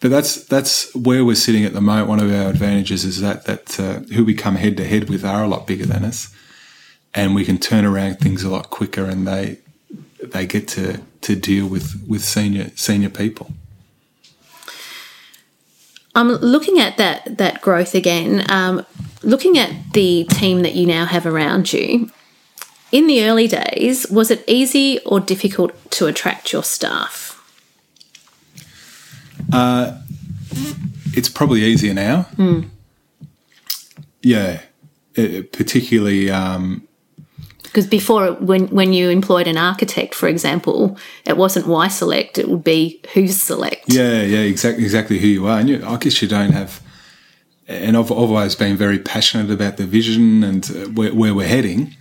But 0.00 0.10
that's 0.10 0.44
that's 0.46 0.94
where 0.94 1.24
we're 1.24 1.36
sitting 1.36 1.64
at 1.64 1.74
the 1.74 1.80
moment. 1.80 2.08
One 2.08 2.20
of 2.20 2.32
our 2.32 2.48
advantages 2.50 3.04
is 3.04 3.20
that 3.20 3.44
that 3.44 3.78
uh, 3.78 4.00
who 4.14 4.24
we 4.24 4.34
come 4.34 4.56
head 4.56 4.76
to 4.78 4.86
head 4.86 5.08
with 5.08 5.24
are 5.24 5.44
a 5.44 5.48
lot 5.48 5.66
bigger 5.66 5.86
than 5.86 6.04
us, 6.04 6.34
and 7.14 7.34
we 7.34 7.44
can 7.44 7.58
turn 7.58 7.84
around 7.84 8.18
things 8.18 8.42
a 8.42 8.50
lot 8.50 8.70
quicker, 8.70 9.04
and 9.04 9.26
they 9.26 9.58
they 10.32 10.46
get 10.46 10.68
to 10.68 11.00
to 11.22 11.36
deal 11.36 11.66
with 11.66 12.02
with 12.06 12.22
senior 12.24 12.70
senior 12.76 13.10
people. 13.10 13.52
I'm 16.14 16.28
looking 16.28 16.78
at 16.78 16.96
that 16.96 17.38
that 17.38 17.60
growth 17.60 17.94
again. 17.94 18.44
Um, 18.50 18.86
looking 19.22 19.58
at 19.58 19.70
the 19.92 20.24
team 20.24 20.62
that 20.62 20.74
you 20.74 20.86
now 20.86 21.04
have 21.04 21.26
around 21.26 21.72
you. 21.72 22.10
In 22.92 23.08
the 23.08 23.24
early 23.24 23.48
days, 23.48 24.08
was 24.08 24.30
it 24.30 24.44
easy 24.46 25.00
or 25.04 25.18
difficult 25.18 25.72
to 25.90 26.06
attract 26.06 26.52
your 26.52 26.62
staff? 26.62 27.42
Uh, 29.52 30.00
it's 31.12 31.28
probably 31.28 31.62
easier 31.62 31.92
now. 31.92 32.28
Mm. 32.36 32.68
Yeah, 34.22 34.62
it, 35.14 35.52
particularly. 35.52 36.30
Um, 36.30 36.86
because 37.76 37.86
before, 37.86 38.32
when 38.32 38.68
when 38.68 38.94
you 38.94 39.10
employed 39.10 39.46
an 39.46 39.58
architect, 39.58 40.14
for 40.14 40.28
example, 40.28 40.96
it 41.26 41.36
wasn't 41.36 41.66
why 41.66 41.88
select; 41.88 42.38
it 42.38 42.48
would 42.48 42.64
be 42.64 43.02
who's 43.12 43.38
select. 43.38 43.92
Yeah, 43.92 44.22
yeah, 44.22 44.38
exactly, 44.38 44.82
exactly 44.82 45.18
who 45.18 45.26
you 45.26 45.46
are. 45.46 45.60
And 45.60 45.68
you, 45.68 45.84
I 45.86 45.98
guess 45.98 46.22
you 46.22 46.26
don't 46.26 46.52
have. 46.52 46.80
And 47.68 47.94
I've 47.94 48.10
always 48.10 48.54
been 48.54 48.78
very 48.78 48.98
passionate 48.98 49.50
about 49.50 49.76
the 49.76 49.84
vision 49.84 50.42
and 50.42 50.70
uh, 50.70 50.88
where, 50.88 51.12
where 51.12 51.34
we're 51.34 51.48
heading, 51.48 51.94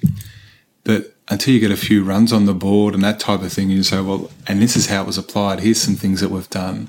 but 0.86 1.14
until 1.28 1.54
you 1.54 1.60
get 1.60 1.72
a 1.72 1.76
few 1.76 2.06
runs 2.06 2.32
on 2.32 2.46
the 2.46 2.54
board 2.54 2.94
and 2.94 3.04
that 3.04 3.20
type 3.20 3.42
of 3.42 3.52
thing, 3.52 3.70
you 3.70 3.84
say, 3.84 4.00
well, 4.00 4.32
and 4.48 4.62
this 4.62 4.78
is 4.78 4.88
how 4.88 5.02
it 5.02 5.08
was 5.08 5.18
applied. 5.18 5.60
Here's 5.60 5.82
some 5.82 5.96
things 5.96 6.22
that 6.22 6.30
we've 6.30 6.50
done 6.52 6.88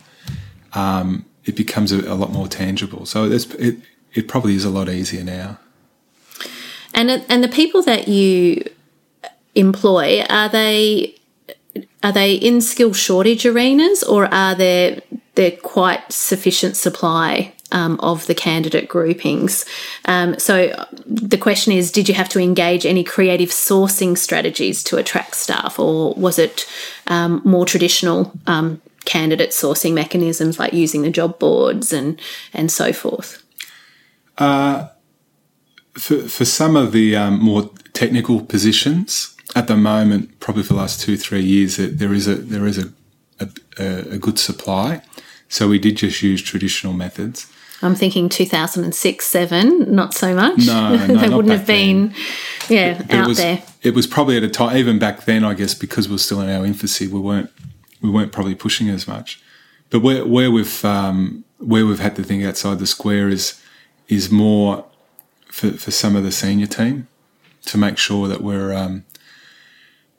um, 0.74 1.24
it 1.44 1.56
becomes 1.56 1.90
a, 1.90 2.00
a, 2.02 2.14
lot 2.14 2.30
more 2.30 2.48
tangible. 2.48 3.06
So 3.06 3.24
it, 3.24 3.78
it 4.12 4.28
probably 4.28 4.54
is 4.54 4.64
a 4.64 4.70
lot 4.70 4.88
easier 4.88 5.24
now. 5.24 5.58
And 6.94 7.10
and 7.28 7.42
the 7.42 7.48
people 7.48 7.82
that 7.82 8.08
you 8.08 8.62
employ 9.56 10.22
are 10.28 10.48
they 10.48 11.14
are 12.02 12.12
they 12.12 12.34
in 12.34 12.60
skill 12.60 12.92
shortage 12.92 13.44
arenas 13.44 14.02
or 14.02 14.32
are 14.32 14.54
there 14.54 15.00
there 15.34 15.50
quite 15.50 16.10
sufficient 16.10 16.76
supply 16.76 17.52
um, 17.72 17.98
of 18.00 18.26
the 18.26 18.34
candidate 18.34 18.88
groupings. 18.88 19.64
Um, 20.04 20.38
so 20.38 20.72
the 21.04 21.38
question 21.38 21.72
is, 21.72 21.90
did 21.90 22.08
you 22.08 22.14
have 22.14 22.28
to 22.30 22.40
engage 22.40 22.86
any 22.86 23.04
creative 23.04 23.50
sourcing 23.50 24.16
strategies 24.16 24.82
to 24.84 24.96
attract 24.96 25.34
staff, 25.34 25.78
or 25.78 26.14
was 26.14 26.38
it 26.38 26.66
um, 27.08 27.42
more 27.44 27.66
traditional 27.66 28.32
um, 28.46 28.80
candidate 29.04 29.50
sourcing 29.50 29.94
mechanisms 29.94 30.58
like 30.58 30.72
using 30.72 31.02
the 31.02 31.10
job 31.10 31.38
boards 31.38 31.92
and 31.92 32.20
and 32.52 32.70
so 32.70 32.92
forth? 32.92 33.42
Uh, 34.38 34.88
for, 35.94 36.28
for 36.28 36.44
some 36.44 36.76
of 36.76 36.92
the 36.92 37.16
um, 37.16 37.42
more 37.42 37.70
technical 37.94 38.42
positions, 38.42 39.35
at 39.56 39.66
the 39.66 39.76
moment, 39.76 40.38
probably 40.38 40.62
for 40.62 40.74
the 40.74 40.78
last 40.78 41.00
two 41.00 41.16
three 41.16 41.42
years, 41.42 41.78
there 41.78 42.12
is 42.12 42.28
a 42.28 42.36
there 42.36 42.66
is 42.66 42.78
a, 42.78 42.92
a, 43.40 44.14
a 44.14 44.18
good 44.18 44.38
supply. 44.38 45.02
So 45.48 45.68
we 45.68 45.78
did 45.78 45.96
just 45.96 46.22
use 46.22 46.42
traditional 46.42 46.92
methods. 46.92 47.50
I'm 47.82 47.94
thinking 47.94 48.28
2006, 48.28 49.26
seven, 49.26 49.94
not 49.94 50.14
so 50.14 50.34
much. 50.34 50.66
No, 50.66 50.96
no 50.96 51.16
they 51.20 51.28
wouldn't 51.28 51.52
have 51.52 51.66
been, 51.66 52.08
then. 52.08 52.16
yeah, 52.68 53.02
it, 53.02 53.10
out 53.12 53.28
was, 53.28 53.36
there. 53.38 53.62
It 53.82 53.94
was 53.94 54.06
probably 54.06 54.36
at 54.36 54.42
a 54.42 54.48
time, 54.48 54.76
even 54.76 54.98
back 54.98 55.24
then, 55.24 55.44
I 55.44 55.54
guess, 55.54 55.74
because 55.74 56.08
we 56.08 56.14
are 56.14 56.18
still 56.18 56.40
in 56.40 56.48
our 56.48 56.64
infancy, 56.64 57.06
we 57.06 57.20
weren't 57.20 57.50
we 58.02 58.10
weren't 58.10 58.32
probably 58.32 58.54
pushing 58.54 58.88
as 58.90 59.08
much. 59.08 59.42
But 59.88 60.00
where, 60.00 60.26
where 60.26 60.50
we've 60.50 60.84
um, 60.84 61.44
where 61.58 61.86
we've 61.86 62.00
had 62.00 62.16
to 62.16 62.22
think 62.22 62.44
outside 62.44 62.78
the 62.78 62.86
square 62.86 63.28
is 63.28 63.60
is 64.08 64.30
more 64.30 64.84
for, 65.46 65.70
for 65.72 65.90
some 65.90 66.14
of 66.14 66.24
the 66.24 66.32
senior 66.32 66.66
team 66.66 67.08
to 67.66 67.78
make 67.78 67.96
sure 67.98 68.28
that 68.28 68.42
we're 68.42 68.72
um, 68.74 69.04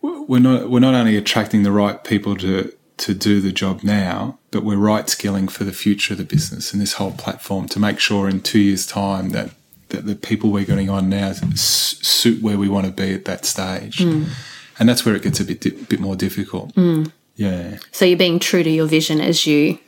we're 0.02 0.39
not 0.39 0.70
we're 0.70 0.80
not 0.80 0.93
only 0.93 1.16
attracting 1.18 1.64
the 1.64 1.72
right 1.72 2.04
people 2.04 2.36
to 2.38 2.74
to 2.98 3.14
do 3.14 3.39
the 3.39 3.52
job 3.52 3.84
now, 3.84 4.39
but 4.52 4.64
we're 4.64 4.76
right 4.76 5.08
skilling 5.08 5.48
for 5.48 5.64
the 5.64 5.72
future 5.72 6.14
of 6.14 6.18
the 6.18 6.24
business 6.24 6.74
and 6.74 6.82
this 6.82 6.93
whole 6.93 7.12
platform 7.12 7.68
to 7.70 7.80
make 7.80 8.00
sure 8.00 8.28
in 8.28 8.41
two 8.41 8.60
years' 8.60 8.86
time 8.86 9.30
that 9.30 9.52
that 9.89 10.06
the 10.06 10.16
people 10.16 10.52
we're 10.52 10.66
getting 10.66 10.89
on 10.89 11.10
now 11.10 11.32
suit 11.56 12.41
where 12.41 12.58
we 12.58 12.68
want 12.68 12.86
to 12.86 12.91
be 12.91 13.14
at 13.14 13.26
that 13.26 13.45
stage. 13.45 14.00
Mm. 14.00 14.30
And 14.80 14.89
that's 14.89 15.06
where 15.06 15.16
it 15.16 15.24
gets 15.24 15.39
a 15.39 15.45
bit 15.45 15.89
bit 15.89 16.00
more 16.00 16.16
difficult. 16.16 16.74
Mm. 16.76 17.12
Yeah. 17.36 17.78
So 17.91 18.06
you're 18.06 18.18
being 18.18 18.39
true 18.39 18.64
to 18.64 18.70
your 18.70 18.88
vision 18.88 19.22
as 19.22 19.45
you 19.45 19.80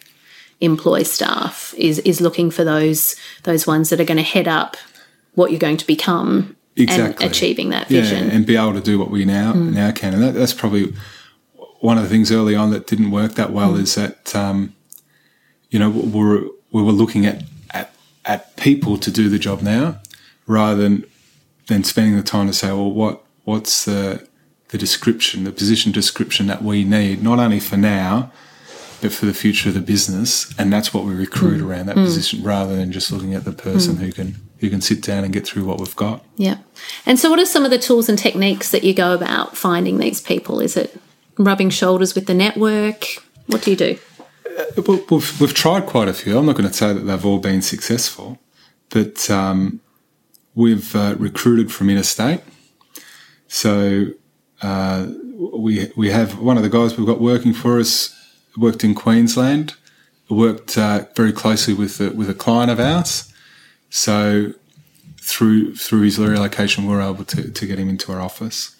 employ 0.61 1.03
staff 1.03 1.73
is 1.77 1.99
is 1.99 2.21
looking 2.21 2.51
for 2.51 2.63
those 2.63 3.15
those 3.43 3.65
ones 3.65 3.89
that 3.89 3.99
are 3.99 4.05
going 4.05 4.17
to 4.17 4.23
head 4.23 4.47
up 4.47 4.77
what 5.33 5.51
you're 5.51 5.59
going 5.59 5.77
to 5.77 5.87
become 5.87 6.55
exactly. 6.83 7.25
and 7.25 7.31
achieving 7.31 7.69
that 7.69 7.87
vision 7.87 8.27
yeah, 8.27 8.33
and 8.33 8.45
be 8.45 8.55
able 8.55 8.73
to 8.73 8.81
do 8.81 8.97
what 8.99 9.09
we 9.09 9.25
now 9.25 9.53
mm. 9.53 9.73
now 9.73 9.91
can 9.91 10.13
and 10.13 10.23
that, 10.23 10.33
that's 10.33 10.53
probably 10.53 10.93
one 11.79 11.97
of 11.97 12.03
the 12.03 12.09
things 12.09 12.31
early 12.31 12.55
on 12.55 12.71
that 12.71 12.87
didn't 12.87 13.11
work 13.11 13.33
that 13.33 13.51
well 13.51 13.73
mm. 13.73 13.81
is 13.81 13.95
that 13.95 14.35
um, 14.35 14.75
you 15.69 15.79
know 15.79 15.89
we 15.89 16.23
were 16.23 16.45
we 16.71 16.81
were 16.81 16.91
looking 16.91 17.25
at, 17.25 17.43
at 17.71 17.93
at 18.25 18.55
people 18.57 18.97
to 18.97 19.11
do 19.11 19.29
the 19.29 19.39
job 19.39 19.61
now 19.61 19.99
rather 20.47 20.81
than 20.81 21.03
than 21.67 21.83
spending 21.83 22.15
the 22.15 22.23
time 22.23 22.47
to 22.47 22.53
say 22.53 22.67
well 22.67 22.91
what 22.91 23.23
what's 23.43 23.85
the 23.85 24.27
the 24.69 24.77
description, 24.77 25.43
the 25.43 25.51
position 25.51 25.91
description 25.91 26.47
that 26.47 26.63
we 26.63 26.83
need, 26.83 27.21
not 27.23 27.39
only 27.39 27.59
for 27.59 27.77
now, 27.77 28.31
but 29.01 29.11
for 29.11 29.25
the 29.25 29.33
future 29.33 29.69
of 29.69 29.75
the 29.75 29.81
business. 29.81 30.53
And 30.57 30.71
that's 30.71 30.93
what 30.93 31.05
we 31.05 31.13
recruit 31.13 31.61
mm. 31.61 31.67
around 31.67 31.87
that 31.87 31.95
mm. 31.95 32.05
position 32.05 32.43
rather 32.43 32.75
than 32.75 32.91
just 32.91 33.11
looking 33.11 33.33
at 33.33 33.45
the 33.45 33.51
person 33.51 33.95
mm. 33.95 33.99
who 33.99 34.11
can 34.11 34.35
who 34.59 34.69
can 34.69 34.81
sit 34.81 35.01
down 35.01 35.23
and 35.23 35.33
get 35.33 35.45
through 35.45 35.65
what 35.65 35.79
we've 35.79 35.95
got. 35.95 36.23
Yeah. 36.37 36.57
And 37.05 37.17
so 37.17 37.29
what 37.29 37.39
are 37.39 37.45
some 37.45 37.65
of 37.65 37.71
the 37.71 37.77
tools 37.77 38.09
and 38.09 38.17
techniques 38.17 38.71
that 38.71 38.83
you 38.83 38.93
go 38.93 39.13
about 39.13 39.55
finding 39.55 39.97
these 39.97 40.21
people? 40.21 40.59
Is 40.59 40.75
it 40.75 40.95
rubbing 41.37 41.69
shoulders 41.69 42.15
with 42.15 42.27
the 42.27 42.33
network? 42.33 43.05
What 43.47 43.61
do 43.63 43.71
you 43.71 43.77
do? 43.77 43.97
Uh, 44.57 44.81
we've, 45.09 45.41
we've 45.41 45.53
tried 45.53 45.85
quite 45.85 46.07
a 46.07 46.13
few. 46.13 46.37
I'm 46.37 46.45
not 46.45 46.55
going 46.55 46.67
to 46.67 46.73
say 46.73 46.93
that 46.93 47.01
they've 47.01 47.25
all 47.25 47.39
been 47.39 47.61
successful, 47.61 48.37
but 48.89 49.29
um, 49.29 49.79
we've 50.55 50.95
uh, 50.95 51.15
recruited 51.17 51.71
from 51.71 51.89
interstate. 51.89 52.41
So 53.47 54.07
uh, 54.61 55.07
we 55.37 55.91
we 55.95 56.09
have 56.11 56.39
one 56.39 56.57
of 56.57 56.63
the 56.63 56.69
guys 56.69 56.97
we've 56.97 57.07
got 57.07 57.21
working 57.21 57.53
for 57.53 57.79
us 57.79 58.15
worked 58.57 58.83
in 58.83 58.93
Queensland, 58.93 59.75
worked 60.29 60.77
uh, 60.77 61.05
very 61.15 61.31
closely 61.31 61.73
with 61.73 61.99
a, 62.01 62.11
with 62.11 62.29
a 62.29 62.33
client 62.33 62.69
of 62.69 62.79
ours. 62.79 63.28
So 63.89 64.53
through 65.19 65.75
through 65.75 66.01
his 66.01 66.19
relocation, 66.19 66.85
we 66.85 66.93
are 66.93 67.01
able 67.01 67.25
to, 67.25 67.51
to 67.51 67.65
get 67.65 67.79
him 67.79 67.89
into 67.89 68.11
our 68.11 68.21
office. 68.21 68.75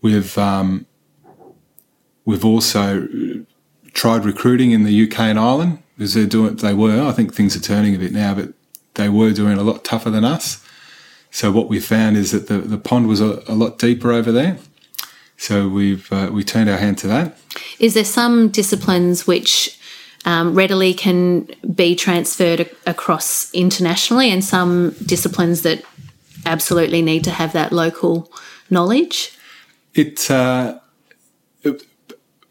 We've 0.00 0.36
um, 0.38 0.86
we've 2.24 2.44
also 2.44 3.08
tried 3.92 4.24
recruiting 4.24 4.70
in 4.72 4.84
the 4.84 5.06
UK 5.06 5.20
and 5.20 5.38
Ireland 5.38 5.82
because 5.96 6.14
they're 6.14 6.26
doing. 6.26 6.56
They 6.56 6.74
were. 6.74 7.02
I 7.02 7.12
think 7.12 7.34
things 7.34 7.56
are 7.56 7.60
turning 7.60 7.94
a 7.94 7.98
bit 7.98 8.12
now, 8.12 8.34
but 8.34 8.52
they 8.94 9.08
were 9.08 9.32
doing 9.32 9.58
a 9.58 9.62
lot 9.62 9.84
tougher 9.84 10.10
than 10.10 10.24
us. 10.24 10.64
So 11.30 11.50
what 11.50 11.68
we 11.68 11.80
found 11.80 12.16
is 12.16 12.30
that 12.32 12.48
the, 12.48 12.58
the 12.58 12.76
pond 12.76 13.08
was 13.08 13.20
a, 13.20 13.42
a 13.48 13.54
lot 13.54 13.78
deeper 13.78 14.12
over 14.12 14.30
there. 14.30 14.58
So 15.36 15.68
we've 15.68 16.12
uh, 16.12 16.30
we 16.32 16.44
turned 16.44 16.68
our 16.68 16.76
hand 16.76 16.98
to 16.98 17.06
that. 17.08 17.38
Is 17.78 17.94
there 17.94 18.04
some 18.04 18.48
disciplines 18.48 19.26
which 19.26 19.78
um, 20.24 20.54
readily 20.54 20.94
can 20.94 21.48
be 21.74 21.94
transferred 21.94 22.60
a- 22.60 22.90
across 22.90 23.52
internationally, 23.52 24.30
and 24.30 24.44
some 24.44 24.90
disciplines 25.04 25.62
that 25.62 25.82
absolutely 26.46 27.02
need 27.02 27.24
to 27.24 27.30
have 27.30 27.52
that 27.52 27.72
local 27.72 28.30
knowledge? 28.70 29.36
It, 29.94 30.30
uh, 30.30 30.78
it 31.62 31.82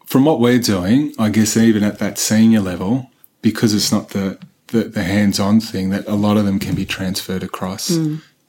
from 0.06 0.24
what 0.24 0.40
we're 0.40 0.58
doing, 0.58 1.14
I 1.18 1.30
guess 1.30 1.56
even 1.56 1.82
at 1.82 1.98
that 1.98 2.18
senior 2.18 2.60
level, 2.60 3.10
because 3.40 3.74
it's 3.74 3.90
not 3.90 4.10
the 4.10 4.38
the, 4.68 4.84
the 4.84 5.02
hands-on 5.02 5.60
thing, 5.60 5.90
that 5.90 6.06
a 6.06 6.14
lot 6.14 6.38
of 6.38 6.46
them 6.46 6.58
can 6.58 6.74
be 6.74 6.86
transferred 6.86 7.42
across, 7.42 7.90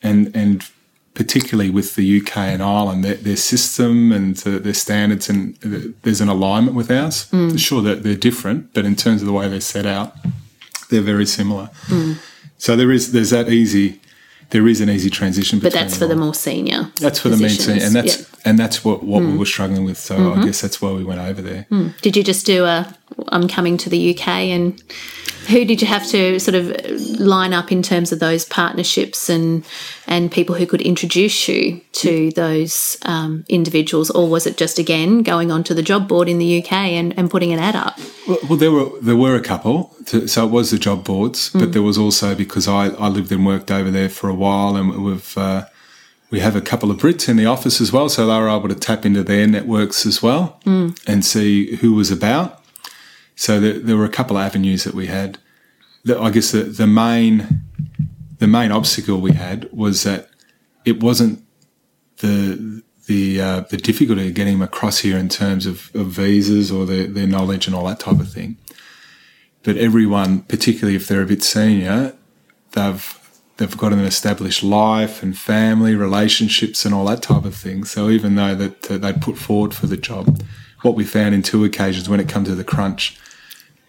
and 0.01 0.35
and 0.35 0.63
particularly 1.13 1.69
with 1.69 1.95
the 1.95 2.19
UK 2.21 2.37
and 2.37 2.61
Ireland, 2.63 3.03
their, 3.03 3.15
their 3.15 3.35
system 3.35 4.11
and 4.11 4.41
uh, 4.47 4.59
their 4.59 4.73
standards, 4.73 5.29
and 5.29 5.57
uh, 5.65 5.91
there's 6.01 6.21
an 6.21 6.29
alignment 6.29 6.75
with 6.75 6.89
ours. 6.91 7.27
Sure, 7.57 7.81
that 7.81 8.03
they're 8.03 8.15
different, 8.15 8.73
but 8.73 8.85
in 8.85 8.95
terms 8.95 9.21
of 9.21 9.27
the 9.27 9.33
way 9.33 9.47
they're 9.47 9.61
set 9.61 9.85
out, 9.85 10.15
they're 10.89 11.01
very 11.01 11.25
similar. 11.25 11.69
So 12.57 12.75
there 12.75 12.91
is 12.91 13.11
there's 13.11 13.29
that 13.31 13.49
easy. 13.49 13.99
There 14.49 14.67
is 14.67 14.81
an 14.81 14.89
easy 14.89 15.09
transition, 15.09 15.59
But 15.59 15.73
that's 15.73 15.97
for 15.97 16.05
the 16.07 16.15
more 16.15 16.33
senior. 16.33 16.91
That's 16.99 17.19
for 17.19 17.29
the 17.29 17.37
main 17.37 17.49
positions. 17.55 17.77
team, 17.79 17.85
and 17.87 17.95
that's 17.95 18.17
Yeah. 18.19 18.25
And 18.45 18.59
that's 18.59 18.83
what 18.83 19.03
what 19.03 19.23
we 19.23 19.37
were 19.37 19.45
struggling 19.45 19.85
with. 19.85 19.97
So 19.97 20.33
I 20.33 20.45
guess 20.45 20.61
that's 20.61 20.81
why 20.81 20.91
we 20.91 21.03
went 21.03 21.21
over 21.21 21.41
there. 21.41 21.65
Did 22.01 22.17
you 22.17 22.23
just 22.23 22.45
do 22.45 22.65
a 22.65 22.93
I'm 23.29 23.47
coming 23.47 23.77
to 23.77 23.89
the 23.89 24.17
UK 24.17 24.27
and 24.27 24.81
who 25.47 25.65
did 25.65 25.81
you 25.81 25.87
have 25.87 26.07
to 26.07 26.39
sort 26.39 26.55
of 26.55 26.69
line 27.19 27.53
up 27.53 27.71
in 27.71 27.81
terms 27.81 28.11
of 28.11 28.19
those 28.19 28.45
partnerships 28.45 29.29
and 29.29 29.65
and 30.07 30.31
people 30.31 30.55
who 30.55 30.65
could 30.65 30.81
introduce 30.81 31.47
you 31.47 31.81
to 31.93 32.31
those 32.31 32.97
um, 33.03 33.45
individuals? 33.49 34.09
Or 34.09 34.29
was 34.29 34.45
it 34.45 34.57
just 34.57 34.79
again 34.79 35.21
going 35.21 35.51
onto 35.51 35.73
the 35.73 35.83
job 35.83 36.07
board 36.07 36.29
in 36.29 36.37
the 36.37 36.63
UK 36.63 36.71
and, 36.71 37.17
and 37.17 37.29
putting 37.29 37.51
an 37.51 37.59
ad 37.59 37.75
up? 37.75 37.99
Well, 38.27 38.39
well, 38.49 38.57
there 38.57 38.71
were 38.71 38.89
there 39.01 39.17
were 39.17 39.35
a 39.35 39.41
couple, 39.41 39.95
to, 40.07 40.27
so 40.27 40.45
it 40.45 40.51
was 40.51 40.71
the 40.71 40.77
job 40.77 41.03
boards, 41.03 41.49
but 41.49 41.73
there 41.73 41.81
was 41.81 41.97
also 41.97 42.35
because 42.35 42.67
I, 42.67 42.87
I 42.87 43.07
lived 43.07 43.31
and 43.31 43.45
worked 43.45 43.71
over 43.71 43.91
there 43.91 44.09
for 44.09 44.29
a 44.29 44.35
while, 44.35 44.75
and 44.75 45.03
we've 45.03 45.37
uh, 45.37 45.65
we 46.33 46.39
have 46.39 46.55
a 46.55 46.61
couple 46.61 46.89
of 46.89 46.97
Brits 46.97 47.29
in 47.29 47.37
the 47.37 47.45
office 47.45 47.79
as 47.79 47.93
well, 47.93 48.09
so 48.09 48.25
they 48.25 48.39
were 48.39 48.49
able 48.49 48.67
to 48.67 48.73
tap 48.73 49.05
into 49.05 49.23
their 49.23 49.45
networks 49.45 50.03
as 50.03 50.23
well 50.23 50.59
and 51.07 51.23
see 51.23 51.75
who 51.75 51.93
was 51.93 52.09
about. 52.09 52.59
So 53.35 53.59
there, 53.59 53.77
there 53.77 53.95
were 53.95 54.05
a 54.05 54.09
couple 54.09 54.37
of 54.37 54.43
avenues 54.43 54.83
that 54.83 54.95
we 54.95 55.05
had. 55.05 55.37
The, 56.03 56.19
I 56.19 56.31
guess 56.31 56.51
the, 56.51 56.63
the 56.63 56.87
main 56.87 57.61
the 58.39 58.47
main 58.47 58.71
obstacle 58.71 59.21
we 59.21 59.33
had 59.33 59.71
was 59.71 60.01
that 60.03 60.27
it 60.85 61.03
wasn't 61.03 61.45
the 62.17 62.81
the 63.05 63.39
uh, 63.39 63.59
the 63.69 63.77
difficulty 63.77 64.29
of 64.29 64.33
getting 64.33 64.53
them 64.53 64.63
across 64.63 64.97
here 64.97 65.19
in 65.19 65.29
terms 65.29 65.67
of, 65.67 65.91
of 65.93 66.07
visas 66.07 66.71
or 66.71 66.87
their, 66.87 67.05
their 67.05 67.27
knowledge 67.27 67.67
and 67.67 67.75
all 67.75 67.85
that 67.85 67.99
type 67.99 68.19
of 68.19 68.33
thing. 68.33 68.57
But 69.61 69.77
everyone, 69.77 70.41
particularly 70.41 70.95
if 70.95 71.07
they're 71.07 71.21
a 71.21 71.27
bit 71.27 71.43
senior, 71.43 72.15
they've 72.71 73.22
they've 73.57 73.77
got 73.77 73.93
an 73.93 73.99
established 73.99 74.63
life 74.63 75.21
and 75.23 75.37
family 75.37 75.95
relationships 75.95 76.85
and 76.85 76.93
all 76.95 77.05
that 77.05 77.21
type 77.21 77.45
of 77.45 77.55
thing. 77.55 77.83
So 77.83 78.09
even 78.09 78.35
though 78.35 78.55
that 78.55 78.91
uh, 78.91 78.97
they'd 78.97 79.21
put 79.21 79.37
forward 79.37 79.73
for 79.73 79.87
the 79.87 79.97
job, 79.97 80.41
what 80.81 80.95
we 80.95 81.05
found 81.05 81.35
in 81.35 81.41
two 81.43 81.63
occasions 81.63 82.09
when 82.09 82.19
it 82.19 82.27
come 82.27 82.43
to 82.45 82.55
the 82.55 82.63
crunch, 82.63 83.17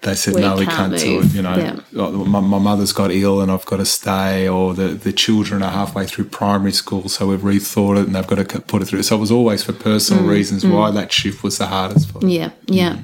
they 0.02 0.14
said 0.14 0.34
We 0.34 0.42
no, 0.42 0.56
we 0.56 0.66
can't 0.66 0.92
can't 0.92 0.98
do 0.98 1.20
it. 1.22 1.32
You 1.34 1.40
know, 1.40 1.56
Yeah. 1.56 1.80
"Oh, 1.96 2.12
my, 2.26 2.40
my 2.40 2.58
mother's 2.58 2.92
got 2.92 3.10
ill 3.10 3.40
and 3.40 3.50
I've 3.50 3.64
got 3.64 3.78
to 3.78 3.86
stay, 3.86 4.46
or 4.46 4.74
the, 4.74 4.88
the 4.88 5.14
children 5.14 5.62
are 5.62 5.70
halfway 5.72 6.04
through 6.06 6.26
primary 6.26 6.72
school, 6.72 7.08
so 7.08 7.28
we've 7.28 7.40
rethought 7.40 7.96
it 8.02 8.06
and 8.06 8.14
they've 8.14 8.26
got 8.26 8.46
to 8.46 8.60
put 8.60 8.82
it 8.82 8.84
through. 8.84 9.02
So 9.02 9.16
it 9.16 9.20
was 9.20 9.30
always 9.30 9.64
for 9.64 9.72
personal 9.72 10.24
Mm, 10.24 10.28
reasons 10.28 10.66
why 10.66 10.90
that 10.90 11.10
shift 11.10 11.42
was 11.42 11.56
the 11.56 11.68
hardest 11.68 12.10
for 12.10 12.18
them. 12.18 12.28
Yeah, 12.28 12.50
yeah. 12.66 12.98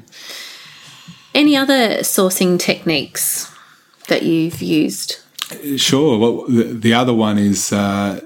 Any 1.35 1.57
other 1.57 2.01
sourcing 2.01 2.59
techniques 2.59 3.51
that 4.09 4.23
you've 4.23 4.61
used? 4.61 5.21
Sure. 5.77 6.19
Well, 6.19 6.47
the, 6.47 6.65
the 6.65 6.95
other 6.95 7.15
one 7.15 7.39
is 7.39 7.73
uh, 7.73 8.21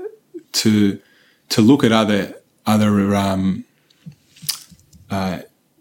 to 0.53 1.01
to 1.49 1.63
look 1.63 1.85
at 1.85 1.93
other 1.93 2.35
other 2.67 3.15
um, 3.15 3.65
uh, 5.11 5.41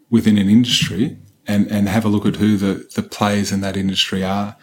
within 0.10 0.38
an 0.38 0.50
industry 0.50 1.18
and, 1.48 1.72
and 1.72 1.90
have 1.90 2.06
a 2.06 2.10
look 2.10 2.26
at 2.26 2.36
who 2.38 2.58
the, 2.58 2.88
the 2.96 3.02
players 3.02 3.52
in 3.52 3.62
that 3.62 3.76
industry 3.76 4.24
are, 4.24 4.56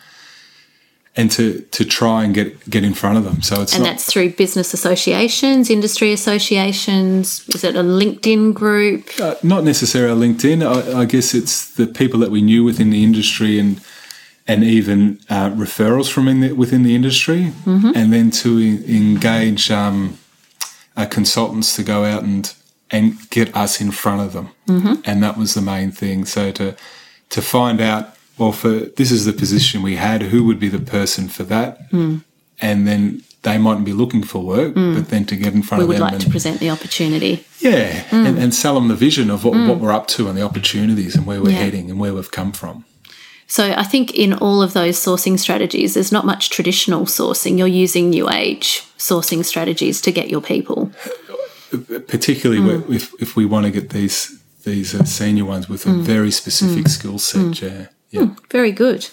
and 1.17 1.31
to, 1.31 1.61
to 1.73 1.85
try 1.85 2.25
and 2.25 2.35
get 2.35 2.71
get 2.71 2.85
in 2.85 2.95
front 2.95 3.19
of 3.19 3.25
them. 3.25 3.43
So 3.43 3.61
it's 3.63 3.75
And 3.75 3.83
not, 3.83 3.91
that's 3.91 4.05
through 4.05 4.31
business 4.33 4.73
associations, 4.73 5.69
industry 5.71 6.13
associations. 6.13 7.49
Is 7.49 7.65
it 7.65 7.77
a 7.77 7.83
LinkedIn 7.83 8.55
group? 8.55 9.09
Uh, 9.21 9.35
not 9.43 9.65
necessarily 9.65 10.29
LinkedIn. 10.29 10.63
I, 10.63 11.01
I 11.01 11.05
guess 11.05 11.35
it's 11.35 11.75
the 11.75 11.87
people 11.87 12.21
that 12.21 12.31
we 12.31 12.43
knew 12.43 12.65
within 12.65 12.91
the 12.91 13.03
industry 13.03 13.59
and 13.59 13.81
and 14.51 14.65
even 14.65 15.01
uh, 15.37 15.51
referrals 15.65 16.09
from 16.15 16.27
in 16.29 16.41
the, 16.41 16.51
within 16.63 16.83
the 16.83 16.95
industry, 17.01 17.41
and 17.99 18.09
then 18.15 18.31
to 18.43 18.49
en- 18.59 18.85
engage 19.01 19.71
um, 19.71 20.19
uh, 20.97 21.07
consultants 21.07 21.77
to 21.77 21.83
go 21.83 21.99
out 22.13 22.23
and 22.23 22.45
and 22.93 23.05
get 23.31 23.49
us 23.65 23.81
in 23.81 23.91
front 23.93 24.21
of 24.27 24.31
them, 24.33 24.47
and 25.09 25.23
that 25.25 25.37
was 25.37 25.51
the 25.55 25.63
main 25.75 25.91
thing. 25.93 26.27
So 26.27 26.43
to 26.53 26.67
to 27.35 27.41
find 27.43 27.81
out, 27.81 28.05
well, 28.39 28.53
for 28.53 28.71
this 28.99 29.11
is 29.13 29.25
the 29.25 29.33
position 29.33 29.83
we 29.83 29.97
had, 29.97 30.21
who 30.33 30.41
would 30.47 30.59
be 30.67 30.69
the 30.79 30.85
person 30.99 31.29
for 31.29 31.45
that, 31.45 31.73
and 31.93 32.81
then. 32.89 33.23
They 33.43 33.57
mightn't 33.57 33.87
be 33.87 33.95
looking 33.95 34.23
for 34.23 34.41
work, 34.45 34.75
but 34.75 35.09
then 35.09 35.25
to 35.25 35.35
get 35.45 35.55
in 35.55 35.63
front 35.63 35.79
We 35.81 35.85
of 35.85 35.89
them. 35.89 35.89
We 35.89 35.95
would 35.95 36.01
like 36.03 36.13
and, 36.13 36.23
to 36.25 36.31
present 36.37 36.61
the 36.61 36.69
opportunity. 36.69 37.35
yeah, 37.59 38.05
and, 38.11 38.37
and 38.39 38.55
sell 38.55 38.75
them 38.75 38.89
the 38.89 38.95
vision 39.07 39.31
of 39.31 39.45
what, 39.47 39.55
what 39.69 39.79
we're 39.81 39.97
up 39.99 40.07
to 40.09 40.29
and 40.29 40.37
the 40.37 40.43
opportunities 40.43 41.17
and 41.17 41.25
where 41.29 41.41
we're 41.43 41.53
Yeah. 41.53 41.65
heading 41.65 41.91
and 41.91 41.99
where 41.99 42.13
we've 42.13 42.31
come 42.41 42.53
from. 42.53 42.85
So 43.51 43.73
I 43.77 43.83
think 43.83 44.15
in 44.15 44.33
all 44.35 44.63
of 44.63 44.75
those 44.75 44.97
sourcing 44.97 45.37
strategies, 45.37 45.95
there's 45.95 46.13
not 46.13 46.25
much 46.25 46.51
traditional 46.51 47.05
sourcing. 47.05 47.59
You're 47.59 47.67
using 47.67 48.09
new 48.09 48.31
age 48.31 48.85
sourcing 48.97 49.45
strategies 49.45 50.01
to 50.03 50.13
get 50.13 50.31
your 50.31 50.41
people. 50.41 50.93
Particularly 52.07 52.63
where- 52.63 52.95
if, 52.95 53.13
if 53.21 53.35
we 53.35 53.45
want 53.45 53.67
to 53.67 53.73
get 53.73 53.91
these 53.91 54.37
these 54.65 54.95
uh, 54.95 55.05
senior 55.05 55.47
ones 55.47 55.71
with 55.71 55.87
a 55.87 55.89
mm. 55.89 56.03
very 56.03 56.31
specific 56.31 56.85
mm. 56.85 56.89
skill 56.89 57.19
set. 57.19 57.63
Yeah, 57.63 57.87
yeah. 58.11 58.29
Very 58.51 58.73
good. 58.73 59.09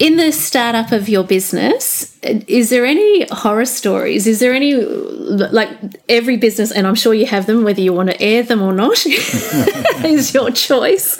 In 0.00 0.16
the 0.16 0.32
startup 0.32 0.90
of 0.90 1.08
your 1.08 1.22
business, 1.22 2.18
is 2.22 2.70
there 2.70 2.84
any 2.84 3.26
horror 3.30 3.64
stories? 3.64 4.26
Is 4.26 4.40
there 4.40 4.52
any, 4.52 4.74
like 4.74 5.68
every 6.08 6.36
business, 6.36 6.72
and 6.72 6.86
I'm 6.86 6.96
sure 6.96 7.14
you 7.14 7.26
have 7.26 7.46
them, 7.46 7.62
whether 7.62 7.80
you 7.80 7.92
want 7.92 8.10
to 8.10 8.20
air 8.20 8.42
them 8.42 8.60
or 8.60 8.72
not, 8.72 9.06
is 10.04 10.34
your 10.34 10.50
choice. 10.50 11.16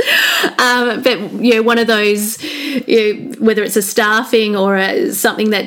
Um, 0.58 1.02
but, 1.02 1.20
you 1.34 1.54
know, 1.54 1.62
one 1.62 1.78
of 1.78 1.86
those, 1.86 2.42
you 2.42 3.14
know, 3.14 3.34
whether 3.38 3.62
it's 3.62 3.76
a 3.76 3.82
staffing 3.82 4.56
or 4.56 4.76
a, 4.76 5.12
something 5.12 5.50
that 5.50 5.66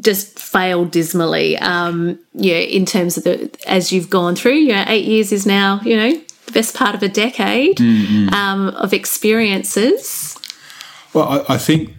just 0.00 0.38
failed 0.38 0.90
dismally, 0.90 1.56
um, 1.58 2.18
yeah, 2.34 2.56
in 2.56 2.84
terms 2.84 3.16
of 3.16 3.24
the, 3.24 3.50
as 3.66 3.92
you've 3.92 4.10
gone 4.10 4.36
through, 4.36 4.54
you 4.54 4.74
know, 4.74 4.84
eight 4.88 5.06
years 5.06 5.32
is 5.32 5.46
now, 5.46 5.80
you 5.84 5.96
know, 5.96 6.12
the 6.46 6.52
best 6.52 6.74
part 6.74 6.94
of 6.94 7.02
a 7.02 7.08
decade 7.08 7.80
um, 8.34 8.68
of 8.68 8.92
experiences. 8.92 10.38
Well, 11.14 11.44
I, 11.48 11.54
I 11.54 11.58
think 11.58 11.94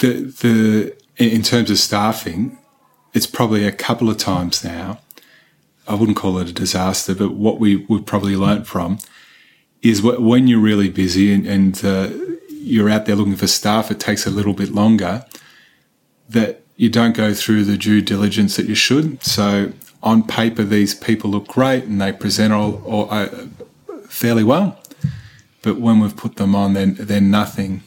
the 0.00 0.34
the 0.42 0.96
in 1.16 1.42
terms 1.42 1.70
of 1.70 1.78
staffing, 1.78 2.58
it's 3.14 3.26
probably 3.26 3.66
a 3.66 3.72
couple 3.72 4.10
of 4.10 4.16
times 4.16 4.64
now. 4.64 4.98
I 5.86 5.94
wouldn't 5.94 6.16
call 6.16 6.38
it 6.38 6.48
a 6.48 6.52
disaster, 6.52 7.14
but 7.14 7.32
what 7.32 7.58
we 7.58 7.76
would 7.76 8.06
probably 8.06 8.36
learnt 8.36 8.66
from 8.66 8.98
is 9.82 10.00
wh- 10.00 10.20
when 10.20 10.46
you're 10.46 10.60
really 10.60 10.88
busy 10.88 11.32
and, 11.32 11.46
and 11.46 11.84
uh, 11.84 12.10
you're 12.48 12.88
out 12.88 13.06
there 13.06 13.16
looking 13.16 13.36
for 13.36 13.46
staff, 13.46 13.90
it 13.90 13.98
takes 14.00 14.26
a 14.26 14.30
little 14.30 14.52
bit 14.52 14.70
longer. 14.70 15.24
That 16.28 16.62
you 16.76 16.88
don't 16.88 17.16
go 17.16 17.34
through 17.34 17.64
the 17.64 17.76
due 17.76 18.00
diligence 18.00 18.56
that 18.56 18.66
you 18.66 18.74
should. 18.74 19.22
So 19.22 19.72
on 20.02 20.22
paper, 20.22 20.62
these 20.62 20.94
people 20.94 21.30
look 21.30 21.48
great 21.48 21.84
and 21.84 22.00
they 22.00 22.12
present 22.12 22.52
all, 22.52 22.82
all 22.84 23.08
uh, 23.10 23.28
fairly 24.08 24.44
well, 24.44 24.80
but 25.62 25.78
when 25.78 26.00
we've 26.00 26.16
put 26.16 26.36
them 26.36 26.54
on, 26.54 26.74
then 26.74 26.94
they're 26.94 27.20
nothing 27.20 27.82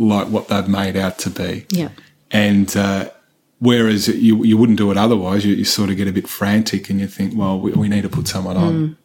like 0.00 0.28
what 0.28 0.48
they've 0.48 0.68
made 0.68 0.96
out 0.96 1.18
to 1.20 1.30
be. 1.30 1.66
Yeah. 1.70 1.90
And 2.30 2.74
uh, 2.76 3.10
whereas 3.58 4.08
you 4.08 4.44
you 4.44 4.56
wouldn't 4.56 4.78
do 4.78 4.90
it 4.90 4.96
otherwise, 4.96 5.44
you, 5.44 5.54
you 5.54 5.64
sort 5.64 5.90
of 5.90 5.96
get 5.96 6.08
a 6.08 6.12
bit 6.12 6.28
frantic 6.28 6.90
and 6.90 7.00
you 7.00 7.06
think, 7.06 7.36
well, 7.36 7.60
we, 7.60 7.72
we 7.72 7.88
need 7.88 8.02
to 8.02 8.08
put 8.08 8.26
someone 8.28 8.56
on. 8.56 8.96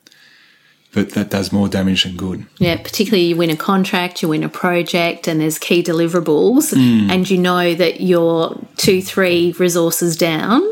But 0.93 1.11
that 1.11 1.29
does 1.29 1.51
more 1.51 1.67
damage 1.67 2.05
than 2.05 2.15
good. 2.15 2.45
Yeah, 2.57 2.77
particularly 2.77 3.25
you 3.25 3.35
win 3.35 3.49
a 3.49 3.57
contract, 3.57 4.21
you 4.21 4.29
win 4.29 4.43
a 4.43 4.49
project, 4.49 5.27
and 5.27 5.41
there's 5.41 5.59
key 5.59 5.83
deliverables, 5.83 6.71
and 6.71 7.29
you 7.29 7.37
know 7.37 7.75
that 7.75 7.99
you're 7.99 8.57
two, 8.77 9.01
three 9.01 9.53
resources 9.59 10.15
down. 10.15 10.63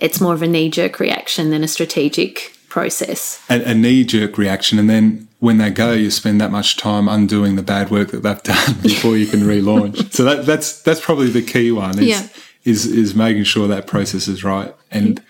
It's 0.00 0.18
more 0.18 0.32
of 0.32 0.40
a 0.40 0.46
knee 0.46 0.70
jerk 0.70 0.98
reaction 0.98 1.50
than 1.50 1.62
a 1.62 1.68
strategic 1.68 2.56
process. 2.70 3.42
A, 3.50 3.62
a 3.64 3.74
knee 3.74 4.02
jerk 4.04 4.38
reaction, 4.38 4.78
and 4.78 4.88
then 4.88 5.25
when 5.38 5.58
they 5.58 5.70
go, 5.70 5.92
you 5.92 6.10
spend 6.10 6.40
that 6.40 6.50
much 6.50 6.76
time 6.76 7.08
undoing 7.08 7.56
the 7.56 7.62
bad 7.62 7.90
work 7.90 8.10
that 8.10 8.22
they've 8.22 8.42
done 8.54 8.74
before 8.82 9.16
you 9.16 9.26
can 9.26 9.40
relaunch. 9.40 10.12
so 10.12 10.24
that, 10.24 10.46
that's 10.46 10.80
that's 10.82 11.00
probably 11.00 11.28
the 11.30 11.42
key 11.42 11.70
one. 11.72 11.98
Is, 11.98 12.06
Yeah. 12.06 12.28
is 12.64 12.86
is 12.86 13.14
making 13.14 13.44
sure 13.44 13.68
that 13.68 13.86
process 13.86 14.28
is 14.28 14.42
right 14.42 14.74
and 14.90 15.22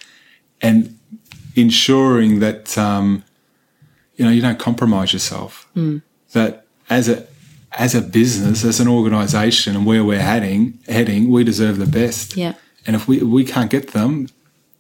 and 0.62 0.98
ensuring 1.54 2.40
that 2.40 2.76
um, 2.78 3.24
you 4.16 4.24
know 4.24 4.30
you 4.30 4.40
don't 4.42 4.58
compromise 4.58 5.12
yourself. 5.12 5.68
That 6.32 6.66
as 6.90 7.08
a 7.08 7.26
as 7.72 7.94
a 7.94 8.00
business, 8.00 8.64
as 8.64 8.80
an 8.80 8.88
organisation, 8.88 9.76
and 9.76 9.84
where 9.86 10.04
we're 10.04 10.20
heading, 10.22 10.78
heading, 10.88 11.30
we 11.30 11.44
deserve 11.44 11.78
the 11.78 11.86
best. 11.86 12.36
Yeah. 12.36 12.54
And 12.86 12.94
if 12.96 13.08
we 13.08 13.18
we 13.22 13.44
can't 13.44 13.70
get 13.70 13.88
them, 13.92 14.28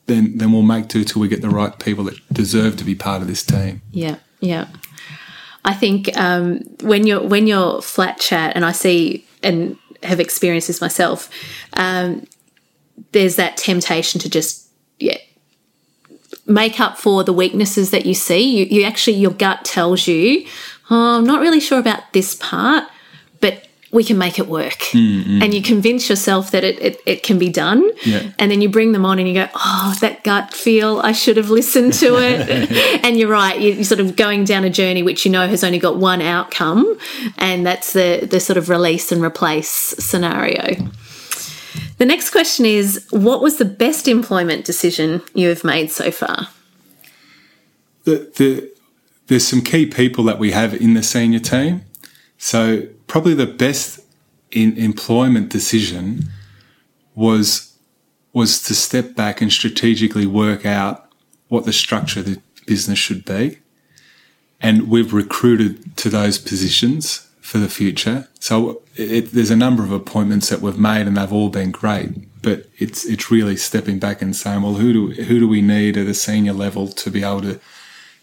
then 0.06 0.38
then 0.38 0.52
we'll 0.52 0.62
make 0.62 0.88
do 0.88 1.04
till 1.04 1.20
we 1.20 1.28
get 1.28 1.42
the 1.42 1.50
right 1.50 1.76
people 1.78 2.04
that 2.04 2.16
deserve 2.32 2.76
to 2.76 2.84
be 2.84 2.94
part 2.94 3.22
of 3.22 3.28
this 3.28 3.42
team. 3.44 3.82
Yeah, 3.90 4.16
yeah. 4.40 4.68
I 5.66 5.74
think 5.74 6.16
um, 6.16 6.60
when 6.80 7.06
you're 7.06 7.20
when 7.20 7.48
you're 7.48 7.82
flat 7.82 8.20
chat, 8.20 8.52
and 8.54 8.64
I 8.64 8.72
see 8.72 9.26
and 9.42 9.76
have 10.04 10.20
experienced 10.20 10.68
this 10.68 10.80
myself, 10.80 11.28
um, 11.72 12.24
there's 13.10 13.36
that 13.36 13.56
temptation 13.56 14.20
to 14.20 14.30
just 14.30 14.68
yeah 15.00 15.18
make 16.46 16.78
up 16.78 16.96
for 16.96 17.24
the 17.24 17.32
weaknesses 17.32 17.90
that 17.90 18.06
you 18.06 18.14
see. 18.14 18.58
You, 18.58 18.66
you 18.66 18.84
actually 18.84 19.16
your 19.16 19.32
gut 19.32 19.64
tells 19.64 20.06
you, 20.06 20.46
oh, 20.88 21.18
I'm 21.18 21.24
not 21.24 21.40
really 21.40 21.60
sure 21.60 21.80
about 21.80 22.12
this 22.12 22.36
part, 22.36 22.84
but 23.40 23.66
we 23.92 24.04
can 24.04 24.18
make 24.18 24.38
it 24.38 24.48
work. 24.48 24.78
Mm, 24.92 25.24
mm. 25.24 25.42
And 25.42 25.54
you 25.54 25.62
convince 25.62 26.08
yourself 26.08 26.50
that 26.50 26.64
it, 26.64 26.80
it, 26.80 27.00
it 27.06 27.22
can 27.22 27.38
be 27.38 27.48
done. 27.48 27.88
Yeah. 28.04 28.30
And 28.38 28.50
then 28.50 28.60
you 28.60 28.68
bring 28.68 28.92
them 28.92 29.06
on 29.06 29.18
and 29.18 29.28
you 29.28 29.34
go, 29.34 29.48
oh, 29.54 29.96
that 30.00 30.24
gut 30.24 30.52
feel, 30.52 31.00
I 31.00 31.12
should 31.12 31.36
have 31.36 31.50
listened 31.50 31.92
to 31.94 32.16
it. 32.18 32.70
and 33.04 33.16
you're 33.16 33.28
right, 33.28 33.60
you're 33.60 33.84
sort 33.84 34.00
of 34.00 34.16
going 34.16 34.44
down 34.44 34.64
a 34.64 34.70
journey 34.70 35.02
which 35.02 35.24
you 35.24 35.30
know 35.30 35.46
has 35.46 35.62
only 35.62 35.78
got 35.78 35.96
one 35.96 36.20
outcome, 36.20 36.98
and 37.38 37.66
that's 37.66 37.92
the, 37.92 38.26
the 38.28 38.40
sort 38.40 38.56
of 38.56 38.68
release 38.68 39.12
and 39.12 39.22
replace 39.22 39.68
scenario. 39.68 40.90
The 41.98 42.06
next 42.06 42.30
question 42.30 42.66
is 42.66 43.06
What 43.10 43.40
was 43.40 43.56
the 43.56 43.64
best 43.64 44.08
employment 44.08 44.64
decision 44.64 45.22
you 45.34 45.48
have 45.48 45.64
made 45.64 45.90
so 45.90 46.10
far? 46.10 46.48
the, 48.06 48.32
the, 48.36 48.72
there's 49.26 49.46
some 49.46 49.60
key 49.60 49.84
people 49.84 50.24
that 50.24 50.38
we 50.38 50.52
have 50.52 50.72
in 50.72 50.94
the 50.94 51.02
senior 51.02 51.40
team. 51.40 51.82
So 52.38 52.86
probably 53.06 53.34
the 53.34 53.46
best 53.46 54.00
in 54.50 54.76
employment 54.76 55.50
decision 55.50 56.24
was 57.14 57.72
was 58.32 58.62
to 58.64 58.74
step 58.74 59.14
back 59.14 59.40
and 59.40 59.50
strategically 59.50 60.26
work 60.26 60.66
out 60.66 61.10
what 61.48 61.64
the 61.64 61.72
structure 61.72 62.20
of 62.20 62.26
the 62.26 62.40
business 62.66 62.98
should 62.98 63.24
be. 63.24 63.58
And 64.60 64.90
we've 64.90 65.14
recruited 65.14 65.96
to 65.96 66.10
those 66.10 66.38
positions 66.38 67.26
for 67.40 67.56
the 67.56 67.68
future. 67.68 68.28
So 68.38 68.82
it, 68.96 69.32
there's 69.32 69.50
a 69.50 69.56
number 69.56 69.82
of 69.82 69.92
appointments 69.92 70.48
that 70.50 70.60
we've 70.60 70.78
made, 70.78 71.06
and 71.06 71.16
they've 71.16 71.32
all 71.32 71.48
been 71.48 71.70
great. 71.70 72.10
But 72.42 72.68
it's 72.76 73.06
it's 73.06 73.30
really 73.30 73.56
stepping 73.56 73.98
back 73.98 74.20
and 74.20 74.34
saying, 74.36 74.62
well, 74.62 74.74
who 74.74 74.92
do 74.92 75.22
who 75.24 75.40
do 75.40 75.48
we 75.48 75.62
need 75.62 75.96
at 75.96 76.06
a 76.06 76.14
senior 76.14 76.52
level 76.52 76.88
to 76.88 77.10
be 77.10 77.22
able 77.22 77.42
to 77.42 77.60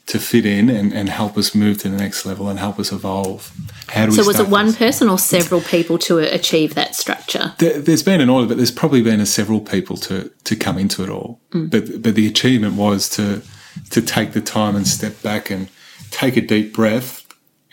to 0.06 0.20
fit 0.20 0.45
in 0.45 0.70
and, 0.70 0.93
and 0.93 1.10
help 1.10 1.38
us 1.38 1.56
move 1.56 1.78
to 1.80 1.89
the 1.89 1.97
next 1.97 2.26
level 2.26 2.49
and 2.49 2.60
help 2.60 2.80
us 2.80 2.91
evolve? 2.91 3.51
How 3.89 4.06
do 4.06 4.12
we? 4.12 4.18
So, 4.18 4.26
was 4.26 4.39
it 4.39 4.49
one 4.49 4.68
this? 4.68 4.78
person 4.78 5.10
or 5.10 5.18
several 5.18 5.62
people 5.62 5.97
to 5.99 6.20
achieve 6.20 6.76
that 6.76 6.95
structure? 6.95 7.54
There, 7.60 7.80
there's 7.80 8.04
been 8.04 8.22
an 8.22 8.30
order, 8.30 8.47
but 8.47 8.58
there's 8.58 8.72
probably 8.72 9.01
been 9.01 9.20
a 9.20 9.26
several 9.26 9.62
people 9.62 9.97
to 9.97 10.30
to 10.43 10.56
come 10.56 10.78
into 10.78 11.04
it 11.04 11.10
all. 11.10 11.39
Mm. 11.51 11.70
But 11.70 12.01
but 12.01 12.16
the 12.16 12.28
achievement 12.28 12.76
was 12.76 13.10
to 13.10 13.41
to 13.89 14.01
take 14.01 14.34
the 14.34 14.41
time 14.41 14.76
and 14.76 14.88
step 14.88 15.22
back 15.22 15.49
and 15.49 15.70
take 16.12 16.38
a 16.38 16.41
deep 16.41 16.74
breath 16.74 17.24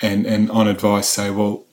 and 0.01 0.26
and 0.26 0.51
on 0.51 0.68
advice 0.68 1.09
say, 1.09 1.31
well, 1.31 1.64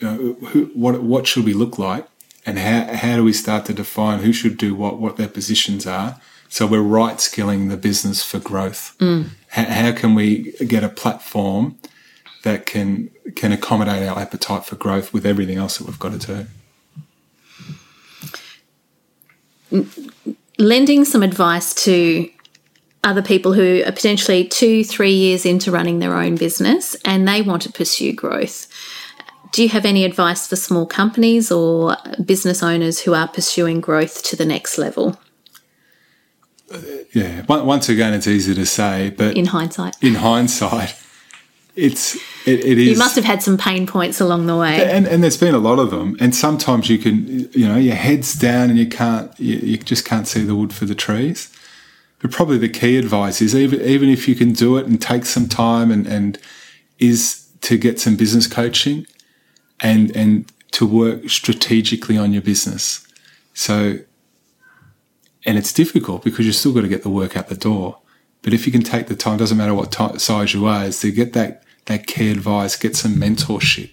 you 0.00 0.08
know, 0.08 0.16
who, 0.48 0.66
what 0.74 1.02
what 1.02 1.26
should 1.26 1.44
we 1.44 1.52
look 1.52 1.78
like, 1.78 2.06
and 2.44 2.58
how 2.58 2.94
how 2.94 3.16
do 3.16 3.24
we 3.24 3.32
start 3.32 3.64
to 3.66 3.74
define 3.74 4.20
who 4.20 4.32
should 4.32 4.56
do 4.56 4.74
what, 4.74 4.98
what 4.98 5.16
their 5.16 5.28
positions 5.28 5.86
are. 5.86 6.20
So 6.48 6.66
we're 6.66 6.80
right 6.80 7.20
skilling 7.20 7.68
the 7.68 7.76
business 7.76 8.22
for 8.22 8.38
growth. 8.38 8.94
How, 9.00 9.24
how 9.48 9.92
can 9.92 10.14
we 10.14 10.52
get 10.66 10.84
a 10.84 10.88
platform 10.88 11.78
that 12.42 12.66
can 12.66 13.10
can 13.34 13.52
accommodate 13.52 14.08
our 14.08 14.18
appetite 14.18 14.64
for 14.64 14.76
growth 14.76 15.12
with 15.12 15.26
everything 15.26 15.58
else 15.58 15.78
that 15.78 15.86
we've 15.86 15.98
got 15.98 16.20
to 16.20 16.46
do? 19.70 19.86
lending 20.58 21.04
some 21.04 21.22
advice 21.22 21.74
to 21.74 22.30
other 23.04 23.22
people 23.22 23.52
who 23.52 23.82
are 23.86 23.92
potentially 23.92 24.46
two, 24.46 24.82
three 24.82 25.12
years 25.12 25.46
into 25.46 25.70
running 25.70 25.98
their 25.98 26.14
own 26.14 26.34
business 26.34 26.96
and 27.04 27.26
they 27.26 27.42
want 27.42 27.62
to 27.62 27.72
pursue 27.72 28.12
growth. 28.12 28.66
Do 29.52 29.62
you 29.62 29.68
have 29.68 29.84
any 29.84 30.04
advice 30.04 30.46
for 30.46 30.56
small 30.56 30.86
companies 30.86 31.52
or 31.52 31.96
business 32.24 32.62
owners 32.62 33.00
who 33.00 33.14
are 33.14 33.28
pursuing 33.28 33.80
growth 33.80 34.22
to 34.24 34.36
the 34.36 34.44
next 34.44 34.76
level 34.76 35.18
Yeah. 37.12 37.44
Once 37.46 37.88
again, 37.88 38.14
it's 38.14 38.26
easy 38.26 38.54
to 38.54 38.66
say, 38.66 39.10
but 39.10 39.36
in 39.36 39.46
hindsight? 39.46 39.96
in 40.02 40.16
hindsight, 40.16 40.94
it's 41.76 42.16
it, 42.46 42.64
it 42.64 42.78
is. 42.78 42.88
You 42.88 42.98
must 42.98 43.16
have 43.16 43.24
had 43.24 43.42
some 43.42 43.58
pain 43.58 43.86
points 43.86 44.20
along 44.20 44.46
the 44.46 44.56
way. 44.56 44.90
and, 44.90 45.06
and 45.06 45.22
there's 45.22 45.36
been 45.36 45.54
a 45.54 45.58
lot 45.58 45.78
of 45.78 45.90
them. 45.90 46.16
And 46.20 46.34
sometimes 46.34 46.88
you 46.88 46.98
can, 46.98 47.50
you 47.52 47.68
know, 47.68 47.76
your 47.76 47.94
head's 47.94 48.34
down 48.34 48.70
and 48.70 48.78
you 48.78 48.88
can't, 48.88 49.32
you, 49.38 49.56
you 49.58 49.76
just 49.76 50.04
can't 50.04 50.26
see 50.26 50.42
the 50.42 50.54
wood 50.54 50.72
for 50.72 50.84
the 50.84 50.94
trees. 50.94 51.52
But 52.20 52.30
probably 52.30 52.58
the 52.58 52.68
key 52.68 52.96
advice 52.96 53.42
is 53.42 53.54
even 53.54 53.80
even 53.82 54.08
if 54.08 54.26
you 54.26 54.34
can 54.34 54.52
do 54.52 54.78
it 54.78 54.86
and 54.86 55.00
take 55.00 55.26
some 55.26 55.48
time 55.48 55.90
and 55.90 56.06
and 56.06 56.38
is 56.98 57.46
to 57.60 57.76
get 57.76 58.00
some 58.00 58.16
business 58.16 58.46
coaching 58.46 59.06
and 59.80 60.14
and 60.16 60.50
to 60.72 60.86
work 60.86 61.28
strategically 61.28 62.16
on 62.16 62.32
your 62.32 62.42
business. 62.42 63.06
So 63.52 63.98
and 65.46 65.56
it's 65.56 65.72
difficult 65.72 66.24
because 66.24 66.44
you've 66.44 66.56
still 66.56 66.74
got 66.74 66.82
to 66.82 66.88
get 66.88 67.02
the 67.02 67.08
work 67.08 67.36
out 67.36 67.48
the 67.48 67.56
door. 67.56 67.98
But 68.42 68.52
if 68.52 68.66
you 68.66 68.72
can 68.72 68.82
take 68.82 69.06
the 69.06 69.16
time, 69.16 69.38
doesn't 69.38 69.56
matter 69.56 69.74
what 69.74 69.92
ti 69.92 70.18
size 70.18 70.52
you 70.52 70.66
are, 70.66 70.84
is 70.84 71.00
to 71.00 71.10
get 71.10 71.32
that 71.32 71.62
that 71.86 72.06
key 72.06 72.30
advice, 72.30 72.76
get 72.76 72.96
some 72.96 73.14
mentorship, 73.14 73.90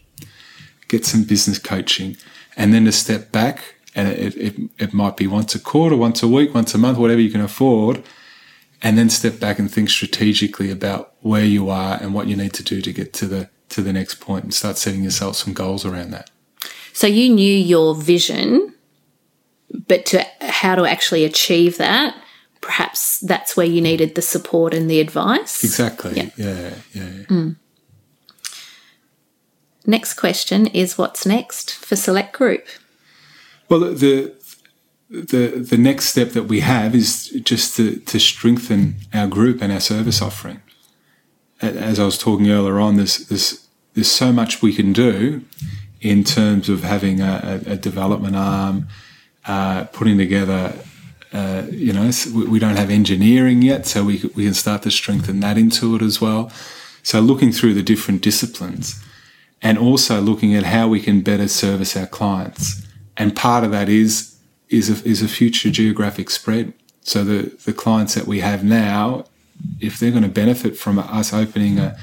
get 0.87 1.05
some 1.05 1.23
business 1.23 1.59
coaching, 1.59 2.17
and 2.57 2.73
then 2.73 2.85
to 2.85 2.91
step 2.91 3.31
back. 3.31 3.75
And 3.95 4.07
it, 4.07 4.35
it, 4.35 4.55
it 4.79 4.93
might 4.93 5.15
be 5.17 5.27
once 5.27 5.53
a 5.53 5.59
quarter, 5.59 5.95
once 5.95 6.23
a 6.23 6.27
week, 6.27 6.55
once 6.55 6.73
a 6.73 6.79
month, 6.79 6.97
whatever 6.97 7.21
you 7.21 7.29
can 7.29 7.41
afford, 7.41 8.03
and 8.81 8.97
then 8.97 9.11
step 9.11 9.39
back 9.39 9.59
and 9.59 9.71
think 9.71 9.91
strategically 9.91 10.71
about 10.71 11.13
where 11.21 11.45
you 11.45 11.69
are 11.69 11.99
and 12.01 12.15
what 12.15 12.25
you 12.27 12.35
need 12.35 12.53
to 12.53 12.63
do 12.63 12.81
to 12.81 12.91
get 12.91 13.13
to 13.13 13.27
the 13.27 13.49
to 13.69 13.81
the 13.81 13.93
next 13.93 14.15
point, 14.15 14.43
and 14.43 14.53
start 14.53 14.77
setting 14.77 15.03
yourself 15.03 15.35
some 15.35 15.53
goals 15.53 15.85
around 15.85 16.11
that. 16.11 16.31
So 16.93 17.07
you 17.07 17.29
knew 17.33 17.55
your 17.55 17.95
vision, 17.95 18.72
but 19.87 20.05
to 20.07 20.25
how 20.41 20.75
to 20.75 20.85
actually 20.85 21.23
achieve 21.23 21.77
that, 21.77 22.15
perhaps 22.61 23.19
that's 23.19 23.57
where 23.57 23.65
you 23.65 23.81
needed 23.81 24.15
the 24.15 24.21
support 24.21 24.73
and 24.73 24.89
the 24.89 24.99
advice. 24.99 25.63
Exactly. 25.63 26.13
Yeah. 26.15 26.29
Yeah. 26.37 26.73
Yeah. 26.93 27.03
Mm. 27.29 27.55
Next 29.85 30.13
question 30.13 30.67
is 30.67 30.97
what's 30.97 31.25
next 31.25 31.73
for 31.73 31.95
Select 31.95 32.33
Group? 32.33 32.65
Well, 33.69 33.79
the 33.79 34.33
the 35.09 35.65
the 35.69 35.77
next 35.77 36.05
step 36.05 36.29
that 36.29 36.43
we 36.43 36.61
have 36.61 36.95
is 36.95 37.29
just 37.43 37.75
to, 37.77 37.97
to 37.97 38.19
strengthen 38.19 38.95
our 39.13 39.27
group 39.27 39.61
and 39.61 39.71
our 39.71 39.79
service 39.79 40.21
offering. 40.21 40.61
As 41.61 41.99
I 41.99 42.05
was 42.05 42.17
talking 42.17 42.49
earlier 42.49 42.79
on, 42.79 42.95
there's 42.95 43.17
there's 43.27 43.67
there's 43.93 44.11
so 44.11 44.31
much 44.31 44.61
we 44.61 44.73
can 44.73 44.93
do 44.93 45.43
in 46.01 46.23
terms 46.23 46.67
of 46.67 46.83
having 46.83 47.21
a, 47.21 47.61
a 47.65 47.77
development 47.77 48.35
arm, 48.35 48.87
uh, 49.45 49.85
putting 49.85 50.17
together. 50.17 50.73
Uh, 51.31 51.63
you 51.71 51.91
know, 51.91 52.11
we 52.47 52.59
don't 52.59 52.75
have 52.75 52.91
engineering 52.91 53.63
yet, 53.63 53.87
so 53.87 54.03
we 54.03 54.31
we 54.35 54.43
can 54.45 54.53
start 54.53 54.83
to 54.83 54.91
strengthen 54.91 55.39
that 55.39 55.57
into 55.57 55.95
it 55.95 56.01
as 56.01 56.21
well. 56.21 56.51
So 57.01 57.19
looking 57.19 57.51
through 57.51 57.73
the 57.73 57.83
different 57.83 58.21
disciplines, 58.21 59.03
and 59.61 59.77
also 59.77 60.21
looking 60.21 60.55
at 60.55 60.63
how 60.63 60.87
we 60.87 60.99
can 60.99 61.21
better 61.21 61.47
service 61.47 61.97
our 61.97 62.05
clients. 62.05 62.85
And 63.17 63.35
part 63.35 63.63
of 63.63 63.71
that 63.71 63.89
is 63.89 64.35
is 64.69 64.89
a, 64.89 65.07
is 65.07 65.21
a 65.21 65.27
future 65.27 65.71
geographic 65.71 66.29
spread. 66.29 66.73
So 67.01 67.23
the 67.23 67.51
the 67.65 67.73
clients 67.73 68.13
that 68.13 68.27
we 68.27 68.39
have 68.41 68.63
now, 68.63 69.25
if 69.79 69.99
they're 69.99 70.11
going 70.11 70.23
to 70.23 70.29
benefit 70.29 70.77
from 70.77 70.99
us 70.99 71.33
opening 71.33 71.79
a, 71.79 71.97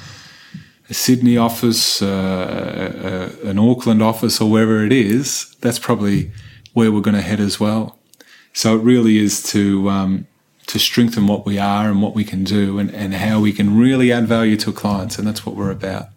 a 0.89 0.95
Sydney 0.95 1.37
office, 1.37 2.03
uh, 2.03 3.33
a, 3.45 3.49
an 3.49 3.59
Auckland 3.59 4.03
office, 4.03 4.41
or 4.41 4.51
wherever 4.51 4.85
it 4.85 4.93
is, 4.93 5.55
that's 5.61 5.79
probably 5.79 6.33
where 6.73 6.93
we're 6.93 7.01
going 7.01 7.17
to 7.17 7.23
head 7.23 7.41
as 7.41 7.59
well. 7.59 7.99
So 8.53 8.77
it 8.77 8.83
really 8.83 9.19
is 9.19 9.43
to 9.51 9.89
um, 9.89 10.27
to 10.67 10.79
strengthen 10.79 11.27
what 11.27 11.45
we 11.45 11.59
are 11.59 11.89
and 11.89 12.01
what 12.03 12.15
we 12.15 12.25
can 12.25 12.45
do, 12.45 12.79
and, 12.79 12.95
and 12.95 13.15
how 13.15 13.41
we 13.41 13.53
can 13.53 13.77
really 13.79 14.13
add 14.13 14.27
value 14.27 14.57
to 14.57 14.73
clients, 14.73 15.19
and 15.19 15.27
that's 15.27 15.45
what 15.45 15.57
we're 15.57 15.71
about. 15.71 16.09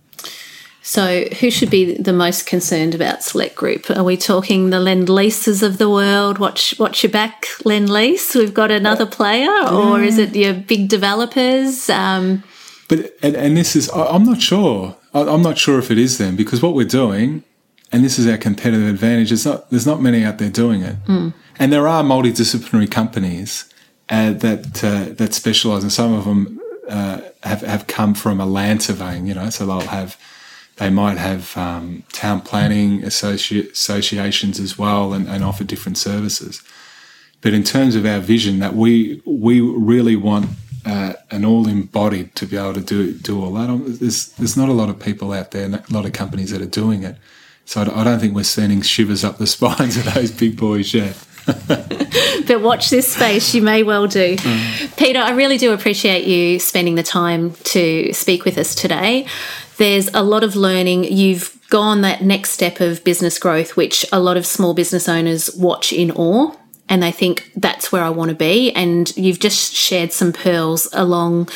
So, 0.86 1.24
who 1.40 1.50
should 1.50 1.70
be 1.70 1.96
the 1.96 2.12
most 2.12 2.46
concerned 2.46 2.94
about 2.94 3.24
Select 3.24 3.56
Group? 3.56 3.90
Are 3.90 4.04
we 4.04 4.18
talking 4.18 4.70
the 4.70 4.82
Lend 4.82 5.08
Leases 5.08 5.64
of 5.64 5.78
the 5.78 5.90
world? 5.90 6.40
Watch, 6.40 6.78
watch 6.78 7.04
your 7.04 7.12
back, 7.12 7.46
Lend 7.64 7.90
Lease. 7.90 8.36
We've 8.36 8.54
got 8.54 8.70
another 8.70 9.06
player, 9.06 9.50
or 9.70 10.04
is 10.04 10.18
it 10.18 10.36
your 10.36 10.54
big 10.54 10.90
developers? 10.90 11.90
Um, 11.90 12.44
but 12.90 13.16
and, 13.24 13.36
and 13.36 13.56
this 13.56 13.76
is 13.76 13.90
I'm 13.90 14.26
not 14.26 14.42
sure. 14.42 14.96
I'm 15.14 15.42
not 15.42 15.58
sure 15.58 15.80
if 15.80 15.90
it 15.90 15.98
is 15.98 16.18
them 16.18 16.36
because 16.36 16.62
what 16.62 16.76
we're 16.76 16.86
doing, 16.86 17.44
and 17.94 18.04
this 18.04 18.18
is 18.18 18.28
our 18.28 18.38
competitive 18.38 18.88
advantage. 18.90 19.32
It's 19.32 19.46
not 19.46 19.70
there's 19.70 19.86
not 19.86 20.02
many 20.02 20.26
out 20.26 20.40
there 20.40 20.50
doing 20.50 20.82
it, 20.82 20.96
mm. 21.06 21.34
and 21.60 21.72
there 21.72 21.88
are 21.88 22.04
multidisciplinary 22.04 22.92
companies 22.92 23.72
uh, 24.10 24.34
that 24.34 24.84
uh, 24.84 25.14
that 25.14 25.34
specialise, 25.34 25.84
and 25.84 25.92
some 25.92 26.14
of 26.14 26.26
them 26.26 26.60
uh, 26.90 27.22
have 27.44 27.62
have 27.62 27.88
come 27.88 28.16
from 28.16 28.42
a 28.42 28.46
land 28.46 28.82
surveying. 28.82 29.28
You 29.28 29.36
know, 29.36 29.50
so 29.52 29.66
they'll 29.66 29.82
have 29.82 30.18
they 30.78 30.90
might 30.90 31.18
have 31.18 31.56
um, 31.56 32.04
town 32.12 32.42
planning 32.42 33.02
associ- 33.02 33.72
associations 33.72 34.60
as 34.60 34.78
well, 34.78 35.14
and, 35.14 35.30
and 35.30 35.44
offer 35.44 35.64
different 35.64 36.00
services. 36.00 36.64
But 37.42 37.54
in 37.54 37.64
terms 37.64 37.96
of 37.96 38.06
our 38.06 38.20
vision, 38.20 38.58
that 38.60 38.74
we 38.76 39.22
we 39.24 39.62
really 39.62 40.16
want 40.16 40.48
uh, 40.84 41.14
an 41.30 41.46
all 41.46 41.68
embodied 41.68 42.36
to 42.36 42.48
be 42.48 42.58
able 42.58 42.74
to 42.74 42.82
do 42.82 43.14
do 43.14 43.40
all 43.40 43.54
that. 43.54 44.00
There's 44.00 44.30
there's 44.30 44.58
not 44.58 44.70
a 44.70 44.74
lot 44.74 44.90
of 44.90 45.00
people 45.00 45.32
out 45.32 45.52
there, 45.52 45.68
a 45.68 45.94
lot 45.94 46.06
of 46.06 46.14
companies 46.14 46.50
that 46.50 46.62
are 46.62 46.66
doing 46.66 47.04
it. 47.04 47.18
So 47.66 47.82
I 47.82 48.04
don't 48.04 48.20
think 48.20 48.36
we're 48.36 48.44
sending 48.44 48.82
shivers 48.82 49.24
up 49.24 49.38
the 49.38 49.48
spines 49.56 49.98
of 49.98 50.14
those 50.14 50.32
big 50.32 50.58
boys 50.58 50.94
yet. 50.94 51.18
but 51.68 52.62
watch 52.62 52.90
this 52.90 53.14
space, 53.14 53.54
you 53.54 53.62
may 53.62 53.84
well 53.84 54.08
do. 54.08 54.38
Mm. 54.38 54.98
Peter, 54.98 55.20
I 55.20 55.32
really 55.32 55.58
do 55.58 55.74
appreciate 55.74 56.26
you 56.26 56.58
spending 56.60 56.96
the 56.96 57.04
time 57.04 57.54
to 57.66 58.14
speak 58.14 58.46
with 58.46 58.58
us 58.58 58.76
today. 58.76 59.28
There's 59.78 60.10
a 60.14 60.24
lot 60.24 60.44
of 60.44 60.56
learning. 60.56 61.06
You've 61.06 61.60
gone 61.70 62.02
that 62.02 62.22
next 62.22 62.52
step 62.52 62.80
of 62.80 63.04
business 63.04 63.40
growth, 63.40 63.76
which 63.76 64.06
a 64.14 64.20
lot 64.20 64.38
of 64.38 64.46
small 64.46 64.74
business 64.74 65.10
owners 65.10 65.54
watch 65.56 65.92
in 65.92 66.12
awe 66.12 66.56
and 66.90 67.02
they 67.02 67.12
think 67.12 67.52
that's 67.56 67.92
where 67.92 68.04
I 68.04 68.10
want 68.10 68.30
to 68.30 68.36
be. 68.36 68.72
And 68.74 69.16
you've 69.18 69.40
just 69.40 69.74
shared 69.74 70.12
some 70.12 70.32
pearls 70.32 70.88
along 70.94 71.50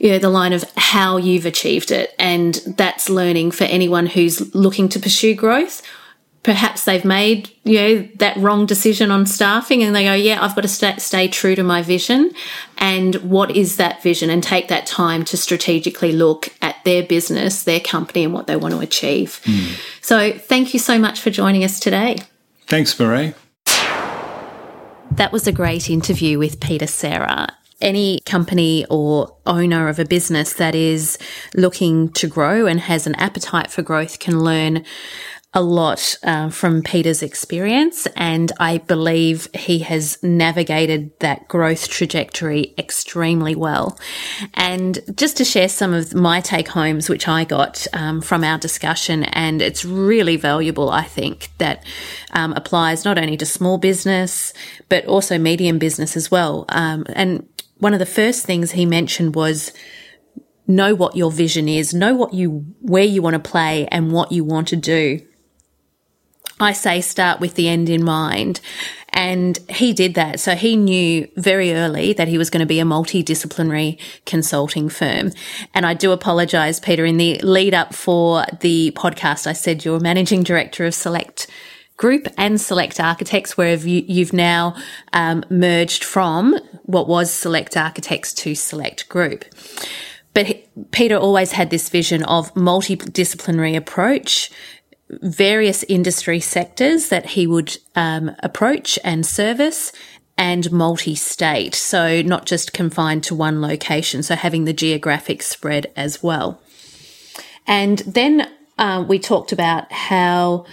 you 0.00 0.10
know, 0.10 0.18
the 0.18 0.30
line 0.30 0.54
of 0.54 0.64
how 0.76 1.18
you've 1.18 1.44
achieved 1.44 1.90
it. 1.90 2.14
And 2.18 2.54
that's 2.66 3.10
learning 3.10 3.50
for 3.50 3.64
anyone 3.64 4.06
who's 4.06 4.54
looking 4.54 4.88
to 4.88 4.98
pursue 4.98 5.34
growth. 5.34 5.82
Perhaps 6.42 6.84
they've 6.84 7.04
made, 7.04 7.50
you 7.64 7.78
know, 7.78 8.08
that 8.14 8.34
wrong 8.38 8.64
decision 8.64 9.10
on 9.10 9.26
staffing 9.26 9.82
and 9.82 9.94
they 9.94 10.04
go, 10.04 10.14
yeah, 10.14 10.42
I've 10.42 10.54
got 10.54 10.62
to 10.62 10.68
stay, 10.68 10.96
stay 10.96 11.28
true 11.28 11.54
to 11.54 11.62
my 11.62 11.82
vision. 11.82 12.30
And 12.78 13.16
what 13.16 13.54
is 13.54 13.76
that 13.76 14.02
vision? 14.02 14.30
And 14.30 14.42
take 14.42 14.68
that 14.68 14.86
time 14.86 15.22
to 15.26 15.36
strategically 15.36 16.12
look 16.12 16.48
at 16.62 16.82
their 16.86 17.02
business, 17.02 17.64
their 17.64 17.80
company, 17.80 18.24
and 18.24 18.32
what 18.32 18.46
they 18.46 18.56
want 18.56 18.72
to 18.72 18.80
achieve. 18.80 19.42
Mm. 19.44 19.78
So 20.00 20.32
thank 20.32 20.72
you 20.72 20.80
so 20.80 20.98
much 20.98 21.20
for 21.20 21.28
joining 21.28 21.62
us 21.62 21.78
today. 21.78 22.16
Thanks, 22.66 22.98
Marie. 22.98 23.34
That 25.10 25.30
was 25.30 25.46
a 25.46 25.52
great 25.52 25.90
interview 25.90 26.38
with 26.38 26.58
Peter 26.58 26.86
Serra. 26.86 27.48
Any 27.80 28.20
company 28.20 28.86
or 28.90 29.36
owner 29.46 29.88
of 29.88 29.98
a 29.98 30.04
business 30.04 30.54
that 30.54 30.74
is 30.74 31.18
looking 31.54 32.10
to 32.12 32.26
grow 32.26 32.66
and 32.66 32.80
has 32.80 33.06
an 33.06 33.14
appetite 33.16 33.70
for 33.70 33.82
growth 33.82 34.18
can 34.18 34.40
learn 34.40 34.84
a 35.52 35.60
lot 35.60 36.16
uh, 36.22 36.48
from 36.48 36.80
Peter's 36.80 37.24
experience, 37.24 38.06
and 38.14 38.52
I 38.60 38.78
believe 38.78 39.48
he 39.52 39.80
has 39.80 40.22
navigated 40.22 41.18
that 41.18 41.48
growth 41.48 41.88
trajectory 41.88 42.72
extremely 42.78 43.56
well. 43.56 43.98
And 44.54 45.00
just 45.16 45.36
to 45.38 45.44
share 45.44 45.68
some 45.68 45.92
of 45.92 46.14
my 46.14 46.40
take 46.40 46.68
homes, 46.68 47.08
which 47.08 47.26
I 47.26 47.42
got 47.42 47.88
um, 47.92 48.20
from 48.20 48.44
our 48.44 48.58
discussion, 48.58 49.24
and 49.24 49.60
it's 49.60 49.84
really 49.84 50.36
valuable, 50.36 50.88
I 50.88 51.02
think, 51.02 51.48
that 51.58 51.84
um, 52.30 52.52
applies 52.52 53.04
not 53.04 53.18
only 53.18 53.36
to 53.38 53.46
small 53.46 53.76
business, 53.76 54.52
but 54.88 55.04
also 55.06 55.36
medium 55.36 55.80
business 55.80 56.16
as 56.16 56.30
well. 56.30 56.64
Um, 56.68 57.06
and 57.08 57.48
one 57.80 57.92
of 57.92 57.98
the 57.98 58.06
first 58.06 58.46
things 58.46 58.72
he 58.72 58.86
mentioned 58.86 59.34
was, 59.34 59.72
know 60.66 60.94
what 60.94 61.16
your 61.16 61.32
vision 61.32 61.68
is, 61.68 61.92
know 61.92 62.14
what 62.14 62.32
you, 62.32 62.64
where 62.80 63.04
you 63.04 63.20
want 63.20 63.34
to 63.34 63.50
play 63.50 63.86
and 63.88 64.12
what 64.12 64.30
you 64.30 64.44
want 64.44 64.68
to 64.68 64.76
do. 64.76 65.20
I 66.60 66.72
say 66.72 67.00
start 67.00 67.40
with 67.40 67.54
the 67.54 67.68
end 67.68 67.88
in 67.88 68.04
mind. 68.04 68.60
And 69.12 69.58
he 69.68 69.92
did 69.92 70.14
that. 70.14 70.38
So 70.38 70.54
he 70.54 70.76
knew 70.76 71.28
very 71.36 71.72
early 71.74 72.12
that 72.12 72.28
he 72.28 72.38
was 72.38 72.48
going 72.48 72.60
to 72.60 72.66
be 72.66 72.78
a 72.78 72.84
multidisciplinary 72.84 73.98
consulting 74.24 74.88
firm. 74.88 75.32
And 75.74 75.84
I 75.84 75.94
do 75.94 76.12
apologize, 76.12 76.78
Peter, 76.78 77.04
in 77.04 77.16
the 77.16 77.40
lead 77.40 77.74
up 77.74 77.92
for 77.92 78.44
the 78.60 78.92
podcast, 78.92 79.46
I 79.46 79.52
said 79.52 79.84
you're 79.84 79.98
managing 79.98 80.44
director 80.44 80.86
of 80.86 80.94
Select 80.94 81.48
Group 82.00 82.28
and 82.38 82.58
Select 82.58 82.98
Architects, 82.98 83.58
where 83.58 83.74
you, 83.76 84.24
have 84.24 84.32
now 84.32 84.74
um, 85.12 85.44
merged 85.50 86.02
from 86.02 86.58
what 86.84 87.06
was 87.06 87.30
Select 87.30 87.76
Architects 87.76 88.32
to 88.32 88.54
Select 88.54 89.06
Group. 89.10 89.44
But 90.32 90.66
Peter 90.92 91.18
always 91.18 91.52
had 91.52 91.68
this 91.68 91.90
vision 91.90 92.22
of 92.22 92.54
multidisciplinary 92.54 93.76
approach 93.76 94.50
various 95.10 95.82
industry 95.88 96.40
sectors 96.40 97.10
that 97.10 97.26
he 97.26 97.46
would 97.46 97.76
um, 97.94 98.34
approach 98.42 98.98
and 99.04 99.26
service 99.26 99.92
and 100.38 100.72
multi-state. 100.72 101.74
So 101.74 102.22
not 102.22 102.46
just 102.46 102.72
confined 102.72 103.24
to 103.24 103.34
one 103.34 103.60
location. 103.60 104.22
So 104.22 104.36
having 104.36 104.64
the 104.64 104.72
geographic 104.72 105.42
spread 105.42 105.92
as 105.96 106.22
well. 106.22 106.62
And 107.66 107.98
then 107.98 108.50
uh, 108.78 109.04
we 109.06 109.18
talked 109.18 109.52
about 109.52 109.92
how 109.92 110.64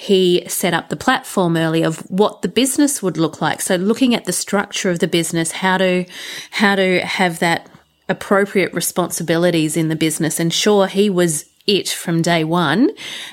he 0.00 0.42
set 0.48 0.72
up 0.72 0.88
the 0.88 0.96
platform 0.96 1.58
early 1.58 1.82
of 1.82 1.98
what 2.10 2.40
the 2.40 2.48
business 2.48 3.02
would 3.02 3.18
look 3.18 3.42
like. 3.42 3.60
So 3.60 3.76
looking 3.76 4.14
at 4.14 4.24
the 4.24 4.32
structure 4.32 4.88
of 4.88 4.98
the 4.98 5.06
business, 5.06 5.52
how 5.52 5.76
to, 5.76 6.06
how 6.52 6.76
to 6.76 7.00
have 7.00 7.38
that 7.40 7.68
appropriate 8.08 8.72
responsibilities 8.72 9.76
in 9.76 9.88
the 9.88 9.96
business. 9.96 10.40
And 10.40 10.54
sure, 10.54 10.86
he 10.86 11.10
was 11.10 11.44
it 11.78 11.88
from 11.88 12.22
day 12.22 12.44
one. 12.44 12.90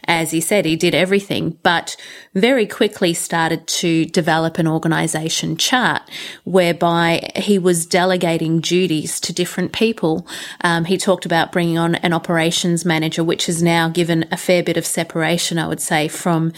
As 0.08 0.32
he 0.32 0.42
said, 0.42 0.66
he 0.66 0.76
did 0.76 0.94
everything, 0.94 1.58
but 1.64 1.96
very 2.34 2.68
quickly 2.68 3.14
started 3.14 3.68
to 3.68 4.06
develop 4.06 4.58
an 4.58 4.68
organization 4.68 5.58
chart 5.58 6.04
whereby 6.44 7.32
he 7.36 7.58
was 7.58 7.86
delegating 7.86 8.60
duties 8.60 9.20
to 9.22 9.34
different 9.34 9.74
people. 9.74 10.28
Um, 10.62 10.86
he 10.86 10.98
talked 10.98 11.26
about 11.26 11.52
bringing 11.52 11.78
on 11.78 11.96
an 11.96 12.14
operations 12.14 12.86
manager, 12.86 13.24
which 13.24 13.48
has 13.48 13.64
now 13.64 13.90
given 13.90 14.26
a 14.32 14.38
fair 14.38 14.64
bit 14.64 14.78
of 14.78 14.86
separation, 14.86 15.58
I 15.58 15.68
would 15.68 15.82
say, 15.82 16.08
from 16.08 16.54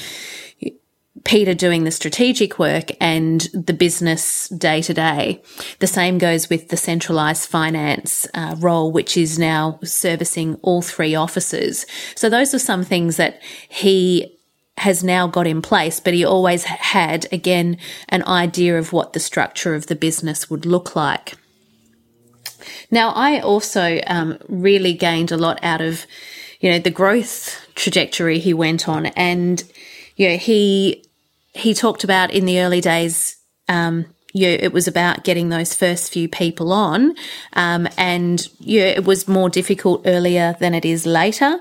Peter 1.24 1.54
doing 1.54 1.84
the 1.84 1.92
strategic 1.92 2.60
work 2.60 2.92
and 3.02 3.42
the 3.54 3.74
business 3.74 4.50
day 4.50 4.82
to 4.82 4.94
day. 4.94 5.42
The 5.80 5.88
same 5.88 6.18
goes 6.18 6.50
with 6.50 6.70
the 6.70 6.78
centralized 6.78 7.50
finance 7.50 8.28
uh, 8.34 8.56
role, 8.60 8.92
which 8.92 9.18
is 9.18 9.40
now 9.40 9.80
servicing 9.84 10.56
all 10.62 10.82
three 10.82 11.16
offices. 11.16 11.86
So 12.16 12.30
those 12.30 12.54
are 12.54 12.60
some 12.60 12.84
things 12.84 13.18
that 13.18 13.42
he 13.68 14.38
has 14.78 15.04
now 15.04 15.28
got 15.28 15.46
in 15.46 15.62
place, 15.62 16.00
but 16.00 16.14
he 16.14 16.24
always 16.24 16.64
had, 16.64 17.28
again, 17.34 17.78
an 18.08 18.24
idea 18.26 18.78
of 18.78 18.94
what 18.94 19.14
the 19.14 19.20
structure 19.20 19.76
of 19.76 19.88
the 19.88 19.96
business 19.96 20.50
would 20.50 20.66
look 20.66 20.96
like. 20.96 21.36
Now, 22.90 23.10
I 23.10 23.40
also 23.40 24.00
um, 24.08 24.38
really 24.48 24.94
gained 24.94 25.32
a 25.32 25.38
lot 25.38 25.60
out 25.64 25.82
of, 25.82 26.06
you 26.60 26.72
know, 26.72 26.80
the 26.80 26.92
growth 26.92 27.68
trajectory 27.76 28.40
he 28.40 28.54
went 28.54 28.88
on, 28.88 29.08
and 29.08 29.64
you 30.16 30.30
know, 30.30 30.38
he 30.38 31.06
he 31.60 31.74
talked 31.74 32.04
about 32.04 32.32
in 32.32 32.46
the 32.46 32.60
early 32.60 32.82
days, 32.82 33.38
um, 33.68 34.06
yeah, 34.34 34.50
it 34.50 34.74
was 34.74 34.88
about 34.88 35.24
getting 35.24 35.50
those 35.50 35.76
first 35.76 36.12
few 36.12 36.28
people 36.28 36.72
on. 36.72 37.16
Um, 37.54 37.88
and 37.98 38.48
yeah, 38.60 38.86
it 38.86 39.06
was 39.06 39.28
more 39.28 39.50
difficult 39.50 40.04
earlier 40.06 40.56
than 40.60 40.74
it 40.74 40.86
is 40.86 41.06
later. 41.06 41.60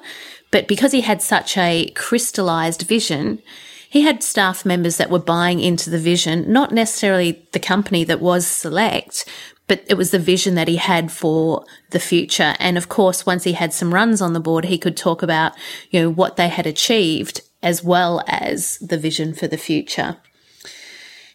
But 0.50 0.68
because 0.68 0.92
he 0.92 1.02
had 1.02 1.22
such 1.22 1.56
a 1.56 1.90
crystallized 1.94 2.82
vision, 2.82 3.42
he 3.90 4.02
had 4.02 4.22
staff 4.22 4.66
members 4.66 4.96
that 4.98 5.10
were 5.10 5.18
buying 5.18 5.60
into 5.60 5.90
the 5.90 5.98
vision, 5.98 6.50
not 6.52 6.72
necessarily 6.72 7.46
the 7.52 7.60
company 7.60 8.04
that 8.04 8.20
was 8.20 8.46
select, 8.46 9.26
but 9.66 9.84
it 9.86 9.94
was 9.94 10.10
the 10.10 10.18
vision 10.18 10.54
that 10.54 10.68
he 10.68 10.76
had 10.76 11.12
for 11.12 11.64
the 11.90 12.00
future. 12.00 12.54
And 12.58 12.76
of 12.76 12.88
course, 12.88 13.26
once 13.26 13.44
he 13.44 13.52
had 13.52 13.72
some 13.72 13.94
runs 13.94 14.20
on 14.20 14.32
the 14.32 14.40
board, 14.40 14.66
he 14.66 14.78
could 14.78 14.96
talk 14.96 15.22
about, 15.22 15.52
you 15.90 16.00
know, 16.00 16.10
what 16.10 16.36
they 16.36 16.48
had 16.48 16.66
achieved 16.66 17.42
as 17.62 17.82
well 17.82 18.22
as 18.26 18.78
the 18.78 18.98
vision 18.98 19.34
for 19.34 19.46
the 19.46 19.58
future. 19.58 20.16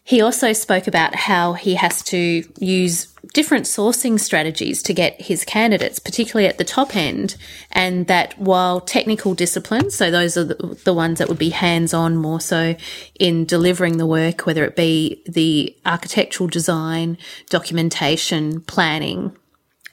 He 0.06 0.20
also 0.20 0.52
spoke 0.52 0.86
about 0.86 1.14
how 1.14 1.54
he 1.54 1.76
has 1.76 2.02
to 2.04 2.44
use 2.58 3.06
different 3.32 3.64
sourcing 3.64 4.20
strategies 4.20 4.82
to 4.82 4.92
get 4.92 5.20
his 5.20 5.46
candidates, 5.46 5.98
particularly 5.98 6.46
at 6.46 6.58
the 6.58 6.64
top 6.64 6.94
end, 6.94 7.36
and 7.72 8.06
that 8.06 8.38
while 8.38 8.82
technical 8.82 9.34
disciplines, 9.34 9.94
so 9.94 10.10
those 10.10 10.36
are 10.36 10.44
the, 10.44 10.78
the 10.84 10.92
ones 10.92 11.18
that 11.18 11.28
would 11.28 11.38
be 11.38 11.48
hands 11.48 11.94
on 11.94 12.18
more 12.18 12.40
so 12.40 12.76
in 13.18 13.46
delivering 13.46 13.96
the 13.96 14.06
work, 14.06 14.44
whether 14.44 14.62
it 14.64 14.76
be 14.76 15.22
the 15.26 15.74
architectural 15.86 16.48
design, 16.50 17.16
documentation, 17.48 18.60
planning, 18.60 19.34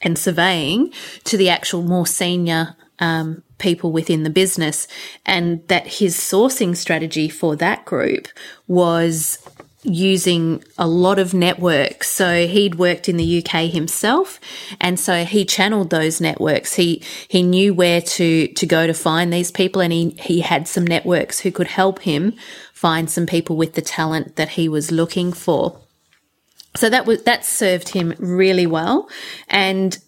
and 0.02 0.18
surveying, 0.18 0.92
to 1.24 1.38
the 1.38 1.48
actual 1.48 1.82
more 1.82 2.06
senior 2.06 2.76
um, 2.98 3.42
people 3.62 3.92
within 3.92 4.24
the 4.24 4.30
business, 4.30 4.86
and 5.24 5.66
that 5.68 5.86
his 5.86 6.16
sourcing 6.16 6.76
strategy 6.76 7.30
for 7.30 7.56
that 7.56 7.86
group 7.86 8.28
was 8.66 9.38
using 9.84 10.62
a 10.78 10.86
lot 10.86 11.18
of 11.18 11.34
networks. 11.34 12.08
So 12.08 12.46
he'd 12.46 12.76
worked 12.76 13.08
in 13.08 13.16
the 13.16 13.44
UK 13.44 13.70
himself. 13.70 14.38
And 14.80 14.98
so 14.98 15.24
he 15.24 15.44
channeled 15.44 15.90
those 15.90 16.20
networks. 16.20 16.74
He, 16.74 17.02
he 17.26 17.42
knew 17.42 17.74
where 17.74 18.00
to, 18.00 18.48
to 18.48 18.66
go 18.66 18.86
to 18.86 18.94
find 18.94 19.32
these 19.32 19.50
people 19.50 19.82
and 19.82 19.92
he, 19.92 20.10
he 20.20 20.40
had 20.40 20.68
some 20.68 20.86
networks 20.86 21.40
who 21.40 21.50
could 21.50 21.66
help 21.66 22.00
him 22.00 22.34
find 22.72 23.10
some 23.10 23.26
people 23.26 23.56
with 23.56 23.74
the 23.74 23.82
talent 23.82 24.36
that 24.36 24.50
he 24.50 24.68
was 24.68 24.92
looking 24.92 25.32
for. 25.32 25.80
So 26.76 26.88
that 26.88 27.04
was, 27.04 27.24
that 27.24 27.44
served 27.44 27.90
him 27.90 28.14
really 28.18 28.66
well. 28.66 29.08
And 29.48 29.98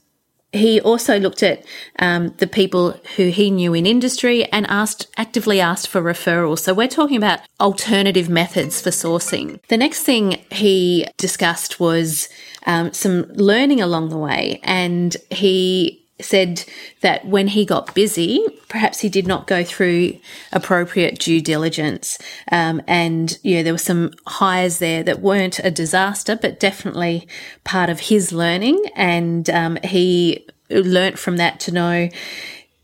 he 0.55 0.80
also 0.80 1.18
looked 1.18 1.42
at 1.42 1.64
um, 1.98 2.32
the 2.38 2.46
people 2.46 2.92
who 3.16 3.28
he 3.28 3.50
knew 3.50 3.74
in 3.74 3.86
industry 3.86 4.44
and 4.46 4.66
asked 4.68 5.09
actively 5.16 5.61
asked 5.61 5.88
for 5.88 6.00
referrals. 6.00 6.61
So 6.61 6.72
we're 6.72 6.88
talking 6.88 7.16
about 7.16 7.40
alternative 7.61 8.28
methods 8.28 8.80
for 8.80 8.90
sourcing. 8.90 9.61
The 9.68 9.76
next 9.76 10.05
thing 10.05 10.44
he 10.50 11.07
discussed 11.16 11.80
was 11.80 12.28
um, 12.66 12.92
some 12.92 13.24
learning 13.34 13.80
along 13.80 14.09
the 14.09 14.18
way, 14.18 14.61
and 14.62 15.16
he 15.30 16.03
said 16.20 16.64
that 17.00 17.26
when 17.26 17.48
he 17.48 17.64
got 17.64 17.94
busy, 17.94 18.44
perhaps 18.68 19.00
he 19.00 19.08
did 19.08 19.26
not 19.26 19.46
go 19.46 19.64
through 19.64 20.16
appropriate 20.52 21.18
due 21.18 21.40
diligence. 21.40 22.18
Um, 22.52 22.80
and, 22.86 23.36
yeah, 23.42 23.62
there 23.62 23.74
were 23.74 23.78
some 23.78 24.12
hires 24.26 24.78
there 24.78 25.02
that 25.02 25.20
weren't 25.20 25.58
a 25.58 25.70
disaster, 25.70 26.38
but 26.40 26.60
definitely 26.60 27.26
part 27.64 27.90
of 27.90 28.00
his 28.00 28.32
learning. 28.32 28.82
And 28.94 29.50
um, 29.50 29.76
he 29.82 30.46
learnt 30.70 31.18
from 31.18 31.36
that 31.36 31.60
to 31.60 31.72
know 31.72 32.08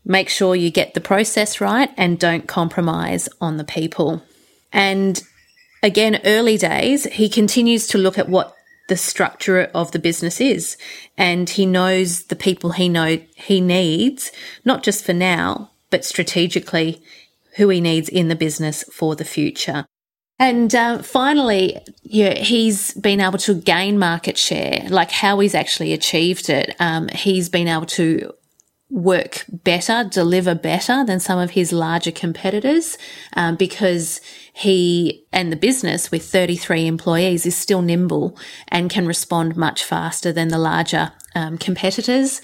make 0.03 0.29
sure 0.29 0.55
you 0.55 0.71
get 0.71 0.93
the 0.93 1.01
process 1.01 1.61
right 1.61 1.89
and 1.95 2.19
don't 2.19 2.47
compromise 2.47 3.29
on 3.39 3.57
the 3.57 3.63
people. 3.63 4.23
And 4.73 5.21
again, 5.83 6.19
early 6.25 6.57
days, 6.57 7.05
he 7.05 7.29
continues 7.29 7.87
to 7.87 7.97
look 7.97 8.17
at 8.17 8.27
what 8.27 8.55
the 8.91 8.97
structure 8.97 9.71
of 9.73 9.93
the 9.93 9.99
business 9.99 10.41
is. 10.41 10.75
And 11.17 11.49
he 11.49 11.65
knows 11.65 12.23
the 12.23 12.35
people 12.35 12.73
he 12.73 12.89
know 12.89 13.19
he 13.35 13.61
needs, 13.61 14.33
not 14.65 14.83
just 14.83 15.05
for 15.05 15.13
now, 15.13 15.71
but 15.89 16.03
strategically 16.03 17.01
who 17.55 17.69
he 17.69 17.79
needs 17.79 18.09
in 18.09 18.27
the 18.27 18.35
business 18.35 18.83
for 18.91 19.15
the 19.15 19.23
future. 19.23 19.85
And 20.39 20.75
uh, 20.75 21.03
finally, 21.03 21.79
yeah, 22.03 22.33
he's 22.33 22.93
been 22.95 23.21
able 23.21 23.37
to 23.37 23.53
gain 23.53 23.97
market 23.97 24.37
share, 24.37 24.85
like 24.89 25.11
how 25.11 25.39
he's 25.39 25.55
actually 25.55 25.93
achieved 25.93 26.49
it. 26.49 26.75
Um, 26.81 27.07
he's 27.07 27.47
been 27.47 27.69
able 27.69 27.85
to 27.85 28.33
work 28.91 29.45
better, 29.49 30.03
deliver 30.03 30.53
better 30.53 31.03
than 31.05 31.19
some 31.19 31.39
of 31.39 31.51
his 31.51 31.71
larger 31.71 32.11
competitors 32.11 32.97
um, 33.33 33.55
because 33.55 34.19
he 34.53 35.25
and 35.31 35.51
the 35.51 35.55
business 35.55 36.11
with 36.11 36.25
33 36.25 36.85
employees 36.85 37.45
is 37.45 37.55
still 37.55 37.81
nimble 37.81 38.37
and 38.67 38.89
can 38.89 39.07
respond 39.07 39.55
much 39.55 39.83
faster 39.83 40.31
than 40.33 40.49
the 40.49 40.57
larger 40.57 41.13
um, 41.33 41.57
competitors. 41.57 42.41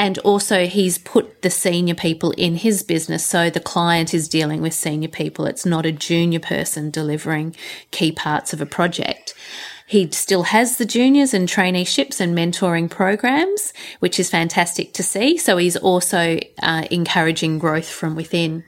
And 0.00 0.16
also 0.18 0.66
he's 0.66 0.96
put 0.96 1.42
the 1.42 1.50
senior 1.50 1.96
people 1.96 2.30
in 2.32 2.54
his 2.54 2.84
business. 2.84 3.26
So 3.26 3.50
the 3.50 3.58
client 3.58 4.14
is 4.14 4.28
dealing 4.28 4.62
with 4.62 4.72
senior 4.72 5.08
people. 5.08 5.44
It's 5.44 5.66
not 5.66 5.84
a 5.84 5.90
junior 5.90 6.38
person 6.38 6.90
delivering 6.90 7.56
key 7.90 8.12
parts 8.12 8.52
of 8.52 8.60
a 8.60 8.66
project. 8.66 9.34
He 9.88 10.10
still 10.10 10.42
has 10.44 10.76
the 10.76 10.84
juniors 10.84 11.32
and 11.32 11.48
traineeships 11.48 12.20
and 12.20 12.36
mentoring 12.36 12.90
programs, 12.90 13.72
which 14.00 14.20
is 14.20 14.28
fantastic 14.28 14.92
to 14.92 15.02
see. 15.02 15.38
So 15.38 15.56
he's 15.56 15.78
also 15.78 16.38
uh, 16.62 16.84
encouraging 16.90 17.58
growth 17.58 17.88
from 17.88 18.14
within. 18.14 18.64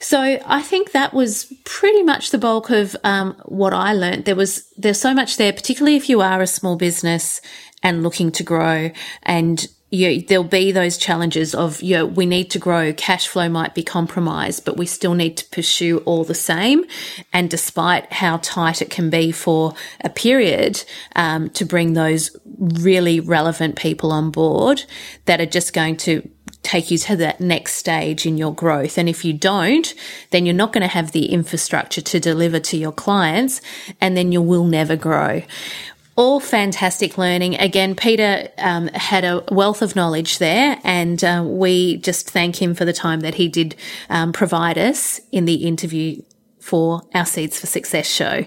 So 0.00 0.40
I 0.44 0.62
think 0.62 0.90
that 0.90 1.14
was 1.14 1.52
pretty 1.64 2.02
much 2.02 2.30
the 2.30 2.38
bulk 2.38 2.70
of 2.70 2.96
um, 3.04 3.40
what 3.44 3.72
I 3.72 3.92
learned. 3.92 4.24
There 4.24 4.34
was 4.34 4.68
there's 4.76 5.00
so 5.00 5.14
much 5.14 5.36
there, 5.36 5.52
particularly 5.52 5.96
if 5.96 6.08
you 6.08 6.20
are 6.20 6.42
a 6.42 6.46
small 6.46 6.76
business 6.76 7.40
and 7.84 8.02
looking 8.02 8.32
to 8.32 8.42
grow 8.42 8.90
and 9.22 9.66
you 9.90 10.22
there'll 10.22 10.44
be 10.44 10.72
those 10.72 10.98
challenges 10.98 11.54
of, 11.54 11.80
you 11.80 11.96
know, 11.96 12.06
we 12.06 12.26
need 12.26 12.50
to 12.50 12.58
grow, 12.58 12.92
cash 12.92 13.28
flow 13.28 13.48
might 13.48 13.74
be 13.74 13.82
compromised, 13.82 14.64
but 14.64 14.76
we 14.76 14.86
still 14.86 15.14
need 15.14 15.36
to 15.36 15.44
pursue 15.46 15.98
all 15.98 16.24
the 16.24 16.34
same. 16.34 16.84
And 17.32 17.48
despite 17.48 18.12
how 18.12 18.38
tight 18.38 18.82
it 18.82 18.90
can 18.90 19.10
be 19.10 19.30
for 19.30 19.74
a 20.02 20.08
period, 20.08 20.84
um, 21.14 21.50
to 21.50 21.64
bring 21.64 21.92
those 21.92 22.36
really 22.58 23.20
relevant 23.20 23.76
people 23.76 24.12
on 24.12 24.30
board 24.30 24.84
that 25.26 25.40
are 25.40 25.46
just 25.46 25.72
going 25.72 25.96
to 25.98 26.28
take 26.62 26.90
you 26.90 26.98
to 26.98 27.14
that 27.14 27.40
next 27.40 27.74
stage 27.76 28.26
in 28.26 28.36
your 28.36 28.52
growth. 28.52 28.98
And 28.98 29.08
if 29.08 29.24
you 29.24 29.32
don't, 29.32 29.94
then 30.30 30.46
you're 30.46 30.54
not 30.54 30.72
going 30.72 30.82
to 30.82 30.88
have 30.88 31.12
the 31.12 31.26
infrastructure 31.26 32.00
to 32.00 32.18
deliver 32.18 32.58
to 32.58 32.76
your 32.76 32.90
clients 32.90 33.60
and 34.00 34.16
then 34.16 34.32
you 34.32 34.42
will 34.42 34.64
never 34.64 34.96
grow 34.96 35.42
all 36.16 36.40
fantastic 36.40 37.18
learning. 37.18 37.54
Again, 37.56 37.94
Peter 37.94 38.48
um, 38.58 38.88
had 38.88 39.24
a 39.24 39.44
wealth 39.52 39.82
of 39.82 39.94
knowledge 39.94 40.38
there, 40.38 40.78
and 40.82 41.22
uh, 41.22 41.44
we 41.46 41.98
just 41.98 42.30
thank 42.30 42.60
him 42.60 42.74
for 42.74 42.84
the 42.84 42.92
time 42.92 43.20
that 43.20 43.34
he 43.34 43.48
did 43.48 43.76
um, 44.08 44.32
provide 44.32 44.78
us 44.78 45.20
in 45.30 45.44
the 45.44 45.66
interview 45.66 46.20
for 46.58 47.02
our 47.14 47.26
Seeds 47.26 47.60
for 47.60 47.66
Success 47.66 48.10
show. 48.10 48.46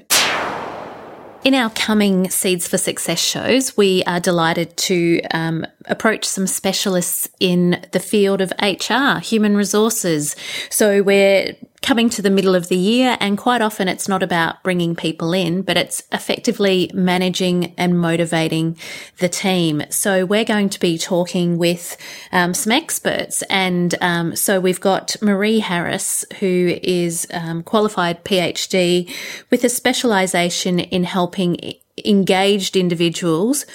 In 1.46 1.54
our 1.54 1.70
coming 1.70 2.30
Seeds 2.30 2.68
for 2.68 2.78
Success 2.78 3.20
shows, 3.20 3.78
we 3.78 4.04
are 4.04 4.20
delighted 4.20 4.76
to 4.76 5.22
um, 5.32 5.66
approach 5.86 6.26
some 6.26 6.48
specialists 6.48 7.30
in 7.40 7.86
the 7.94 8.00
field 8.02 8.42
of 8.42 8.52
HR, 8.62 9.20
human 9.20 9.56
resources. 9.56 10.36
So 10.70 11.02
we're 11.02 11.56
coming 11.82 12.10
to 12.10 12.22
the 12.22 12.30
middle 12.30 12.56
of 12.56 12.68
the 12.68 12.78
year 12.78 13.18
and 13.20 13.38
quite 13.38 13.62
often 13.62 13.88
it's 13.88 14.08
not 14.08 14.24
about 14.24 14.62
bringing 14.64 14.96
people 14.96 15.34
in, 15.34 15.62
but 15.62 15.78
it's 15.78 16.04
effectively 16.12 16.92
managing 16.94 17.74
and 17.78 18.00
motivating 18.00 18.78
the 19.20 19.30
team. 19.30 19.84
So 19.90 20.26
we're 20.26 20.46
going 20.46 20.70
to 20.70 20.80
be 20.80 20.98
talking 20.98 21.58
with 21.58 21.98
um, 22.32 22.54
some 22.54 22.72
experts 22.72 23.42
and 23.44 23.96
um, 24.02 24.36
so 24.36 24.60
we've 24.60 24.82
got 24.82 25.16
Marie 25.22 25.60
Harris, 25.60 26.26
who 26.40 26.78
is 26.84 27.28
um, 27.34 27.64
qualified 27.64 28.24
PhD 28.24 29.14
with 29.50 29.64
a 29.64 29.70
specialization 29.70 30.80
in 30.80 31.04
helping 31.04 31.74
engaged 32.06 32.78
individuals 32.78 33.66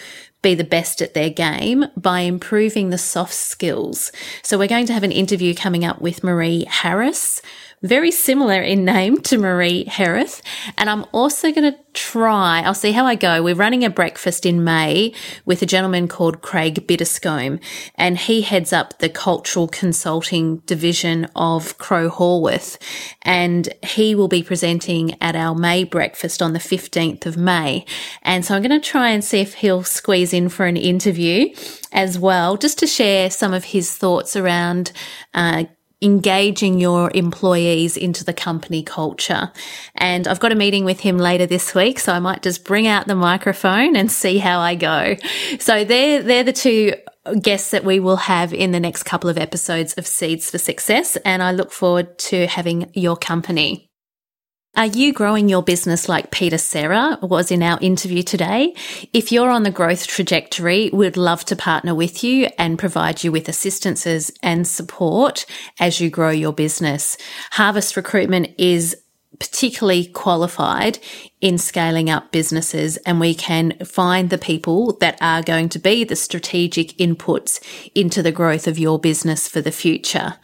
be 0.45 0.55
the 0.55 0.63
best 0.63 1.01
at 1.01 1.15
their 1.15 1.31
game 1.31 1.87
by 1.97 2.21
improving 2.21 2.91
the 2.91 2.99
soft 2.99 3.33
skills. 3.33 4.13
So 4.43 4.59
we're 4.59 4.69
going 4.69 4.87
to 4.87 4.93
have 4.93 5.03
an 5.03 5.11
interview 5.11 5.55
coming 5.55 5.85
up 5.85 6.01
with 6.01 6.23
Marie 6.23 6.67
Harris, 6.69 7.41
very 7.85 8.11
similar 8.11 8.63
in 8.63 8.85
name 8.85 9.21
to 9.21 9.37
Marie 9.37 9.85
Herith. 9.85 10.41
And 10.79 10.89
I'm 10.89 11.05
also 11.13 11.53
going 11.53 11.71
to 11.71 11.79
try, 11.93 12.63
I'll 12.63 12.75
see 12.75 12.93
how 12.93 13.05
I 13.05 13.15
go. 13.15 13.43
We're 13.43 13.55
running 13.55 13.85
a 13.85 13.91
breakfast 13.91 14.47
in 14.47 14.65
May 14.65 15.13
with 15.45 15.61
a 15.61 15.67
gentleman 15.67 16.09
called 16.09 16.41
Craig 16.41 16.87
Bitterscombe, 16.87 17.61
and 17.95 18.17
he 18.17 18.41
heads 18.41 18.73
up 18.73 18.99
the 18.99 19.11
cultural 19.11 19.69
consulting 19.69 20.57
division 20.67 21.27
of 21.37 21.77
Crowe 21.77 22.09
Horwath. 22.09 22.79
And 23.23 23.69
he 23.83 24.15
will 24.15 24.29
be 24.29 24.43
presenting 24.43 25.21
at 25.23 25.37
our 25.37 25.55
May 25.55 25.85
breakfast 25.85 26.41
on 26.41 26.55
the 26.55 26.59
15th 26.59 27.27
of 27.27 27.37
May. 27.37 27.85
And 28.23 28.45
so 28.45 28.55
I'm 28.55 28.63
going 28.63 28.81
to 28.81 28.89
try 28.89 29.11
and 29.11 29.23
see 29.23 29.41
if 29.41 29.55
he'll 29.55 29.85
squeeze 29.85 30.33
in 30.33 30.49
for 30.49 30.65
an 30.65 30.79
interview 30.79 31.55
as 31.93 32.19
well, 32.19 32.57
just 32.57 32.79
to 32.79 32.87
share 32.87 33.31
some 33.31 33.53
of 33.53 33.65
his 33.65 33.95
thoughts 33.95 34.37
around 34.37 34.91
uh, 35.35 35.65
engaging 36.05 36.79
your 36.79 37.11
employees 37.15 37.97
into 37.97 38.25
the 38.25 38.35
company 38.35 38.83
culture. 38.83 39.51
And 39.95 40.29
I've 40.29 40.39
got 40.39 40.53
a 40.53 40.55
meeting 40.55 40.85
with 40.85 41.01
him 41.01 41.19
later 41.19 41.47
this 41.47 41.75
week, 41.75 41.99
so 41.99 42.13
I 42.13 42.19
might 42.19 42.43
just 42.43 42.65
bring 42.65 42.87
out 42.87 43.07
the 43.07 43.15
microphone 43.15 43.97
and 43.97 44.13
see 44.13 44.39
how 44.39 44.61
I 44.61 44.75
go. 44.75 45.17
So 45.59 45.85
they're, 45.85 46.23
they're 46.23 46.45
the 46.45 46.53
two 46.53 46.93
guests 47.41 47.71
that 47.71 47.85
we 47.85 48.01
will 48.01 48.17
have 48.17 48.53
in 48.53 48.73
the 48.73 48.81
next 48.81 49.05
couple 49.05 49.31
of 49.31 49.39
episodes 49.39 49.95
of 49.95 50.07
Seeds 50.07 50.51
for 50.51 50.59
Success. 50.59 51.17
And 51.25 51.43
I 51.43 51.53
look 51.53 51.73
forward 51.73 52.19
to 52.19 52.47
having 52.47 52.91
your 52.93 53.17
company. 53.17 53.91
Are 54.77 54.87
you 54.87 55.13
growing 55.13 55.49
your 55.49 55.63
business 55.63 56.09
like 56.09 56.33
Peter 56.33 56.59
Serra 56.59 57.17
was 57.23 57.53
in 57.53 57.63
our 57.63 57.79
interview 57.81 58.25
today? 58.25 58.75
If 59.13 59.31
you're 59.31 59.51
on 59.51 59.63
the 59.63 59.71
growth 59.71 60.09
trajectory, 60.09 60.91
we'd 60.93 61.17
love 61.17 61.45
to 61.45 61.55
partner 61.55 61.95
with 61.95 62.25
you 62.25 62.49
and 62.59 62.77
provide 62.77 63.23
you 63.23 63.31
with 63.31 63.49
assistances 63.49 64.33
and 64.43 64.67
support 64.67 65.47
as 65.79 66.01
you 66.01 66.11
grow 66.11 66.31
your 66.31 66.53
business. 66.53 67.17
Harvest 67.53 67.97
Recruitment 67.97 68.49
is 68.59 68.97
particularly 69.39 70.07
qualified 70.07 70.99
in 71.45 71.59
scaling 71.59 72.09
up 72.09 72.33
businesses 72.33 72.97
and 73.05 73.21
we 73.21 73.35
can 73.35 73.73
find 73.85 74.31
the 74.31 74.39
people 74.39 74.95
that 74.95 75.19
are 75.21 75.43
going 75.43 75.69
to 75.69 75.79
be 75.79 76.03
the 76.03 76.17
strategic 76.17 76.97
inputs 76.97 77.63
into 77.95 78.23
the 78.23 78.33
growth 78.33 78.67
of 78.67 78.79
your 78.79 78.99
business 78.99 79.47
for 79.47 79.61
the 79.61 79.71
future. 79.71 80.37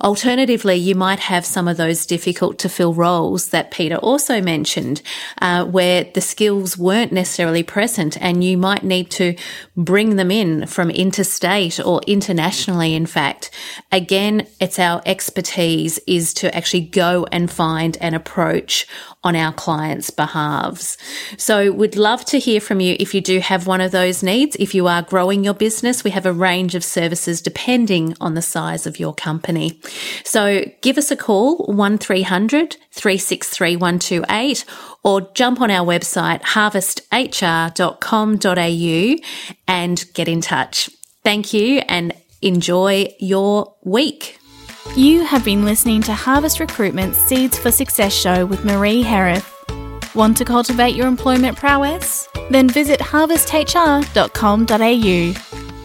Alternatively, 0.00 0.74
you 0.74 0.96
might 0.96 1.20
have 1.20 1.46
some 1.46 1.68
of 1.68 1.76
those 1.76 2.04
difficult 2.06 2.58
to 2.58 2.68
fill 2.68 2.92
roles 2.92 3.50
that 3.50 3.70
Peter 3.70 3.98
also 3.98 4.42
mentioned, 4.42 5.00
uh, 5.40 5.64
where 5.64 6.02
the 6.14 6.20
skills 6.20 6.76
weren't 6.76 7.12
necessarily 7.12 7.62
present 7.62 8.20
and 8.20 8.42
you 8.42 8.58
might 8.58 8.82
need 8.82 9.12
to 9.12 9.36
bring 9.76 10.16
them 10.16 10.32
in 10.32 10.66
from 10.66 10.90
interstate 10.90 11.78
or 11.78 12.00
internationally. 12.08 12.94
In 12.94 13.06
fact, 13.06 13.52
again, 13.92 14.44
it's 14.58 14.80
our 14.80 15.02
expertise 15.06 16.00
is 16.08 16.34
to 16.34 16.52
actually 16.52 16.80
go 16.80 17.28
and 17.30 17.48
find 17.48 17.96
an 18.00 18.12
approach 18.12 18.88
on 19.22 19.36
our 19.36 19.52
clients' 19.52 20.10
behalf 20.10 20.47
halves. 20.48 20.96
So 21.36 21.70
we'd 21.72 21.96
love 21.96 22.24
to 22.26 22.38
hear 22.38 22.60
from 22.60 22.78
you 22.80 22.96
if 22.98 23.14
you 23.14 23.20
do 23.20 23.40
have 23.40 23.66
one 23.66 23.80
of 23.80 23.92
those 23.92 24.22
needs. 24.22 24.56
If 24.56 24.74
you 24.74 24.86
are 24.86 25.02
growing 25.02 25.44
your 25.44 25.54
business, 25.54 26.04
we 26.04 26.10
have 26.10 26.26
a 26.26 26.32
range 26.32 26.74
of 26.74 26.84
services 26.84 27.42
depending 27.42 28.14
on 28.20 28.34
the 28.34 28.42
size 28.42 28.86
of 28.86 28.98
your 28.98 29.14
company. 29.14 29.80
So 30.24 30.64
give 30.80 30.98
us 30.98 31.10
a 31.10 31.16
call, 31.16 31.66
1300 31.66 32.76
363 32.90 33.76
128 33.76 34.64
or 35.04 35.20
jump 35.34 35.60
on 35.60 35.70
our 35.70 35.86
website, 35.86 36.42
harvesthr.com.au 36.42 39.16
and 39.68 40.04
get 40.14 40.28
in 40.28 40.40
touch. 40.40 40.90
Thank 41.22 41.52
you 41.52 41.82
and 41.88 42.14
enjoy 42.42 43.14
your 43.18 43.74
week. 43.84 44.38
You 44.96 45.24
have 45.24 45.44
been 45.44 45.64
listening 45.64 46.02
to 46.02 46.14
Harvest 46.14 46.60
Recruitment's 46.60 47.18
Seeds 47.18 47.58
for 47.58 47.70
Success 47.70 48.12
show 48.12 48.46
with 48.46 48.64
Marie 48.64 49.02
Harris. 49.02 49.57
Want 50.18 50.36
to 50.38 50.44
cultivate 50.44 50.96
your 50.96 51.06
employment 51.06 51.56
prowess? 51.56 52.28
Then 52.50 52.68
visit 52.68 52.98
harvesthr.com.au. 52.98 55.77